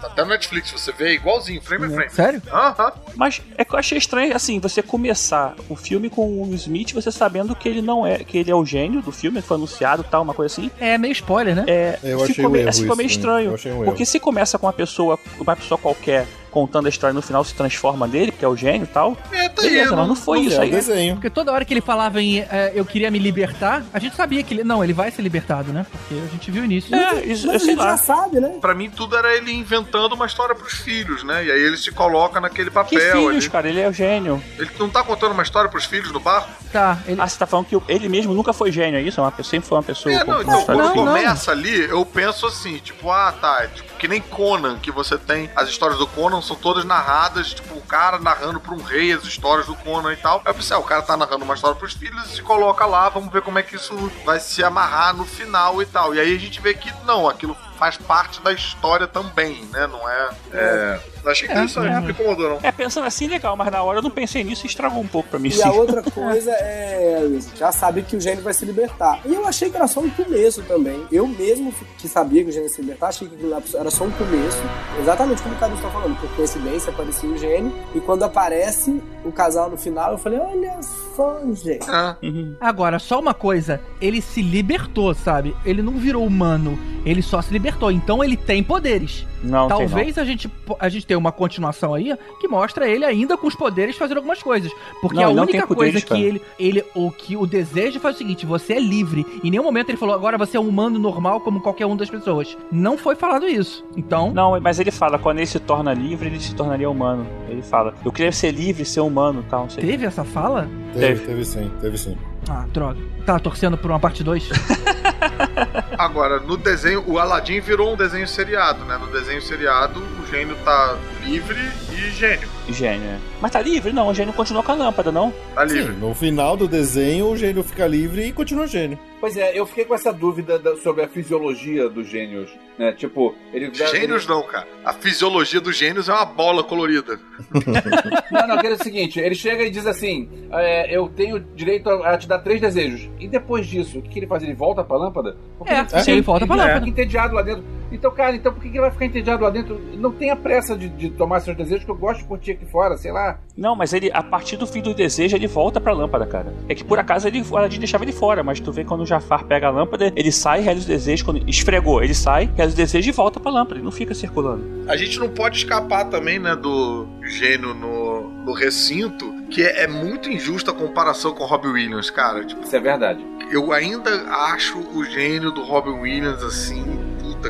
[0.00, 2.10] Tá até no Netflix, você vê igualzinho, frame a frame.
[2.10, 2.42] Sério?
[2.52, 2.92] Aham.
[3.14, 6.92] Mas é que eu achei estranho, assim, você começar o filme com o Will Smith,
[6.92, 10.04] você sabendo que ele não é, que ele é o gênio do filme, foi anunciado
[10.04, 10.70] tal, uma coisa assim.
[10.78, 11.64] É meio spoiler, né?
[11.66, 13.50] É, Eu achei ficou, um meio, ficou meio isso, estranho.
[13.50, 13.84] eu achei um erro.
[13.86, 17.52] porque se começa com uma pessoa, uma pessoa qualquer contando a história no final se
[17.54, 19.16] transforma nele, porque é o gênio e tal.
[19.32, 19.70] É, tá aí.
[19.70, 20.70] Beleza, mas não foi isso É o aí.
[20.70, 21.14] desenho.
[21.16, 24.42] Porque toda hora que ele falava em é, eu queria me libertar, a gente sabia
[24.44, 24.62] que ele.
[24.64, 25.84] Não, ele vai ser libertado, né?
[25.90, 26.94] Porque a gente viu início.
[26.94, 27.96] É, isso, Mas eu a sei gente já lá.
[27.96, 28.56] sabe, né?
[28.60, 31.44] Pra mim, tudo era ele inventando uma história pros filhos, né?
[31.44, 33.50] E aí ele se coloca naquele Que papel filhos, ali.
[33.50, 34.42] cara, ele é o gênio.
[34.58, 36.48] Ele não tá contando uma história pros filhos no barco?
[36.72, 37.20] Tá, ele.
[37.20, 39.18] Ah, você tá falando que ele mesmo nunca foi gênio, é isso?
[39.20, 40.92] É uma pessoa- sempre foi uma pessoa É, não, então, quando não.
[40.94, 45.16] começa ali, eu penso assim, tipo, ah, tá, é tipo, que nem Conan, que você
[45.16, 49.14] tem, as histórias do Conan são todas narradas, tipo, o cara narrando pra um rei
[49.14, 50.42] as histórias do Conan e tal.
[50.44, 52.84] Aí eu pensei, ah, o cara tá narrando uma história pros filhos e se coloca
[52.84, 56.14] lá, vamos ver como é que isso vai se amarrar no final e tal.
[56.14, 60.08] E aí a gente vê que, não, aquilo faz parte da história também, né, não
[60.08, 60.30] é...
[60.52, 61.00] é...
[61.24, 62.58] Não achei interessante, não me incomodou, não.
[62.62, 65.30] É, pensando assim, legal, mas na hora eu não pensei nisso e estragou um pouco
[65.30, 65.48] pra mim.
[65.48, 65.62] E sim.
[65.62, 67.26] a outra coisa é.
[67.56, 69.20] Já sabe que o gênio vai se libertar.
[69.24, 71.06] E eu achei que era só um começo também.
[71.10, 73.36] Eu mesmo que sabia que o gênio ia se libertar, achei que
[73.74, 74.58] era só um começo.
[75.00, 76.14] Exatamente como o Cadu está falando.
[76.20, 77.74] Por coincidência aparecia o gênio.
[77.94, 80.78] E quando aparece o casal no final, eu falei: olha
[81.16, 81.88] só, gente.
[81.90, 82.16] É.
[82.60, 85.56] Agora, só uma coisa, ele se libertou, sabe?
[85.64, 87.73] Ele não virou humano, ele só se libertou.
[87.90, 89.26] Então ele tem poderes.
[89.42, 89.88] Não, tem não.
[89.88, 93.54] Talvez a gente, a gente tenha uma continuação aí que mostra ele ainda com os
[93.54, 94.72] poderes fazendo algumas coisas.
[95.00, 96.84] Porque Não, a única poderes, coisa que ele, ele.
[96.94, 99.26] O que o desejo faz o seguinte: você é livre.
[99.42, 102.08] Em nenhum momento ele falou, agora você é um humano normal como qualquer um das
[102.08, 102.56] pessoas.
[102.72, 103.84] Não foi falado isso.
[103.96, 104.32] Então.
[104.32, 107.26] Não, mas ele fala, quando ele se torna livre, ele se tornaria humano.
[107.48, 109.84] Ele fala, eu queria ser livre, ser humano tal, não sei.
[109.84, 110.68] Teve essa fala?
[110.92, 111.26] Teve, Teve.
[111.26, 112.16] teve sim, teve sim.
[112.48, 113.00] Ah, droga.
[113.24, 114.48] Tá torcendo por uma parte 2?
[115.98, 118.98] Agora, no desenho, o Aladdin virou um desenho seriado, né?
[118.98, 121.58] No desenho seriado, o gênio tá livre
[121.92, 122.48] e gênio.
[122.68, 123.18] Gênio, é.
[123.40, 123.92] Mas tá livre?
[123.92, 125.32] Não, o gênio continua com a lâmpada, não?
[125.54, 125.92] Tá Sim, livre.
[125.94, 128.98] no final do desenho o gênio fica livre e continua gênio.
[129.20, 132.50] Pois é, eu fiquei com essa dúvida da- sobre a fisiologia dos gênios.
[132.78, 132.92] Né?
[132.92, 133.72] Tipo, ele.
[133.72, 134.66] Gênios não, cara.
[134.84, 137.18] A fisiologia dos gênios é uma bola colorida.
[138.30, 142.10] Não, não, quero o seguinte: ele chega e diz assim: é, Eu tenho direito a,
[142.14, 143.08] a te dar três desejos.
[143.18, 144.42] E depois disso, o que, que ele faz?
[144.42, 145.36] Ele volta pra lâmpada?
[145.58, 146.86] Porque É, ele ele volta pra ele lâmpada.
[146.86, 147.64] fica entediado lá dentro.
[147.92, 149.80] Então, cara, então por que, que ele vai ficar entediado lá dentro?
[149.94, 152.96] Não tenha pressa de, de tomar seus desejos, que eu gosto de curtir aqui fora,
[152.96, 153.38] sei lá.
[153.56, 156.52] Não, mas ele, a partir do fim do desejo, ele volta pra lâmpada, cara.
[156.68, 159.06] É que por acaso ele, o Aladdin deixava ele fora, mas tu vê quando o
[159.06, 162.74] Jafar pega a lâmpada, ele sai, realiza os desejos, quando esfregou, ele sai, realiza os
[162.74, 164.64] desejos e volta pra lâmpada, ele não fica circulando.
[164.88, 169.86] A gente não pode escapar também, né, do gênio no, no recinto, que é, é
[169.86, 172.44] muito injusta a comparação com o Robbie Williams, cara.
[172.44, 173.24] Tipo, Isso é verdade.
[173.50, 174.10] eu ainda
[174.52, 176.84] acho o gênio do Robin Williams assim,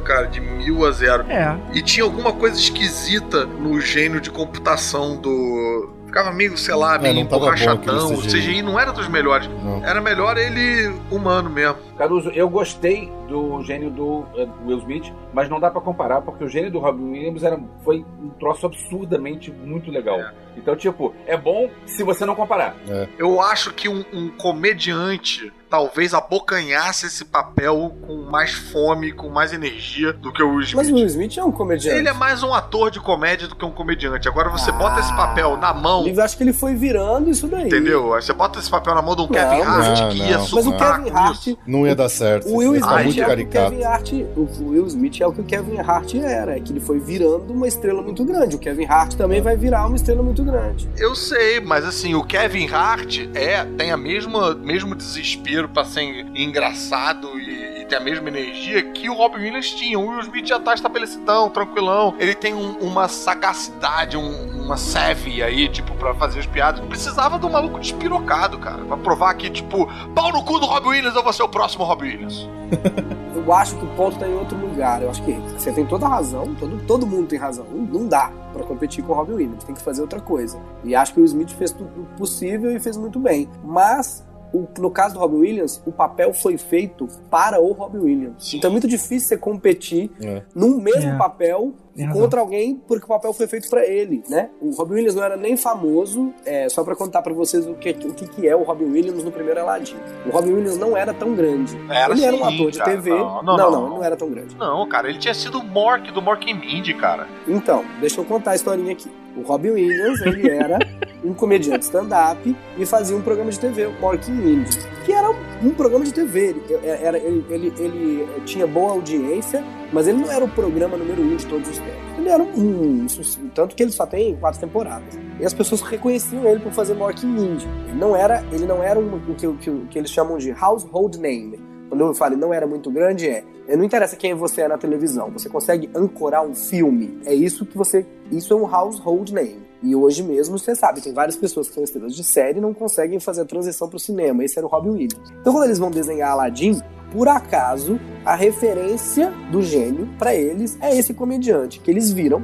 [0.00, 1.24] cara, de mil a zero.
[1.30, 1.56] É.
[1.72, 5.93] E tinha alguma coisa esquisita no gênio de computação do.
[6.14, 8.14] Ficava meio, sei lá, É, meio bom emborrachadão.
[8.14, 8.62] O CGI.
[8.62, 9.48] Não era dos melhores.
[9.48, 9.84] Não.
[9.84, 11.76] Era melhor ele humano mesmo.
[11.98, 16.44] Caruso, eu gostei do gênio do eh, Will Smith, mas não dá pra comparar porque
[16.44, 20.20] o gênio do Robin Williams era, foi um troço absurdamente muito legal.
[20.56, 22.76] Então, tipo, é bom se você não comparar.
[23.18, 29.52] Eu acho que um, um comediante talvez abocanhasse esse papel com mais fome, com mais
[29.52, 30.76] energia do que o Will Smith.
[30.76, 31.98] Mas o Will Smith é um comediante.
[31.98, 34.28] Ele é mais um ator de comédia do que um comediante.
[34.28, 37.66] Agora você bota esse papel na mão, Eu acho que ele foi virando isso daí.
[37.66, 38.14] entendeu?
[38.14, 40.26] Aí Você bota esse papel na mão de um Não, Kevin Hart não, que não.
[40.26, 41.48] ia Mas Mas o Kevin Hart.
[41.66, 42.48] Não ia dar certo.
[42.48, 43.70] o Will ficar Smith muito é o que o caricato.
[43.72, 46.80] Kevin Hart, o Will Smith é o que o Kevin Hart era, é que ele
[46.80, 48.54] foi virando uma estrela muito grande.
[48.54, 50.88] O Kevin Hart também vai virar uma estrela muito grande.
[50.96, 56.02] Eu sei, mas assim, o Kevin Hart é, tem a mesma mesmo desespero pra ser
[56.34, 59.98] engraçado e, e ter a mesma energia que o Robin Williams tinha.
[59.98, 62.14] O Will Smith já tá estabelecidão, tranquilão.
[62.18, 66.84] Ele tem um- uma sagacidade, um- uma savvy aí, tipo, pra fazer as piadas.
[66.86, 71.14] Precisava um maluco despirocado, cara, pra provar que, tipo, pau no cu do Robin Williams,
[71.14, 72.48] eu vou ser o próximo Robin Williams.
[73.34, 75.02] Eu acho que o ponto tá em outro lugar.
[75.02, 77.66] Eu acho que você tem toda a razão, todo, todo mundo tem razão.
[77.70, 80.58] Não, dá pra competir com o Robin Williams, tem que fazer outra coisa.
[80.82, 83.46] E acho que o Smith fez tudo o possível e fez muito bem.
[83.62, 84.24] Mas
[84.54, 88.54] o- no caso do Robin Williams, o papel foi feito para o Robin Williams.
[88.54, 90.42] Então é muito difícil você competir É.
[90.54, 91.16] num mesmo É.
[91.18, 91.72] papel
[92.12, 94.50] contra alguém porque o papel foi feito pra ele, né?
[94.60, 97.90] O Robin Williams não era nem famoso, é, só pra contar pra vocês o que,
[97.90, 99.96] o que que é o Robin Williams no primeiro Aladdin.
[100.26, 101.76] O Robin Williams não era tão grande.
[101.88, 102.90] Era ele era um sim, ator de cara.
[102.90, 103.10] TV.
[103.10, 103.80] Não, não, não, não.
[103.86, 104.56] ele não era tão grande.
[104.56, 107.26] Não, cara, ele tinha sido o Mork do Mork and Mindy, cara.
[107.46, 109.08] Então, deixa eu contar a historinha aqui.
[109.36, 110.78] O Robin Williams, ele era
[111.24, 115.34] um comediante stand-up e fazia um programa de TV, o Mork Mindy, que era um,
[115.62, 116.50] um programa de TV.
[116.68, 121.22] Ele, era, ele, ele, ele tinha boa audiência, mas ele não era o programa número
[121.22, 121.94] um de todos os tempos.
[122.18, 123.06] Ele era um, um-
[123.54, 125.18] tanto que ele só tem quatro temporadas.
[125.40, 127.66] E as pessoas reconheciam ele por fazer Mork Mindy.
[127.88, 130.52] Ele não era, ele não era um, o, que, que- o que eles chamam de
[130.52, 131.58] household name.
[131.94, 133.44] Quando eu falo não era muito grande, é.
[133.68, 137.20] Não interessa quem você é na televisão, você consegue ancorar um filme.
[137.24, 138.04] É isso que você.
[138.32, 139.62] Isso é um household name.
[139.80, 142.74] E hoje mesmo, você sabe, tem várias pessoas que são estrelas de série e não
[142.74, 144.42] conseguem fazer a transição pro cinema.
[144.42, 145.30] Esse era o Robin Williams.
[145.40, 146.80] Então, quando eles vão desenhar Aladdin,
[147.12, 152.42] por acaso, a referência do gênio pra eles é esse comediante, que eles viram.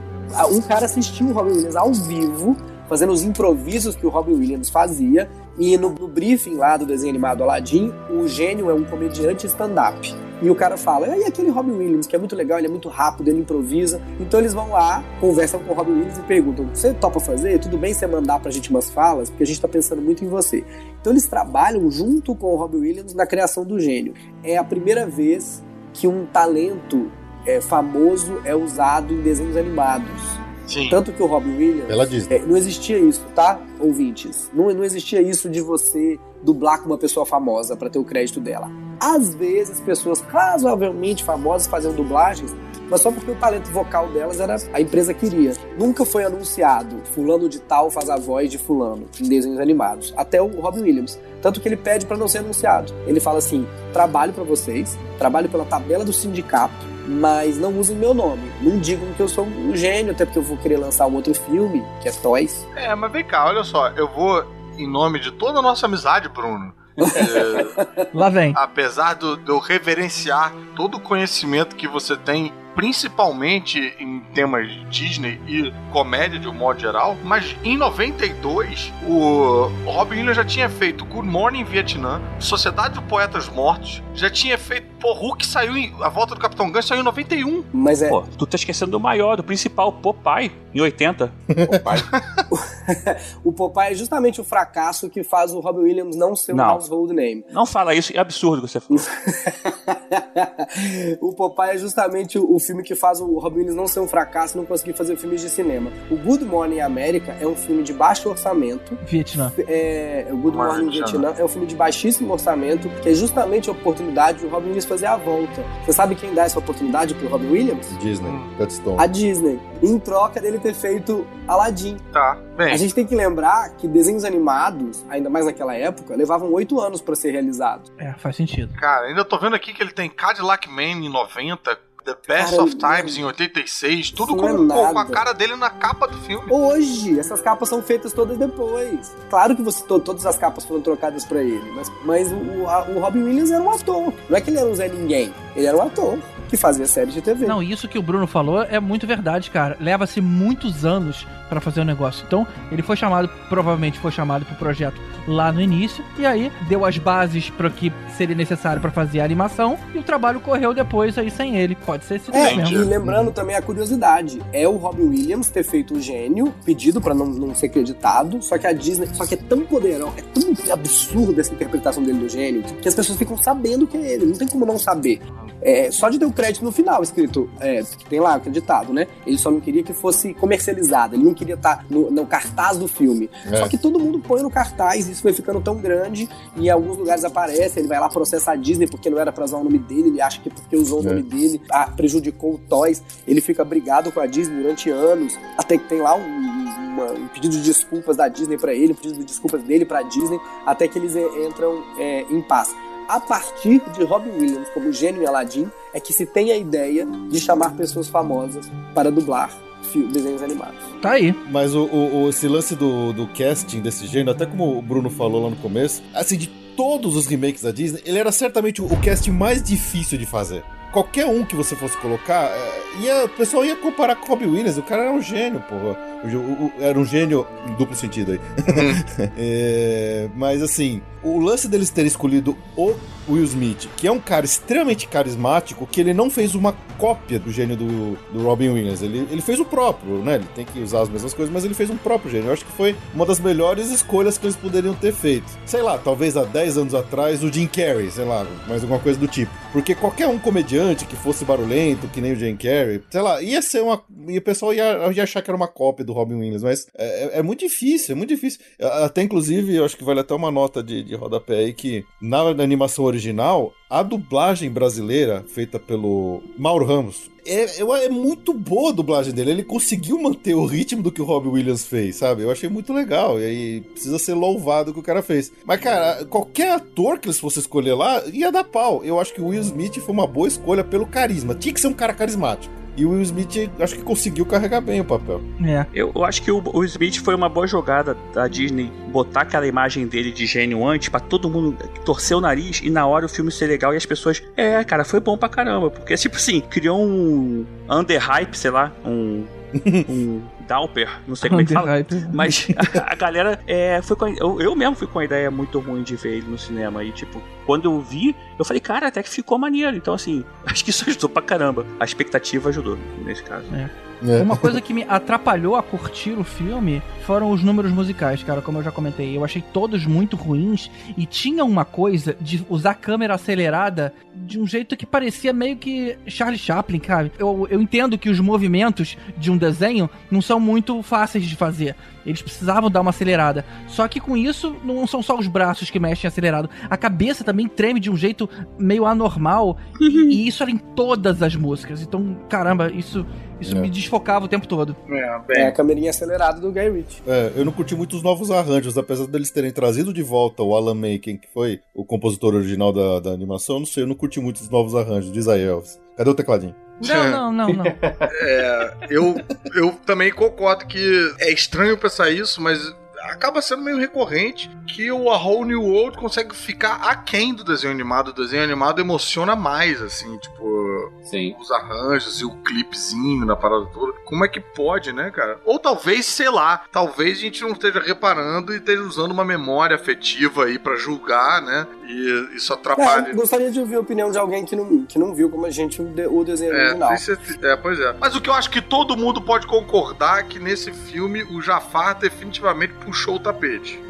[0.53, 2.57] Um cara assistiu o Robin Williams ao vivo,
[2.91, 5.31] fazendo os improvisos que o Robin Williams fazia.
[5.57, 10.13] E no, no briefing lá do desenho animado Aladdin, o gênio é um comediante stand-up.
[10.43, 12.89] E o cara fala, e aquele Robin Williams, que é muito legal, ele é muito
[12.89, 14.01] rápido, ele improvisa.
[14.19, 17.61] Então eles vão lá, conversam com o Robin Williams e perguntam: Você topa fazer?
[17.61, 19.31] Tudo bem você mandar pra gente umas falas?
[19.31, 20.65] Porque a gente tá pensando muito em você.
[21.01, 24.15] Então eles trabalham junto com o Robin Williams na criação do gênio.
[24.43, 25.63] É a primeira vez
[25.93, 27.11] que um talento
[27.47, 30.50] é, famoso é usado em desenhos animados.
[30.71, 30.89] Sim.
[30.89, 31.87] Tanto que o Robin Williams.
[31.87, 32.37] Pela Disney.
[32.37, 34.49] É, não existia isso, tá, ouvintes?
[34.55, 38.41] Não, não existia isso de você dublar com uma pessoa famosa pra ter o crédito
[38.41, 38.71] dela.
[39.01, 42.55] Às vezes, pessoas razoavelmente famosas faziam dublagens,
[42.89, 45.55] mas só porque o talento vocal delas era a empresa queria.
[45.77, 50.15] Nunca foi anunciado fulano de tal faz a voz de fulano em desenhos animados.
[50.17, 51.19] Até o Robin Williams.
[51.43, 52.93] Tanto que ele pede pra não ser anunciado.
[53.07, 58.15] Ele fala assim: trabalho pra vocês, trabalho pela tabela do sindicato, mas não usem meu
[58.15, 58.51] nome.
[58.63, 61.35] Não digam que eu sou um gênio, até porque eu vou querer lançar um outro
[61.35, 62.67] filme, que é Toys.
[62.77, 64.45] É, mas vem cá, olha só, eu vou,
[64.79, 68.53] em nome de toda a nossa amizade, Bruno, é, Lá vem.
[68.57, 75.41] apesar do- de eu reverenciar todo o conhecimento que você tem, principalmente em temas Disney
[75.47, 81.05] e comédia de um modo geral, mas em 92 o Robin Williams já tinha feito
[81.05, 86.09] Good Morning Vietnã, Sociedade de Poetas Mortos, já tinha feito, pô, Hulk saiu em, A
[86.09, 87.65] Volta do Capitão Gancho saiu em 91.
[87.73, 88.09] Mas é.
[88.09, 91.33] Pô, tu tá esquecendo do maior, do principal, Popeye, em 80.
[93.45, 96.71] o Popeye é justamente o fracasso que faz o Robin Williams não ser um Não.
[96.71, 97.45] household name.
[97.51, 99.03] Não fala isso, é absurdo o que você falou.
[101.21, 104.09] o Popeye é justamente o, o filme que faz o Robin Williams não ser um
[104.09, 105.91] fracasso e não conseguir fazer filmes de cinema.
[106.11, 108.97] O Good Morning America é um filme de baixo orçamento.
[109.07, 109.53] Vietnã.
[109.67, 113.69] É, o Good Morning Morning Vietnã é um filme de baixíssimo orçamento, que é justamente
[113.69, 115.65] a oportunidade do Robin Williams fazer a volta.
[115.85, 117.87] Você sabe quem dá essa oportunidade pro Robin Williams?
[117.99, 118.97] Disney, Cutstone.
[118.99, 119.59] A Disney.
[119.83, 121.97] Em troca dele ter feito Aladdin.
[122.13, 122.73] Tá, bem.
[122.73, 127.01] A gente tem que lembrar que desenhos animados, ainda mais naquela época, levavam oito anos
[127.01, 127.91] pra ser realizados.
[127.99, 128.75] É, faz sentido.
[128.75, 132.63] Cara, ainda tô vendo aqui que ele tem Cadillac Man em 90, The Best Cara,
[132.63, 134.53] of Times em 86, tudo com, é
[134.93, 136.45] com- a cara dele na capa do filme.
[136.51, 139.15] Hoje, essas capas são feitas todas depois.
[139.29, 142.87] Claro que você, to- todas as capas foram trocadas pra ele, mas, mas o, a-
[142.89, 144.13] o Robin Williams era um ator.
[144.29, 146.19] Não é que ele era um Zé Ninguém, ele era um ator.
[146.49, 147.47] que fazia série de TV.
[147.47, 149.77] Não, isso que o Bruno falou é muito verdade, cara.
[149.79, 152.25] Leva-se muitos anos pra fazer o negócio.
[152.27, 154.99] Então, ele foi chamado, provavelmente foi chamado pro projeto
[155.29, 159.25] lá no início, e aí deu as bases para que seria necessário pra fazer a
[159.25, 161.75] animação, e o trabalho correu depois aí sem ele.
[161.75, 162.75] Pode ser esse É, mesmo.
[162.77, 167.13] e lembrando também a curiosidade, é o Robin Williams ter feito o gênio, pedido pra
[167.15, 170.73] não, não ser acreditado, só que a Disney, só que é tão poderoso, é tão
[170.73, 174.27] absurda essa interpretação dele do gênio, que, que as pessoas ficam sabendo que é ele,
[174.27, 175.21] não tem como não saber.
[175.63, 179.07] É, só de ter o crédito no final escrito, é, tem lá acreditado, né?
[179.27, 182.87] Ele só não queria que fosse comercializado, ele não queria estar no, no cartaz do
[182.87, 183.29] filme.
[183.51, 183.57] É.
[183.57, 186.97] Só que todo mundo põe no cartaz, isso foi ficando tão grande, e em alguns
[186.97, 189.79] lugares aparece, ele vai lá processar a Disney porque não era pra usar o nome
[189.79, 191.11] dele, ele acha que porque usou o É.
[191.11, 195.77] nome dele, ah, prejudicou o Toys, ele fica brigado com a Disney durante anos, até
[195.79, 199.19] que tem lá um, uma- um pedido de desculpas da Disney pra ele, um pedido
[199.19, 202.75] de desculpas dele pra Disney, até que eles eh, entram é, em paz.
[203.09, 207.05] A partir de Robin Williams como gênio em Aladdin, é que se tem a ideia
[207.29, 209.51] de chamar pessoas famosas para dublar
[209.99, 210.79] desenhos animados.
[211.03, 211.35] Tá aí.
[211.51, 215.11] Mas o, o- o- esse lance do, do casting desse gênero, até como o Bruno
[215.11, 216.47] falou lá no começo, assim, de
[216.77, 220.63] todos os remakes da Disney, ele era certamente o, o casting mais difícil de fazer.
[220.93, 224.47] Qualquer um que você fosse colocar, é, ia, o pessoal ia comparar com o Robbie
[224.47, 225.97] Williams, o cara era um gênio, porra.
[226.25, 228.41] O o- o- era um gênio em duplo sentido aí.
[229.37, 232.95] É, mas assim, o lance deles terem escolhido o
[233.29, 237.51] Will Smith, que é um cara extremamente carismático, que ele não fez uma cópia do
[237.51, 239.01] gênio do, do Robin Williams.
[239.01, 240.35] Ele, ele fez o próprio, né?
[240.35, 242.49] Ele tem que usar as mesmas coisas, mas ele fez um próprio gênio.
[242.49, 245.47] Eu acho que foi uma das melhores escolhas que eles poderiam ter feito.
[245.65, 249.19] Sei lá, talvez há 10 anos atrás, o Jim Carrey, sei lá, mais alguma coisa
[249.19, 249.51] do tipo.
[249.73, 253.63] Porque qualquer um comediante que fosse barulhento, que nem o Jim Carrey, sei lá, ia
[253.63, 254.03] ser uma.
[254.29, 257.25] E o pessoal ia, ia achar que era uma cópia do Robin Williams, mas é,
[257.37, 258.61] é- é muito difícil, é muito difícil.
[259.03, 262.41] Até inclusive, eu acho que vale até uma nota de, de rodapé aí que na
[262.41, 269.33] animação original, a dublagem brasileira feita pelo Mauro Ramos é, é muito boa a dublagem
[269.33, 269.51] dele.
[269.51, 272.43] Ele conseguiu manter o ritmo do que o Robin Williams fez, sabe?
[272.43, 273.41] Eu achei muito legal.
[273.41, 275.53] E aí precisa ser louvado o que o cara fez.
[275.65, 279.05] Mas, cara, qualquer ator que eles fossem escolher lá ia dar pau.
[279.05, 281.55] Eu acho que o Will Smith foi uma boa escolha pelo carisma.
[281.55, 282.80] Tinha que ser um cara carismático.
[283.01, 285.41] E o Will Smith, acho que conseguiu carregar bem o papel.
[285.65, 285.87] É.
[285.95, 289.67] Eu, eu acho que o, o Smith foi uma boa jogada da Disney botar aquela
[289.67, 293.29] imagem dele de gênio antes pra todo mundo torcer o nariz e na hora o
[293.29, 294.43] filme ser legal e as pessoas.
[294.55, 295.91] É, cara, foi bom pra caramba.
[295.91, 299.47] Porque, tipo assim, criou um underhype, sei lá, um.
[300.07, 301.87] um Dauper, não sei como é que fala.
[301.99, 302.29] Underhype.
[302.33, 305.81] Mas a, a galera é, foi com eu, eu mesmo fui com a ideia muito
[305.81, 307.03] ruim de ver ele no cinema.
[307.03, 309.97] E, tipo, quando eu vi, eu falei, cara, até que ficou maneiro.
[309.97, 311.85] Então, assim, acho que isso ajudou pra caramba.
[311.99, 313.67] A expectativa ajudou nesse caso.
[313.75, 313.91] É.
[314.23, 318.79] Uma coisa que me atrapalhou a curtir o filme foram os números musicais, cara, como
[318.79, 319.37] eu já comentei.
[319.37, 324.59] Eu achei todos muito ruins e tinha uma coisa de usar a câmera acelerada de
[324.59, 327.33] um jeito que parecia meio que Charlie Chaplin, sabe?
[327.39, 331.95] Eu, eu entendo que os movimentos de um desenho não são muito fáceis de fazer.
[332.25, 333.65] Eles precisavam dar uma acelerada.
[333.87, 336.69] Só que com isso, não são só os braços que mexem acelerado.
[336.89, 338.49] A cabeça também treme de um jeito
[338.79, 339.79] meio anormal.
[340.01, 342.03] e, e isso era em todas as músicas.
[342.03, 343.27] Então, caramba, isso,
[343.61, 343.81] isso É.
[343.81, 344.97] me desfocava o tempo todo.
[345.09, 347.23] É, É a câmerinha acelerada do Guy Ritchie.
[347.27, 350.75] É, eu não curti muito os novos arranjos, apesar deles terem trazido de volta o
[350.75, 353.79] Alan Menken, que foi o compositor original da, da animação.
[353.79, 355.99] Não sei, eu não curti muito os novos arranjos, diz aí, Elvis.
[356.17, 356.75] Cadê o tecladinho?
[357.07, 357.85] Não, não, não, não.
[358.43, 359.35] É, eu,
[359.75, 362.95] eu também concordo que é estranho pensar isso, mas
[363.25, 367.93] acaba sendo meio recorrente que o A Whole New World consegue ficar aquém do desenho
[367.93, 368.29] animado.
[368.29, 371.55] O desenho animado emociona mais, assim, tipo, Sim.
[371.61, 374.13] os arranjos e o clipezinho na parada toda.
[374.25, 375.61] Como é que pode, né, cara?
[375.65, 379.95] Ou talvez, sei lá, talvez a gente não esteja reparando e esteja usando uma memória
[379.97, 381.87] afetiva aí pra julgar, né?
[382.07, 383.33] E isso É, atrapalha.
[383.35, 386.03] gostaria de ouvir a opinião de alguém que não, que não viu como a gente
[386.03, 387.09] o, de- o desenho É, original.
[387.11, 388.15] tem certeza- é, pois é.
[388.19, 391.63] Mas o que eu acho que todo mundo pode concordar é que nesse filme o
[391.63, 394.01] Jafar definitivamente puxou o tapete.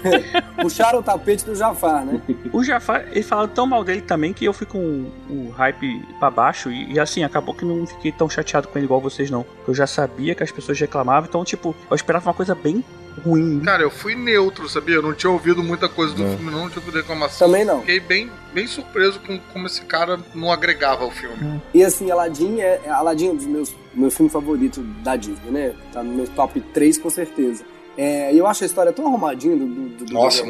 [0.60, 2.20] Puxaram o tapete do Jafar, né?
[2.52, 6.30] O Jafar, ele falou tão mal dele também que eu fui com o hype pra
[6.30, 9.44] baixo e, e, assim, acabou que não fiquei tão chateado com ele igual vocês não.
[9.68, 12.82] Eu já sabia que as pessoas reclamavam, então, tipo, eu esperava uma coisa bem
[13.24, 13.60] ruim.
[13.60, 14.96] Cara, eu fui neutro, sabia?
[14.96, 16.28] Eu não tinha ouvido muita coisa do É.
[16.36, 17.46] filme, não, não tinha ouvido reclamação.
[17.48, 17.80] Também não.
[17.80, 21.60] Fiquei bem, bem surpreso com como esse cara não agregava ao filme.
[21.74, 25.50] E assim, Aladdin é, é- Aladdin é um dos meus meu filme favorito da Disney,
[25.50, 25.72] né?
[25.92, 27.64] Tá no meu top 3 com certeza.
[27.96, 30.44] É, e eu acho a história tão arrumadinha do, do, do Nossa,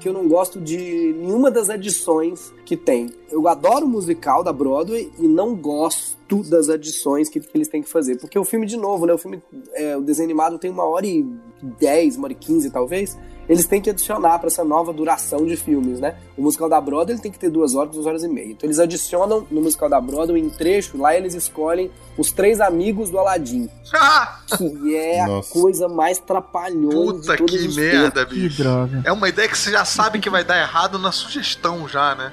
[0.00, 3.12] que eu não gosto de nenhuma das edições que tem.
[3.30, 7.82] Eu adoro o musical da Broadway e não gosto das adições que, que eles têm
[7.82, 8.16] que fazer.
[8.16, 9.12] Porque o filme, de novo, né?
[9.12, 9.42] O filme,
[9.74, 11.24] é, o desenho animado tem uma hora e
[11.78, 13.16] dez, uma hora e quinze, talvez.
[13.48, 16.16] Eles têm que adicionar para essa nova duração de filmes, né?
[16.36, 18.52] O musical da Broadway ele tem que ter duas horas, duas horas e meia.
[18.52, 23.10] Então eles adicionam no musical da Broadway em trecho, lá eles escolhem os três amigos
[23.10, 23.68] do Aladdin,
[24.58, 25.50] que é Nossa.
[25.50, 28.62] a coisa mais trapalhona puta de todos que os merda, Que bicho.
[28.62, 29.02] droga.
[29.04, 32.32] É uma ideia que você já sabe que vai dar errado na sugestão já, né?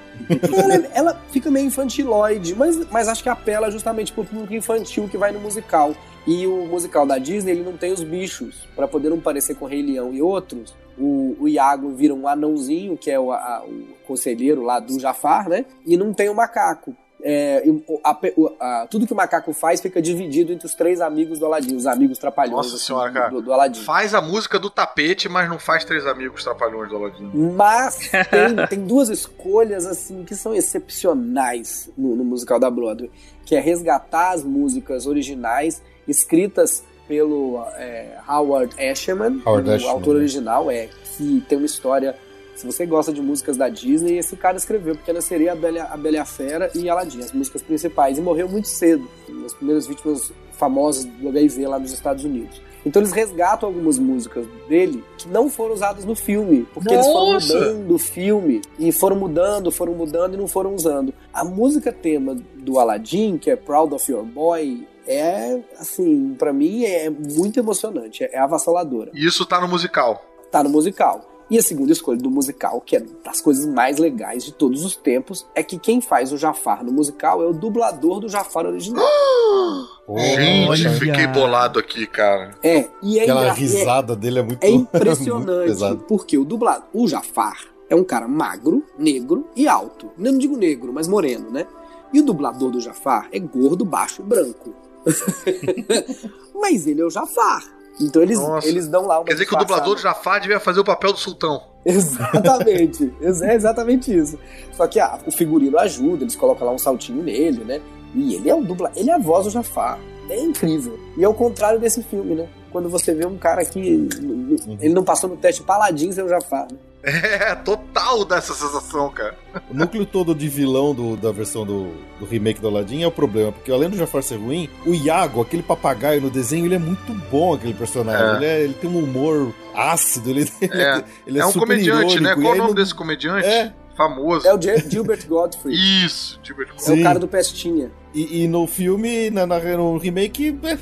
[0.58, 5.18] ela, ela fica meio infantiloide, mas, mas acho que apela justamente pro público infantil que
[5.18, 5.94] vai no musical.
[6.26, 8.56] E o musical da Disney, ele não tem os bichos.
[8.78, 12.28] Pra poder não parecer com o Rei Leão e outros, o, o Iago vira um
[12.28, 15.66] anãozinho, que é o, a- o conselheiro lá do Jafar, né?
[15.86, 16.96] E não tem o macaco.
[17.26, 21.00] É, o- a o- a- tudo que o macaco faz fica dividido entre os três
[21.00, 23.30] amigos do Aladim, os amigos trapalhões Nossa assim, senhora, cara.
[23.30, 23.80] do, do Aladim.
[23.82, 27.32] Faz a música do tapete, mas não faz Três Amigos Trapalhões do Aladdin.
[27.56, 33.10] Mas tem, tem duas escolhas assim que são excepcionais no, no musical da Broadway,
[33.46, 36.84] que é resgatar as músicas originais escritas
[37.14, 40.22] pelo é, Howard Ashman, Howard o Ashman, autor né?
[40.22, 42.16] original, é que tem uma história.
[42.56, 45.98] Se você gosta de músicas da Disney, esse cara escreveu Pequena Sereia, a Bela, a
[45.98, 49.54] Bela e a Fera e Aladdin, as músicas principais, e morreu muito cedo, uma das
[49.54, 52.60] primeiras vítimas famosas do HIV lá nos Estados Unidos.
[52.86, 57.34] Então eles resgatam algumas músicas dele que não foram usadas no filme, porque eles foram
[57.34, 57.54] Nossa!
[57.54, 61.14] mudando o filme e foram mudando, foram mudando e não foram usando.
[61.32, 66.84] A música tema do Aladdin, que é Proud of Your Boy, é assim, pra mim
[66.86, 69.12] é muito emocionante, é avassaladora.
[69.14, 70.24] E isso tá no musical.
[70.52, 71.30] Tá no musical.
[71.50, 74.96] E a segunda escolha do musical, que é das coisas mais legais de todos os
[74.96, 79.06] tempos, é que quem faz o Jafar no musical é o dublador do Jafar original.
[80.18, 82.56] Gente, fiquei bolado aqui, cara.
[82.64, 86.06] É, e é Aquela engra- risada dele é muito É muito impressionante, pesado.
[86.08, 87.58] porque o dublado, o Jafar,
[87.90, 90.10] é um cara magro, negro e alto.
[90.18, 91.68] Não digo negro, mas moreno, né?
[92.12, 94.74] E o dublador do Jafar é gordo, baixo e branco.
[96.54, 97.64] mas ele é o Jafar.
[98.02, 98.68] Então eles, Nossa.
[98.68, 101.14] eles dão lá uma Quer dizer que o dublador do Jafar devia fazer o papel
[101.14, 101.62] do sultão.
[101.86, 103.14] Exatamente.
[103.22, 104.38] Ex- é exatamente isso.
[104.72, 107.82] Só que ah, o figurino ajuda, eles colocam lá um saltinho nele, né?
[108.16, 110.00] E ele é o dubla, ele é a voz do Jafar.
[110.30, 110.98] É incrível.
[111.18, 112.48] E é o contrário desse filme, né?
[112.72, 116.68] Quando você vê um cara que ele não passou no teste Paladin sem o Jafar.
[116.72, 116.78] Né?
[117.14, 119.38] É, total dessa sensação, cara.
[119.70, 123.12] O núcleo todo de vilão do- da versão do, do remake do Aladdin é o
[123.12, 126.80] problema, porque além do Jafar ser ruim, o Iago, aquele papagaio no desenho, ele é
[126.80, 128.26] muito bom, aquele personagem.
[128.26, 128.36] É.
[128.38, 132.20] Ele, é- ele tem um humor ácido, ele, É, ele é, é um super comediante,
[132.22, 132.30] né?
[132.32, 133.48] irônico, Qual e o nome no- desse comediante?
[133.48, 133.74] É.
[133.98, 134.48] Famoso.
[134.48, 135.76] É o Gil- Gilbert Godfrey.
[135.76, 137.02] Isso, tipo, é Sim.
[137.02, 137.92] o cara do Pestinha.
[138.12, 140.78] E, e no filme, na, na- no remake, é,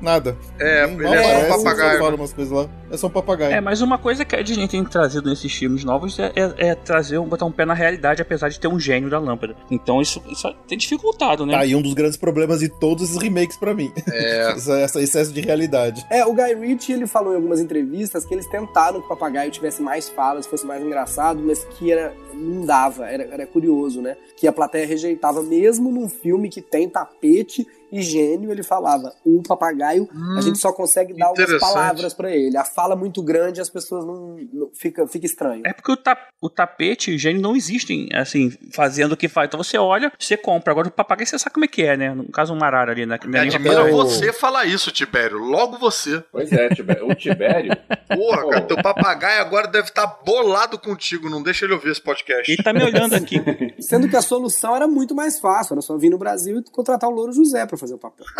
[0.00, 0.36] nada.
[0.58, 1.98] É, Nem ele é só um papagaio.
[1.98, 2.68] fala umas coisas lá.
[2.90, 3.52] É só um papagaio.
[3.54, 6.74] É, mas uma coisa que a Disney tem trazido nesses filmes novos é, é- é
[6.74, 9.54] trazer, botar um pé na realidade, apesar de ter um gênio da lâmpada.
[9.70, 11.52] Então isso, isso tem dificultado, né?
[11.52, 13.92] Tá aí um dos grandes problemas de todos esses remakes pra mim.
[14.12, 14.52] É.
[14.58, 16.04] Essa- essa excesso de realidade.
[16.10, 19.50] É, o Guy Ritchie, ele falou em algumas entrevistas que eles tentaram que o papagaio
[19.50, 24.16] tivesse mais falas, fosse mais engraçado, mas que era, não dava, era, era curioso, né?
[24.36, 29.42] Que a plateia rejeitava, mesmo num filme que tem tapete e gênio, ele falava, o
[29.42, 32.56] papagaio, a gente só consegue dar algumas palavras pra ele.
[32.56, 35.62] A fala é muito grande e as pessoas não, não- fica, fica estranho.
[35.66, 39.28] É porque o, ta- o tapete e o gênio não existem, assim, fazendo o que
[39.28, 39.48] faz.
[39.48, 40.72] Então você olha, você compra.
[40.72, 42.14] Agora o papagaio você sabe como é que é, né?
[42.14, 43.18] No caso, um arara ali, né?
[43.26, 45.38] Me admira você falar isso, Tibério.
[45.38, 46.22] Logo você.
[46.30, 47.08] Pois é, Tibério.
[47.10, 47.76] o Tibério.
[48.08, 51.28] Porra, cara, teu papagaio agora deve estar bolado contigo.
[51.30, 52.50] Não deixa ele ouvir esse podcast.
[52.50, 53.38] Ele tá me olhando aqui.
[53.80, 57.08] Sendo que a solução era muito mais fácil, era só vir no Brasil e contratar
[57.08, 58.26] o Louro José pra fazer o papel.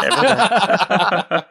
[0.00, 1.48] É verdade.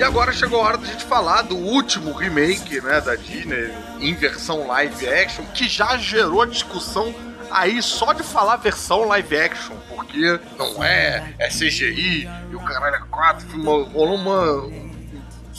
[0.00, 3.70] E agora chegou a hora da gente falar do último remake, né, da Disney,
[4.00, 7.14] em versão live action, que já gerou discussão
[7.50, 12.96] aí só de falar versão live action, porque não é, é CGI e o caralho
[12.96, 13.46] é 4,
[13.92, 14.90] rolou uma um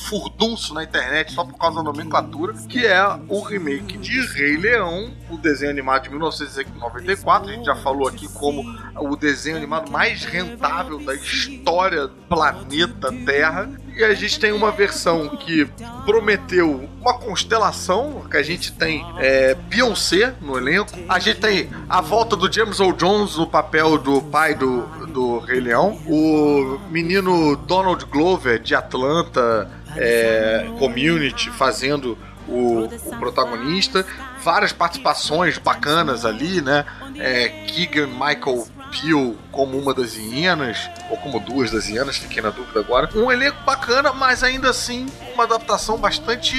[0.09, 5.13] furdunço na internet só por causa da nomenclatura, que é o remake de Rei Leão,
[5.29, 7.49] o desenho animado de 1994.
[7.49, 8.63] A gente já falou aqui como
[8.95, 13.69] o desenho animado mais rentável da história do planeta Terra.
[13.95, 15.65] E a gente tem uma versão que
[16.05, 22.01] prometeu uma constelação, que a gente tem é, Beyoncé no elenco, a gente tem a
[22.01, 27.55] volta do James Earl Jones no papel do pai do, do Rei Leão, o menino
[27.55, 34.05] Donald Glover de Atlanta é, Community fazendo o, o protagonista,
[34.43, 36.85] várias participações bacanas ali, né?
[37.17, 38.65] É, Keegan Michael
[39.51, 43.09] Como uma das hienas, ou como duas das hienas, fiquei na dúvida agora.
[43.15, 46.55] Um elenco bacana, mas ainda assim uma adaptação bastante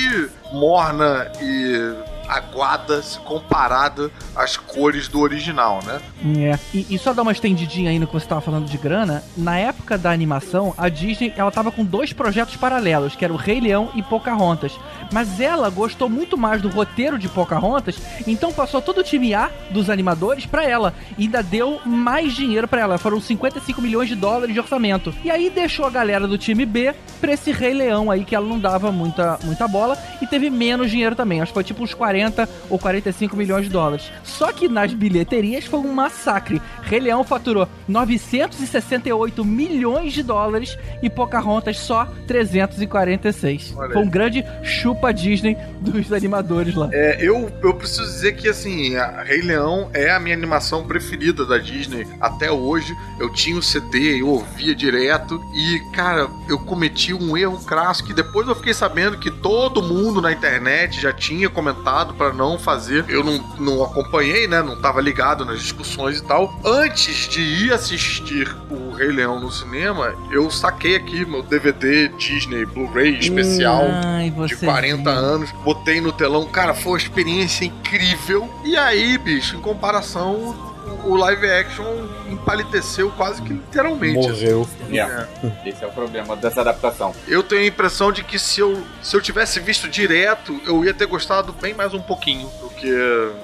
[0.53, 1.95] morna e
[2.37, 6.01] aguada se comparada às cores do original, né?
[6.39, 6.59] É.
[6.73, 9.59] E, e só dar uma estendidinha aí no que você tava falando de grana, na
[9.59, 13.61] época da animação, a Disney, ela tava com dois projetos paralelos, que era o Rei
[13.61, 14.73] Leão e Pocahontas.
[15.13, 17.97] Mas ela gostou muito mais do roteiro de Pocahontas,
[18.27, 20.95] então passou todo o time A dos animadores pra ela.
[21.19, 22.99] E ainda deu mais dinheiro pra ela.
[22.99, 25.15] Foram 55 milhões de dólares de orçamento.
[25.25, 28.47] E aí deixou a galera do time B pra esse Rei Leão aí, que ela
[28.47, 29.97] não dava muita, muita bola.
[30.21, 31.41] E teve menos dinheiro também.
[31.41, 32.22] Acho que foi tipo uns 40
[32.69, 34.11] ou 45 milhões de dólares.
[34.23, 36.61] Só que nas bilheterias foi um massacre.
[36.83, 43.75] Rei Leão faturou 968 milhões de dólares e Pocahontas só 346.
[43.77, 43.93] Olha.
[43.93, 46.89] Foi um grande chupa Disney dos animadores lá.
[46.93, 48.95] É, eu, eu preciso dizer que, assim,
[49.25, 52.95] Rei Leão é a minha animação preferida da Disney até hoje.
[53.19, 55.41] Eu tinha o CD, eu ouvia direto.
[55.55, 60.21] E, cara, eu cometi um erro crasso que depois eu fiquei sabendo que todo mundo
[60.21, 63.05] na internet já tinha comentado pra não fazer.
[63.09, 64.63] Eu não, não acompanhei, né?
[64.63, 66.53] Não tava ligado nas discussões e tal.
[66.65, 72.65] Antes de ir assistir o Rei Leão no cinema, eu saquei aqui meu DVD Disney
[72.65, 75.11] Blu-ray especial Ai, de você 40 viu.
[75.11, 78.49] anos, botei no telão, cara, foi uma experiência incrível.
[78.65, 80.72] E aí, bicho, em comparação,
[81.05, 81.85] o- live action
[82.31, 84.19] empaliteceu quase que literalmente.
[84.19, 84.29] assim.
[84.45, 84.69] Morreu.
[84.91, 85.29] Yeah.
[85.65, 87.15] Esse é o problema dessa adaptação.
[87.29, 90.93] Eu tenho a impressão de que se eu, se eu tivesse visto direto, eu ia
[90.95, 92.91] ter gostado bem mais um pouquinho do que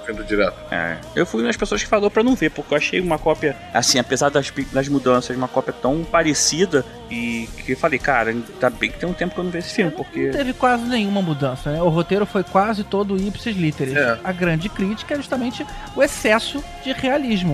[0.06, 0.56] vendo direto.
[0.70, 0.96] É.
[1.14, 3.56] Eu fui uma das pessoas que falou pra não ver, porque eu achei uma cópia,
[3.72, 8.70] assim, apesar das, das mudanças, uma cópia tão parecida e que eu falei, cara, ainda
[8.70, 10.26] bem que tem um tempo que eu não vejo esse filme, porque.
[10.26, 11.80] Não teve quase nenhuma mudança, né?
[11.80, 13.96] O roteiro foi quase todo ipsis literis.
[13.96, 14.18] É.
[14.22, 15.64] A grande crítica é justamente
[15.96, 17.47] o excesso de realismo.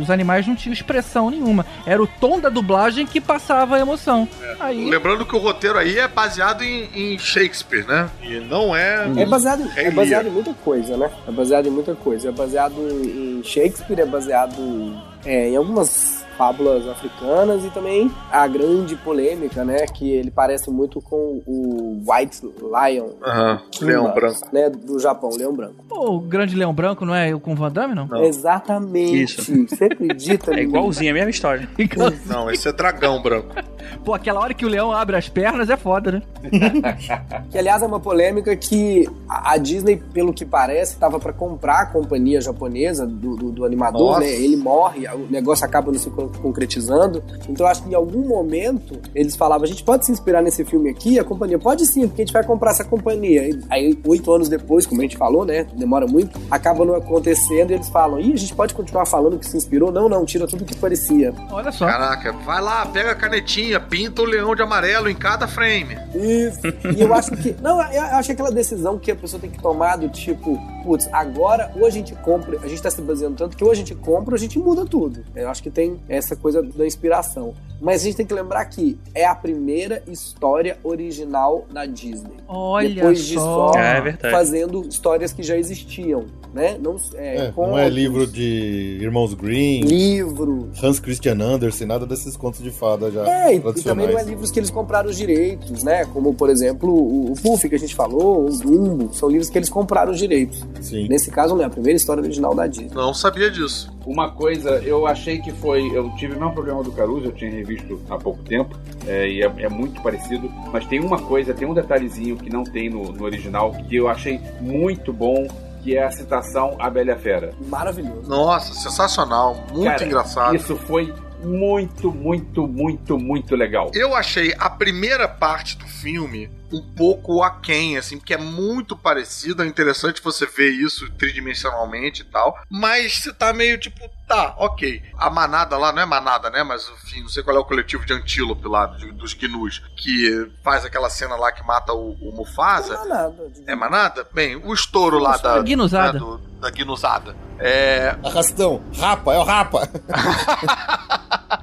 [0.00, 1.66] Os animais não tinham expressão nenhuma.
[1.86, 4.28] Era o tom da dublagem que passava a emoção.
[4.58, 8.08] Aí, Lembrando que o roteiro aí é baseado em, em Shakespeare, né?
[8.22, 9.10] E não é.
[9.16, 11.10] É baseado, Rei é baseado em muita coisa, né?
[11.26, 12.28] É baseado em muita coisa.
[12.28, 18.96] É baseado em Shakespeare, é baseado é, em algumas fábulas africanas e também a grande
[18.96, 19.84] polêmica, né?
[19.84, 23.08] Que ele parece muito com o White Lion.
[23.22, 24.48] Aham, Leão Simba, Branco.
[24.50, 25.74] Né, do Japão, Leão Branco.
[25.90, 28.06] o grande leão branco não é o com Van Damme, não?
[28.06, 28.24] Não.
[28.24, 29.22] Exatamente.
[29.22, 29.66] Isso.
[29.68, 31.68] Você acredita É igualzinho, a mesma história.
[32.26, 33.54] Não, esse é dragão branco.
[34.04, 36.22] Pô, aquela hora que o leão abre as pernas é foda, né?
[37.50, 41.86] Que, aliás, é uma polêmica que a Disney, pelo que parece, estava para comprar a
[41.86, 44.20] companhia japonesa do, do- do animador, Nossa.
[44.20, 44.30] né?
[44.32, 47.22] Ele morre, o negócio acaba não se con- concretizando.
[47.48, 50.64] Então, eu acho que em algum momento eles falavam: a gente pode se inspirar nesse
[50.64, 51.18] filme aqui?
[51.18, 53.48] A companhia pode sim, porque a gente vai comprar essa companhia.
[53.48, 55.66] E Aí, oito anos depois, como a gente falou, né?
[55.74, 59.46] Demora muito, acaba não acontecendo e eles falam: ih, a gente pode continuar falando que
[59.46, 59.92] se inspirou?
[59.92, 61.32] Não, não, tira tudo que parecia.
[61.50, 61.86] Olha só.
[61.86, 65.96] Caraca, vai lá, pega a canetinha, pinta o leão de amarelo em cada frame.
[66.14, 66.60] Isso.
[66.96, 67.54] E eu acho que.
[67.62, 71.08] Não, eu acho que aquela decisão que a pessoa tem que tomar do tipo, putz,
[71.12, 73.94] agora ou a gente compra, a gente tá se baseando tanto que ou a gente
[73.94, 75.24] compra ou a gente muda tudo.
[75.34, 77.54] Eu acho que tem essa coisa da inspiração.
[77.80, 82.34] Mas a gente tem que lembrar que é a primeira história original da Disney.
[82.46, 83.72] Olha Depois de só.
[83.72, 84.34] só É verdade.
[84.34, 86.76] fazendo histórias que já existiam, né?
[86.78, 92.36] Não é, É, não é livro de Irmãos Green, livro, Hans Christian Andersen, nada desses
[92.36, 95.16] contos de fada já É, e, e também não é livros que eles compraram os
[95.16, 96.04] direitos, né?
[96.04, 99.56] Como, por exemplo, o, o Puff que a gente falou, o Dumbo, são livros que
[99.56, 100.62] eles compraram os direitos.
[100.82, 101.08] Sim.
[101.08, 102.90] Nesse caso, não é a primeira história original da Disney.
[102.94, 103.90] Não sabia disso.
[104.06, 105.86] Uma coisa, eu achei que foi.
[105.94, 109.42] Eu tive o mesmo problema do Caruso, eu tinha revisto há pouco tempo, é, e
[109.42, 110.50] é, é muito parecido.
[110.72, 114.08] Mas tem uma coisa, tem um detalhezinho que não tem no, no original, que eu
[114.08, 115.46] achei muito bom,
[115.82, 117.52] que é a citação A Bela Fera.
[117.68, 118.28] Maravilhoso.
[118.28, 120.56] Nossa, sensacional, muito Cara, engraçado.
[120.56, 121.12] Isso foi
[121.42, 123.90] muito, muito, muito, muito legal.
[123.94, 129.62] Eu achei a primeira parte do filme um pouco aquém, assim, porque é muito parecido.
[129.62, 132.56] É interessante você ver isso tridimensionalmente e tal.
[132.70, 135.02] Mas você tá meio tipo, tá, ok.
[135.16, 136.62] A manada lá, não é manada, né?
[136.62, 140.50] Mas enfim, não sei qual é o coletivo de antílope lá, de- dos gnus, que
[140.62, 142.94] faz aquela cena lá que mata o, o Mufasa.
[142.94, 143.52] Não é nada.
[143.66, 144.26] É manada?
[144.32, 145.62] Bem, o estouro lá Só a da.
[145.62, 146.12] guinusada.
[146.14, 147.34] né, do- da guinusada.
[147.58, 149.88] É, Arrastão, rapa, é o rapa.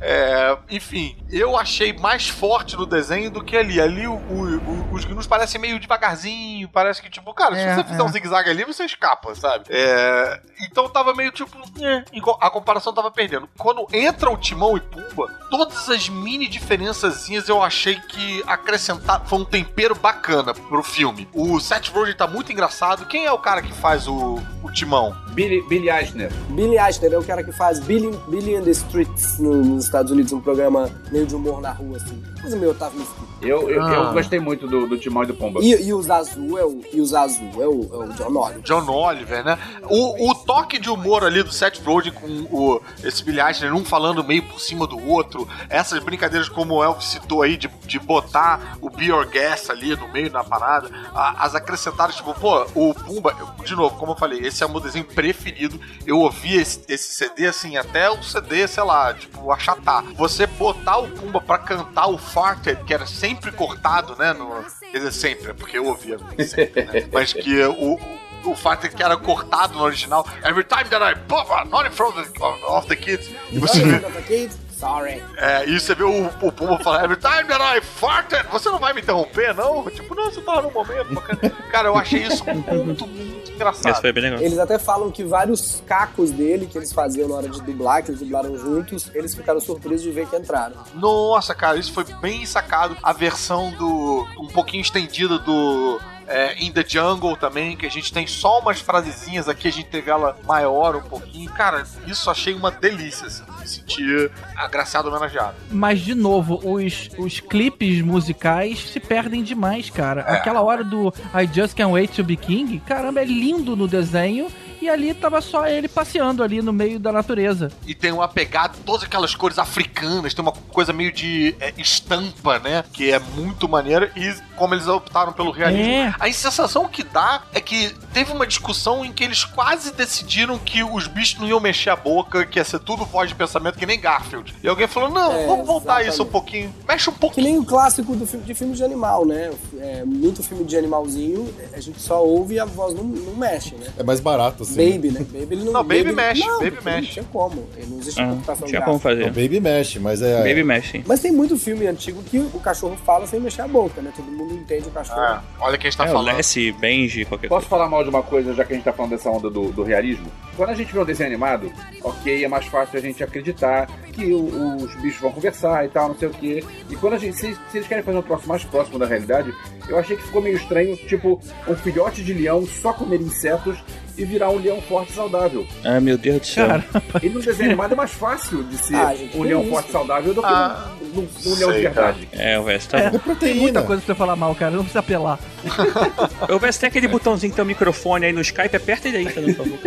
[0.01, 3.79] É, enfim, eu achei mais forte no desenho do que ali.
[3.81, 4.57] Ali o- o-
[4.93, 8.03] o- os gnus parecem meio devagarzinho, parece que, tipo, cara, É, se você fizer é.
[8.03, 9.65] um zigue-zague ali, você escapa, sabe?
[9.69, 12.03] É, então tava meio tipo, é,
[12.41, 13.49] a comparação tava perdendo.
[13.57, 19.39] Quando entra o Timão e Pumba, todas as mini diferençazinhas eu achei que acrescentar foi
[19.39, 21.27] um tempero bacana pro filme.
[21.33, 23.05] O Seth Rogen tá muito engraçado.
[23.05, 25.15] Quem é o cara que faz o, o Timão?
[25.37, 26.31] Billy, Billy Eisner.
[26.49, 30.11] Billy Eichner é o cara que faz Billy, Billy in the Streets no- nos Estados
[30.11, 32.19] Unidos, um programa meio de humor na rua, assim.
[32.41, 33.27] Coisa meio Otávio Mesquita.
[33.39, 33.93] Eu, eu, Ah.
[33.93, 35.59] eu gostei muito do, do Timão e do Pomba.
[35.61, 38.61] E, e o Zazu é o, e o Zazu é o, é o John Oliver.
[38.63, 39.59] John Oliver, né?
[39.87, 43.85] O, o toque de humor ali do Seth Rogen com o, esse Billy Eichner, um
[43.85, 47.99] falando meio por cima do outro, essas brincadeiras como o Elvis citou aí, de, de
[47.99, 52.65] botar o Be Your Guest ali no meio da parada, a- as acrescentadas, tipo, pô,
[52.73, 56.55] o Pumba, de novo, como eu falei, esse é o meu desenho preferido, eu ouvi
[56.55, 60.03] esse, esse CD, assim, até o CD, sei lá, tipo, achatar.
[60.13, 64.63] Você botar o Pumba pra cantar o Farted, que era sempre cortado, né, no...
[64.91, 66.17] Quer dizer, sempre, é porque eu ouvia
[66.47, 67.07] sempre, né?
[67.11, 67.99] Mas que o,
[68.45, 70.25] o fato que era cortado no original.
[70.43, 73.29] Every time that I pop not in front of the, of the kids.
[73.51, 75.23] E você vê, Sorry.
[75.37, 78.45] é, e você vê o, o Puma falar Every time that I farted.
[78.51, 79.89] Você não vai me interromper, não?
[79.89, 81.13] Tipo, não, você tava no momento.
[81.13, 81.49] bacana.
[81.71, 84.01] Cara, eu achei isso muito, muito Esse engraçado.
[84.01, 84.39] foi bem legal.
[84.39, 88.11] Eles até falam que vários cacos dele que eles faziam na hora de dublar, que
[88.11, 90.75] eles dublaram juntos, eles ficaram surpresos de ver que entraram.
[90.93, 92.95] Nossa, cara, isso foi bem sacado.
[93.01, 94.27] A versão do.
[94.39, 95.99] um pouquinho estendida do.
[96.27, 99.87] É, In the Jungle também, que a gente tem só umas frasezinhas aqui, a gente
[99.87, 101.51] teve ela maior um pouquinho.
[101.51, 105.55] Cara, isso achei uma delícia, assim, me sentir agraciado homenageado.
[105.71, 110.21] Mas, de novo, os, os clipes musicais se perdem demais, cara.
[110.21, 114.47] Aquela hora do I Just Can't Wait to Be King, caramba, é lindo no desenho.
[114.87, 117.69] E ali tava só ele passeando ali no meio da natureza.
[117.85, 122.57] E tem uma pegada, todas aquelas cores africanas, tem uma coisa meio de é, estampa,
[122.57, 122.85] né?
[122.93, 124.09] Que é muito maneira.
[124.15, 125.91] E como eles optaram pelo realismo.
[125.91, 126.15] É.
[126.17, 130.81] A sensação que dá é que teve uma discussão em que eles quase decidiram que
[130.81, 133.85] os bichos não iam mexer a boca, que ia ser tudo voz de pensamento, que
[133.85, 134.55] nem Garfield.
[134.63, 136.13] E alguém falou: não, É, vamos voltar exatamente.
[136.13, 136.73] isso um pouquinho.
[136.87, 137.45] Mexe um Que pouquinho.
[137.47, 139.51] nem o clássico do filme, de filme de animal, né?
[139.79, 143.75] É, muito filme de animalzinho, a gente só ouve e a voz não, não mexe,
[143.75, 143.87] né?
[143.97, 144.76] É mais barato, assim.
[144.77, 145.19] Baby, né?
[145.19, 145.73] Baby ele não.
[145.73, 147.01] Não, Baby mexe, não, Baby mexe.
[147.01, 147.67] Não tinha como.
[147.75, 149.23] Ele não existe Ah, computação tinha como fazer.
[149.23, 150.37] O Baby mexe, mas é.
[150.43, 151.03] Baby Mesh, sim.
[151.05, 154.11] Mas tem muito filme antigo que o cachorro fala sem mexer a boca, né?
[154.15, 155.19] Todo mundo entende o cachorro.
[155.21, 156.35] É, olha quem está É, falando.
[156.35, 157.69] Lessie, Benji, qualquer Posso coisa.
[157.69, 159.83] falar mal de uma coisa, já que a gente tá falando dessa onda do, do
[159.83, 160.27] realismo?
[160.55, 161.71] Quando a gente vê um desenho animado,
[162.03, 166.09] ok, é mais fácil a gente acreditar que o- os bichos vão conversar e tal,
[166.09, 166.63] não sei o quê.
[166.89, 167.35] E quando a gente.
[167.37, 169.53] Se, se eles querem fazer um troço mais próximo da realidade,
[169.87, 173.77] eu achei que ficou meio estranho, tipo, um filhote de leão só comer insetos
[174.17, 175.65] e virar um leão forte e saudável.
[175.83, 176.67] Ah, meu Deus do céu.
[176.67, 176.85] Cara,
[177.21, 179.69] E no desenho animado é mais fácil de ser Ah, gente, um leão isso?
[179.71, 182.11] forte e saudável do que Ah, um, um- um leão de sei, cara.
[182.13, 182.29] verdade.
[182.33, 183.09] É, o Vest, tá É.
[183.09, 183.19] bom.
[183.31, 184.71] É tem muita coisa pra você falar mal, cara.
[184.71, 185.39] Não precisa apelar.
[186.49, 189.29] O Vest tem aquele botãozinho que tem o microfone aí no Skype, aperta ele aí,
[189.29, 189.77] fazendo favor.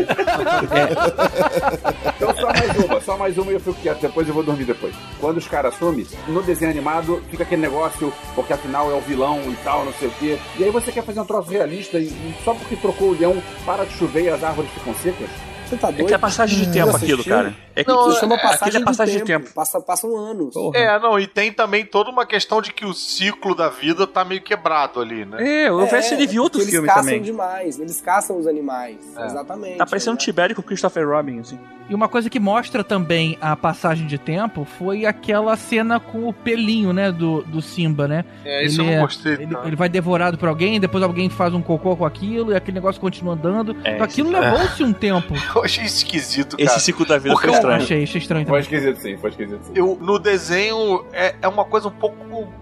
[2.16, 4.64] Então só mais uma, só mais uma e eu fico quieto, depois eu vou dormir
[4.64, 4.94] depois.
[5.18, 9.40] Quando os caras assumem, no desenho animado fica aquele negócio, porque afinal é o vilão
[9.48, 10.38] e tal, não sei o quê.
[10.58, 13.42] E aí você quer fazer um troço realista e, e só porque trocou o leão
[13.64, 15.28] para de chover e as árvores ficam secas?
[15.70, 16.06] Você tá É doido?
[16.08, 17.54] que é passagem de tempo Você aquilo, cara.
[17.76, 19.44] É que Não, Isso chama é, passagem, é passagem de de tempo.
[19.44, 19.54] tempo.
[19.54, 20.52] Passa, passam anos.
[20.52, 20.76] Porra.
[20.76, 24.24] É, não, e tem também toda uma questão de que o ciclo da vida tá
[24.24, 25.64] meio quebrado ali, né?
[25.66, 27.22] É, o Vest ele viu outro porque filme eles caçam também.
[27.22, 28.96] demais, eles caçam os animais.
[29.16, 29.26] É.
[29.26, 29.76] Exatamente.
[29.78, 30.20] Tá parecendo um né?
[30.20, 31.58] Tibério com o Christopher Robin, assim.
[31.90, 36.32] E uma coisa que mostra também a passagem de tempo foi aquela cena com o
[36.32, 38.24] pelinho, né, do, do Simba, né?
[38.44, 39.32] É, isso Ele eu é- não gostei.
[39.32, 39.62] Ele, tá?
[39.66, 43.00] ele vai devorado por alguém, depois alguém faz um cocô com aquilo e aquele negócio
[43.00, 43.76] continua andando.
[43.84, 45.34] É, então aquilo isso- levou-se um tempo.
[45.54, 46.62] Eu achei esquisito, cara.
[46.70, 47.82] Esse ciclo da vida Porque foi eu estranho.
[47.82, 48.78] Achei, achei estranho Foi também.
[48.78, 49.72] esquisito sim, foi esquisito sim.
[49.74, 52.20] Eu, no desenho é, é uma coisa um pouco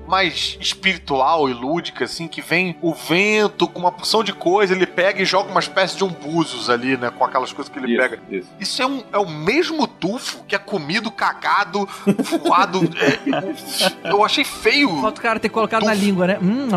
[0.09, 4.87] mais espiritual e lúdica, assim, que vem o vento com uma porção de coisa, ele
[4.87, 7.11] pega e joga uma espécie de um búzios ali, né?
[7.11, 8.19] Com aquelas coisas que ele Isso, pega.
[8.31, 8.49] isso.
[8.59, 11.89] Isso é, um, é o mesmo tufo que é comido, cagado,
[12.43, 12.81] voado.
[14.05, 14.89] é, eu achei feio.
[15.01, 16.39] Falta o cara ter colocado na língua, né?
[16.41, 16.69] Hum.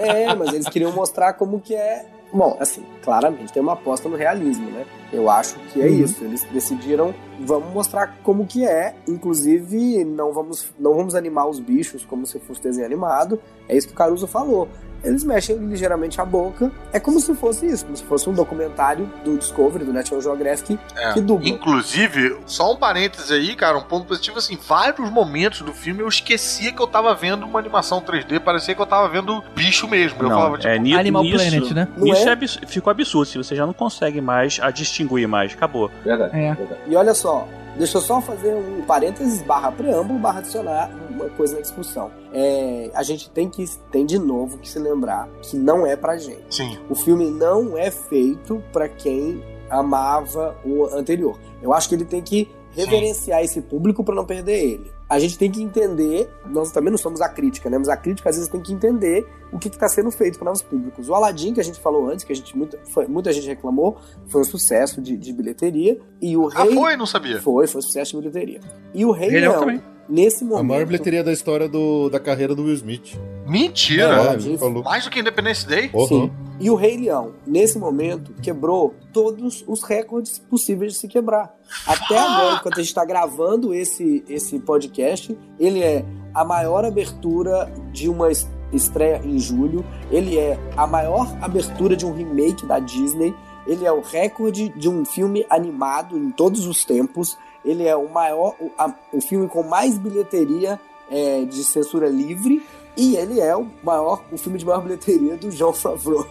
[0.00, 0.30] É.
[0.30, 4.14] É, mas eles queriam mostrar como que é Bom, assim, claramente tem uma aposta no
[4.14, 4.84] realismo, né?
[5.12, 6.04] Eu acho que é Uhum.
[6.04, 6.22] isso.
[6.22, 8.94] Eles decidiram, vamos mostrar como que é.
[9.08, 13.40] Inclusive, não vamos, não vamos animar os bichos como se fosse desenho animado.
[13.68, 14.68] É isso que o Caruso falou.
[15.02, 16.70] Eles mexem ligeiramente a boca.
[16.92, 20.78] É como se fosse isso, como se fosse um documentário do Discovery, do National Geographic,
[20.96, 21.12] É.
[21.12, 21.48] que dubla.
[21.48, 26.08] Inclusive, só um parênteses aí, cara, um ponto positivo, assim, vários momentos do filme eu
[26.08, 30.18] esquecia que eu tava vendo uma animação 3D, parecia que eu tava vendo bicho mesmo.
[30.22, 31.88] Eu não, falava, tipo, é, ni- Animal nisso, Planet, né?
[31.96, 32.28] Não Isso é?
[32.28, 35.90] é abs- ficou absurdo, se você já não consegue mais a distinguir mais, acabou.
[36.04, 36.36] Verdade.
[36.36, 36.54] É.
[36.54, 36.80] verdade.
[36.86, 40.90] E olha só, deixa eu só fazer um parênteses barra preâmbulo, barra adicionar
[41.20, 42.10] uma coisa na discussão.
[42.32, 46.16] É, a gente tem que tem de novo que se lembrar que não é pra
[46.16, 46.44] gente.
[46.50, 46.78] sim.
[46.88, 51.38] O filme não é feito pra quem amava o anterior.
[51.62, 54.92] Eu acho que ele tem que reverenciar esse público pra não perder ele.
[55.10, 57.76] A gente tem que entender, nós também não somos a crítica, né?
[57.76, 60.62] Mas a crítica às vezes tem que entender o que está sendo feito para novos
[60.62, 61.08] públicos.
[61.08, 63.98] O Aladdin, que a gente falou antes, que a gente muita, foi- muita gente reclamou,
[64.28, 65.98] foi um sucesso de, de bilheteria.
[66.22, 66.74] E o Ah, Rei.
[66.74, 66.96] foi?
[66.96, 67.42] Não sabia.
[67.42, 68.60] Foi, foi sucesso de bilheteria.
[68.94, 69.82] E o Rei Rei Leão Leão, também.
[70.08, 70.64] nesse A momento.
[70.68, 73.18] maior bilheteria da história do, da carreira do Will Smith.
[73.50, 74.38] Mentira!
[74.40, 74.82] É.
[74.82, 75.88] Mais do que Independence Day?
[75.88, 76.08] Porra.
[76.08, 76.30] Sim.
[76.58, 81.54] E o Rei Leão, nesse momento, quebrou todos os recordes possíveis de se quebrar.
[81.86, 86.04] Até agora, enquanto a gente está gravando esse, esse podcast, ele é
[86.34, 89.84] a maior abertura de uma es- estreia em julho.
[90.10, 93.34] Ele é a maior abertura de um remake da Disney.
[93.66, 97.38] Ele é o recorde de um filme animado em todos os tempos.
[97.64, 100.78] Ele é o maior, o, a- o filme com mais bilheteria
[101.10, 102.62] é, de censura livre.
[103.00, 106.26] E ele é o maior, o filme de maior bilheteria do Jean Favreau.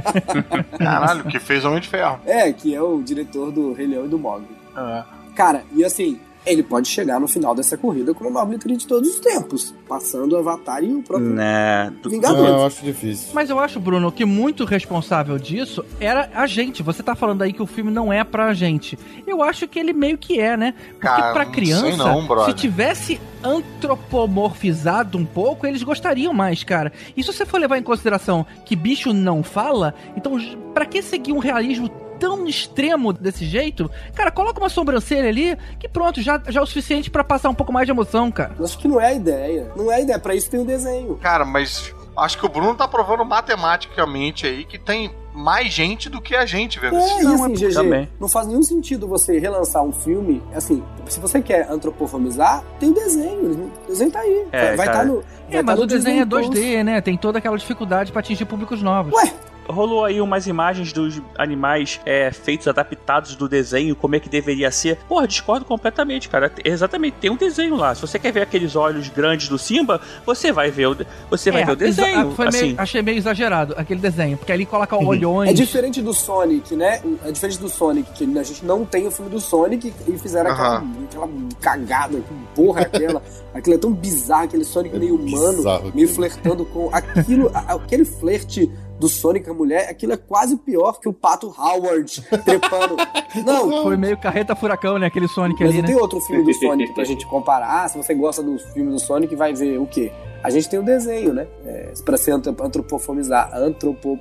[0.78, 2.18] Caralho, que fez Homem de Ferro.
[2.24, 4.48] É, que é o diretor do Rei Leão e do Mogli.
[4.74, 5.04] É.
[5.34, 8.86] Cara, e assim, ele pode chegar no final dessa corrida com a maior bilheteria de
[8.86, 12.50] todos os tempos, passando o Avatar e o próprio Né, tu- Não, Vingadores.
[12.50, 13.28] eu acho difícil.
[13.32, 16.82] Mas eu acho, Bruno, que muito responsável disso era a gente.
[16.82, 18.98] Você tá falando aí que o filme não é pra gente.
[19.26, 20.74] Eu acho que ele meio que é, né?
[20.92, 26.92] Porque Cara, pra criança, não, se tivesse antropomorfizado um pouco, eles gostariam mais, cara.
[27.16, 30.36] E se você for levar em consideração que bicho não fala, então
[30.74, 31.88] pra que seguir um realismo
[32.22, 33.90] tão extremo desse jeito?
[34.14, 37.54] Cara, coloca uma sobrancelha ali, que pronto, já, já é o suficiente pra passar um
[37.54, 38.54] pouco mais de emoção, cara.
[38.56, 39.72] Eu acho que não é a ideia.
[39.76, 41.16] Não é a ideia, pra isso tem o desenho.
[41.16, 46.20] Cara, mas acho que o Bruno tá provando matematicamente aí que tem mais gente do
[46.20, 47.32] que a gente vendo esse É, filme.
[47.34, 48.08] e assim, GG, também.
[48.20, 52.94] não faz nenhum sentido você relançar um filme, assim, se você quer antropomorfizar, tem o
[52.94, 55.04] desenho, o desenho tá aí, É, vai estar cara.
[55.06, 55.24] no...
[55.50, 56.60] É, tá mas o desenho é Disney Plus.
[56.60, 57.00] 2D, né?
[57.00, 59.12] Tem toda aquela dificuldade pra atingir públicos novos.
[59.14, 59.32] Ué,
[59.68, 64.70] Rolou aí umas imagens dos animais é, feitos, adaptados do desenho, como é que deveria
[64.70, 64.96] ser.
[65.08, 66.50] Porra, discordo completamente, cara.
[66.64, 67.94] Exatamente, tem um desenho lá.
[67.94, 70.96] Se você quer ver aqueles olhos grandes do Simba, você vai ver o,
[71.30, 72.20] você vai É, ver o desenho.
[72.26, 72.74] exa- foi meio- assim.
[72.78, 75.06] achei meio exagerado aquele desenho, porque ali coloca Uhum.
[75.06, 75.50] olhões.
[75.50, 77.00] É diferente do Sonic, né?
[77.24, 80.50] É diferente do Sonic, que a gente não tem o filme do Sonic e fizeram
[80.50, 80.92] aquela, Aham.
[81.08, 81.28] aquela
[81.60, 83.22] cagada, que porra é aquela?
[83.54, 86.08] Aquilo é tão bizarro, aquele Sonic É meio humano, bizarro meio aquilo.
[86.08, 88.70] flertando com aquilo, aquele flerte
[89.00, 92.96] do Sonic a mulher, aquilo é quase pior que o Pato Howard trepando.
[93.44, 95.06] Não, Foi meio carreta furacão, né?
[95.06, 95.92] Aquele Sonic mas ali, não né?
[95.94, 97.84] tem outro filme do Sonic pra gente comparar.
[97.84, 100.12] Ah, se você gosta do filme do Sonic, vai ver o quê?
[100.44, 101.46] A gente tem o desenho, né?
[101.64, 104.18] É, pra ser antrop- antropomorfizar, antropo...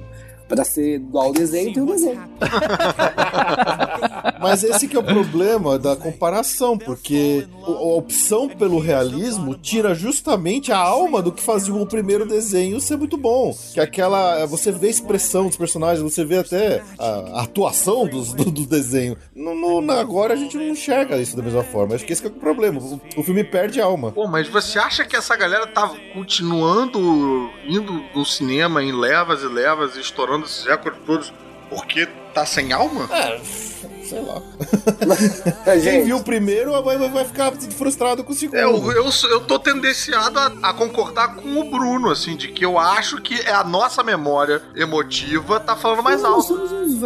[0.47, 2.21] Pra ser igual ao desenho, tem o desenho.
[4.41, 10.71] Mas esse que é o problema da comparação, porque a opção pelo realismo tira justamente
[10.71, 13.55] a alma do que fazia o primeiro desenho ser muito bom.
[13.73, 14.45] Que é aquela.
[14.47, 19.15] Você vê a expressão dos personagens, você vê até a, atuação dos, do, do desenho.
[19.35, 21.95] No, no- na- agora a gente não enxerga isso da mesma forma.
[21.95, 22.79] Acho que esse que é o problema.
[22.81, 24.11] O, o filme perde a alma.
[24.11, 29.47] Pô, mas você acha que essa galera tá continuando indo no cinema em levas e
[29.47, 31.33] levas estourando esses recordes todos
[31.69, 33.09] porque tá sem alma?
[34.11, 34.41] Sei lá.
[35.63, 38.57] Quem gente, viu o primeiro vai, vai- vai ficar frustrado com o segundo.
[38.59, 42.77] Eu, eu, eu tô tendenciado a, a concordar com o Bruno, assim, de que eu
[42.77, 46.59] acho que é a nossa memória emotiva tá falando mais alto.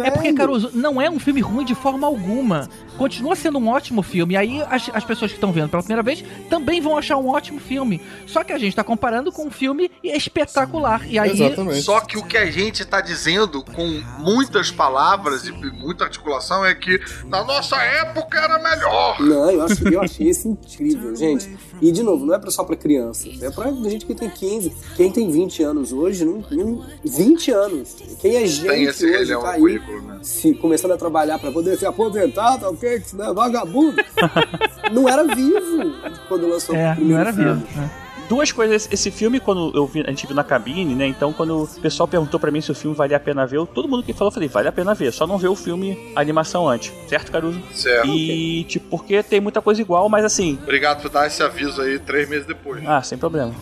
[0.04, 0.32] É porque.
[0.32, 2.68] Caruso, não é um filme ruim de forma alguma.
[2.96, 4.34] Continua sendo um ótimo filme.
[4.34, 7.28] E aí as, as pessoas que estão vendo pela primeira vez também vão achar um
[7.28, 8.00] ótimo filme.
[8.26, 11.06] Só que a gente tá comparando com um filme espetacular.
[11.06, 11.30] E aí.
[11.30, 11.82] Exatamente.
[11.82, 16.74] Só que o que a gente tá dizendo com muitas palavras e muita articulação é
[16.74, 19.20] que na nossa época era melhor.
[19.20, 21.56] Não, eu, acho, eu achei isso incrível, gente.
[21.80, 23.42] E, de novo, não é só pra crianças.
[23.42, 24.72] É pra gente que tem 15.
[24.96, 27.96] Quem tem 20 anos hoje, não, não, 20 anos.
[28.20, 30.18] Quem é gente Tem esse hoje relhão tá no aí currículo, né?
[30.22, 33.00] se, começando a trabalhar pra poder se aposentar, tá ok?
[33.00, 33.96] Que senão é vagabundo.
[34.92, 35.92] não era vivo
[36.28, 37.54] quando lançou o É, primeiro não era filme.
[37.66, 37.80] vivo.
[37.80, 37.90] né?
[38.28, 38.88] Duas coisas.
[38.90, 41.06] Esse filme, quando eu vi, a gente viu na cabine, né?
[41.06, 43.66] Então, quando o pessoal perguntou pra mim se o filme valia a pena ver, eu-
[43.66, 45.12] todo mundo que falou, eu falei, vale a pena ver.
[45.12, 46.92] Só não ver o filme, a animação antes.
[47.08, 47.60] Certo, Caruso?
[47.74, 48.06] Certo.
[48.08, 50.58] E, tipo, porque tem muita coisa igual, mas assim.
[50.62, 52.82] Obrigado por dar esse aviso aí três meses depois.
[52.86, 53.52] Ah, sem problema.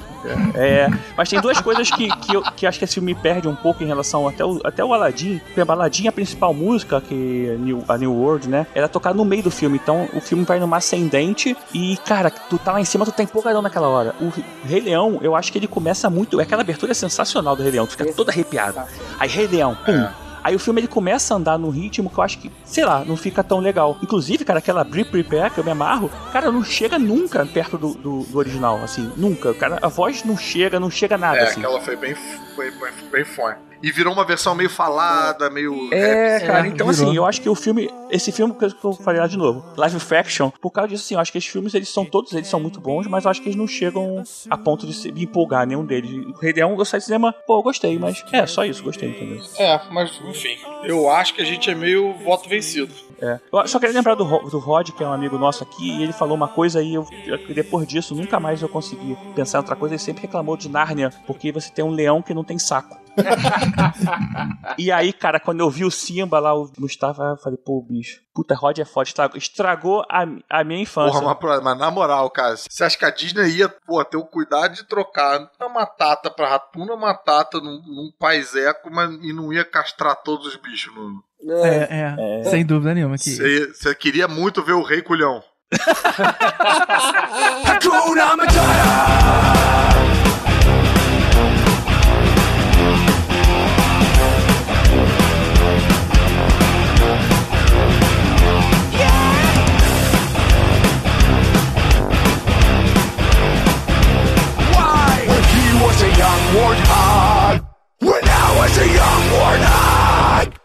[0.54, 3.54] É, mas tem duas coisas que, que, eu, que acho que esse filme perde um
[3.54, 5.38] pouco em relação até o, até o Aladdin.
[5.38, 8.66] Porque a Aladdin, a principal música, que é New, a New World, né?
[8.74, 9.78] Ela é tocada no meio do filme.
[9.82, 13.22] Então o filme vai numa ascendente e, cara, tu tá lá em cima, tu tá
[13.22, 14.14] empolgadão naquela hora.
[14.20, 14.32] O
[14.66, 16.40] Rei Leão, eu acho que ele começa muito.
[16.40, 18.80] Aquela abertura é sensacional do Rei Leão, tu fica todo arrepiado.
[19.18, 20.06] Aí Rei Leão, pum.
[20.42, 23.02] Aí o filme ele começa a andar num ritmo que eu acho que, sei lá,
[23.02, 23.96] não fica tão legal.
[24.02, 27.94] Inclusive, cara, aquela Bri Prepare que eu me amarro, cara, não chega nunca perto do,
[27.94, 29.54] do, do original, assim, nunca.
[29.54, 31.60] Cara, a voz não chega, não chega nada, É, assim.
[31.60, 32.14] aquela foi bem,
[32.54, 33.54] foi, foi bem fone.
[33.84, 35.92] E virou uma versão meio falada, meio.
[35.92, 36.46] É, rap.
[36.46, 37.08] cara, então virou.
[37.08, 39.36] assim, eu acho que o filme, esse filme que eu- que eu falei lá de
[39.36, 42.32] novo, Live Faction, por causa disso, assim, eu acho que esses filmes, eles são todos,
[42.32, 45.12] eles são muito bons, mas eu acho que eles não chegam a ponto de se,
[45.12, 46.10] me empolgar nenhum deles.
[46.34, 49.10] O Rei Leão, eu saí do cinema, pô, eu gostei, mas é, só isso, gostei,
[49.10, 49.42] entendeu?
[49.58, 52.92] É, mas enfim, eu acho que a gente é meio voto vencido.
[53.20, 53.40] É.
[53.52, 56.12] Eu só queria lembrar do, do Rod, que é um amigo nosso aqui, e ele
[56.12, 57.06] falou uma coisa e eu,
[57.54, 59.94] depois disso nunca mais eu consegui pensar em outra coisa.
[59.94, 63.04] Ele sempre reclamou de Nárnia, porque você tem um leão que não tem saco.
[64.76, 68.20] e aí, cara, quando eu vi o Simba lá, o Gustavo, eu falei, pô, bicho,
[68.34, 71.20] puta, Rod é foda, estragou, estragou a, a minha infância.
[71.20, 74.24] Porra, mas, mas na moral, cara, você acha que a Disney ia, pô, ter o
[74.24, 79.64] cuidado de trocar a Matata pra Ratuna Matata num, num paiseco, mas e não ia
[79.64, 80.94] castrar todos os bichos?
[80.94, 81.22] Não.
[81.46, 83.18] É, é, sem dúvida nenhuma.
[83.18, 83.30] Que...
[83.30, 85.42] Você você queria muito ver o Rei Culhão.
[87.64, 89.73] Hakuna Matata!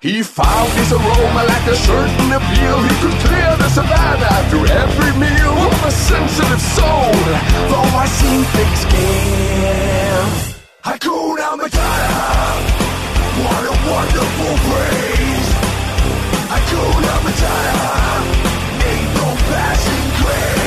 [0.02, 2.82] He found his aroma like a certain appeal.
[2.84, 7.12] He could clear the savannah through every meal with a sensitive soul.
[7.68, 10.56] Though I seem thick skinned,
[10.86, 12.64] Hakuna Matata.
[13.44, 15.50] What a wonderful phrase.
[16.48, 17.92] Hakuna Matata.
[18.88, 20.59] Ain't no passing grace.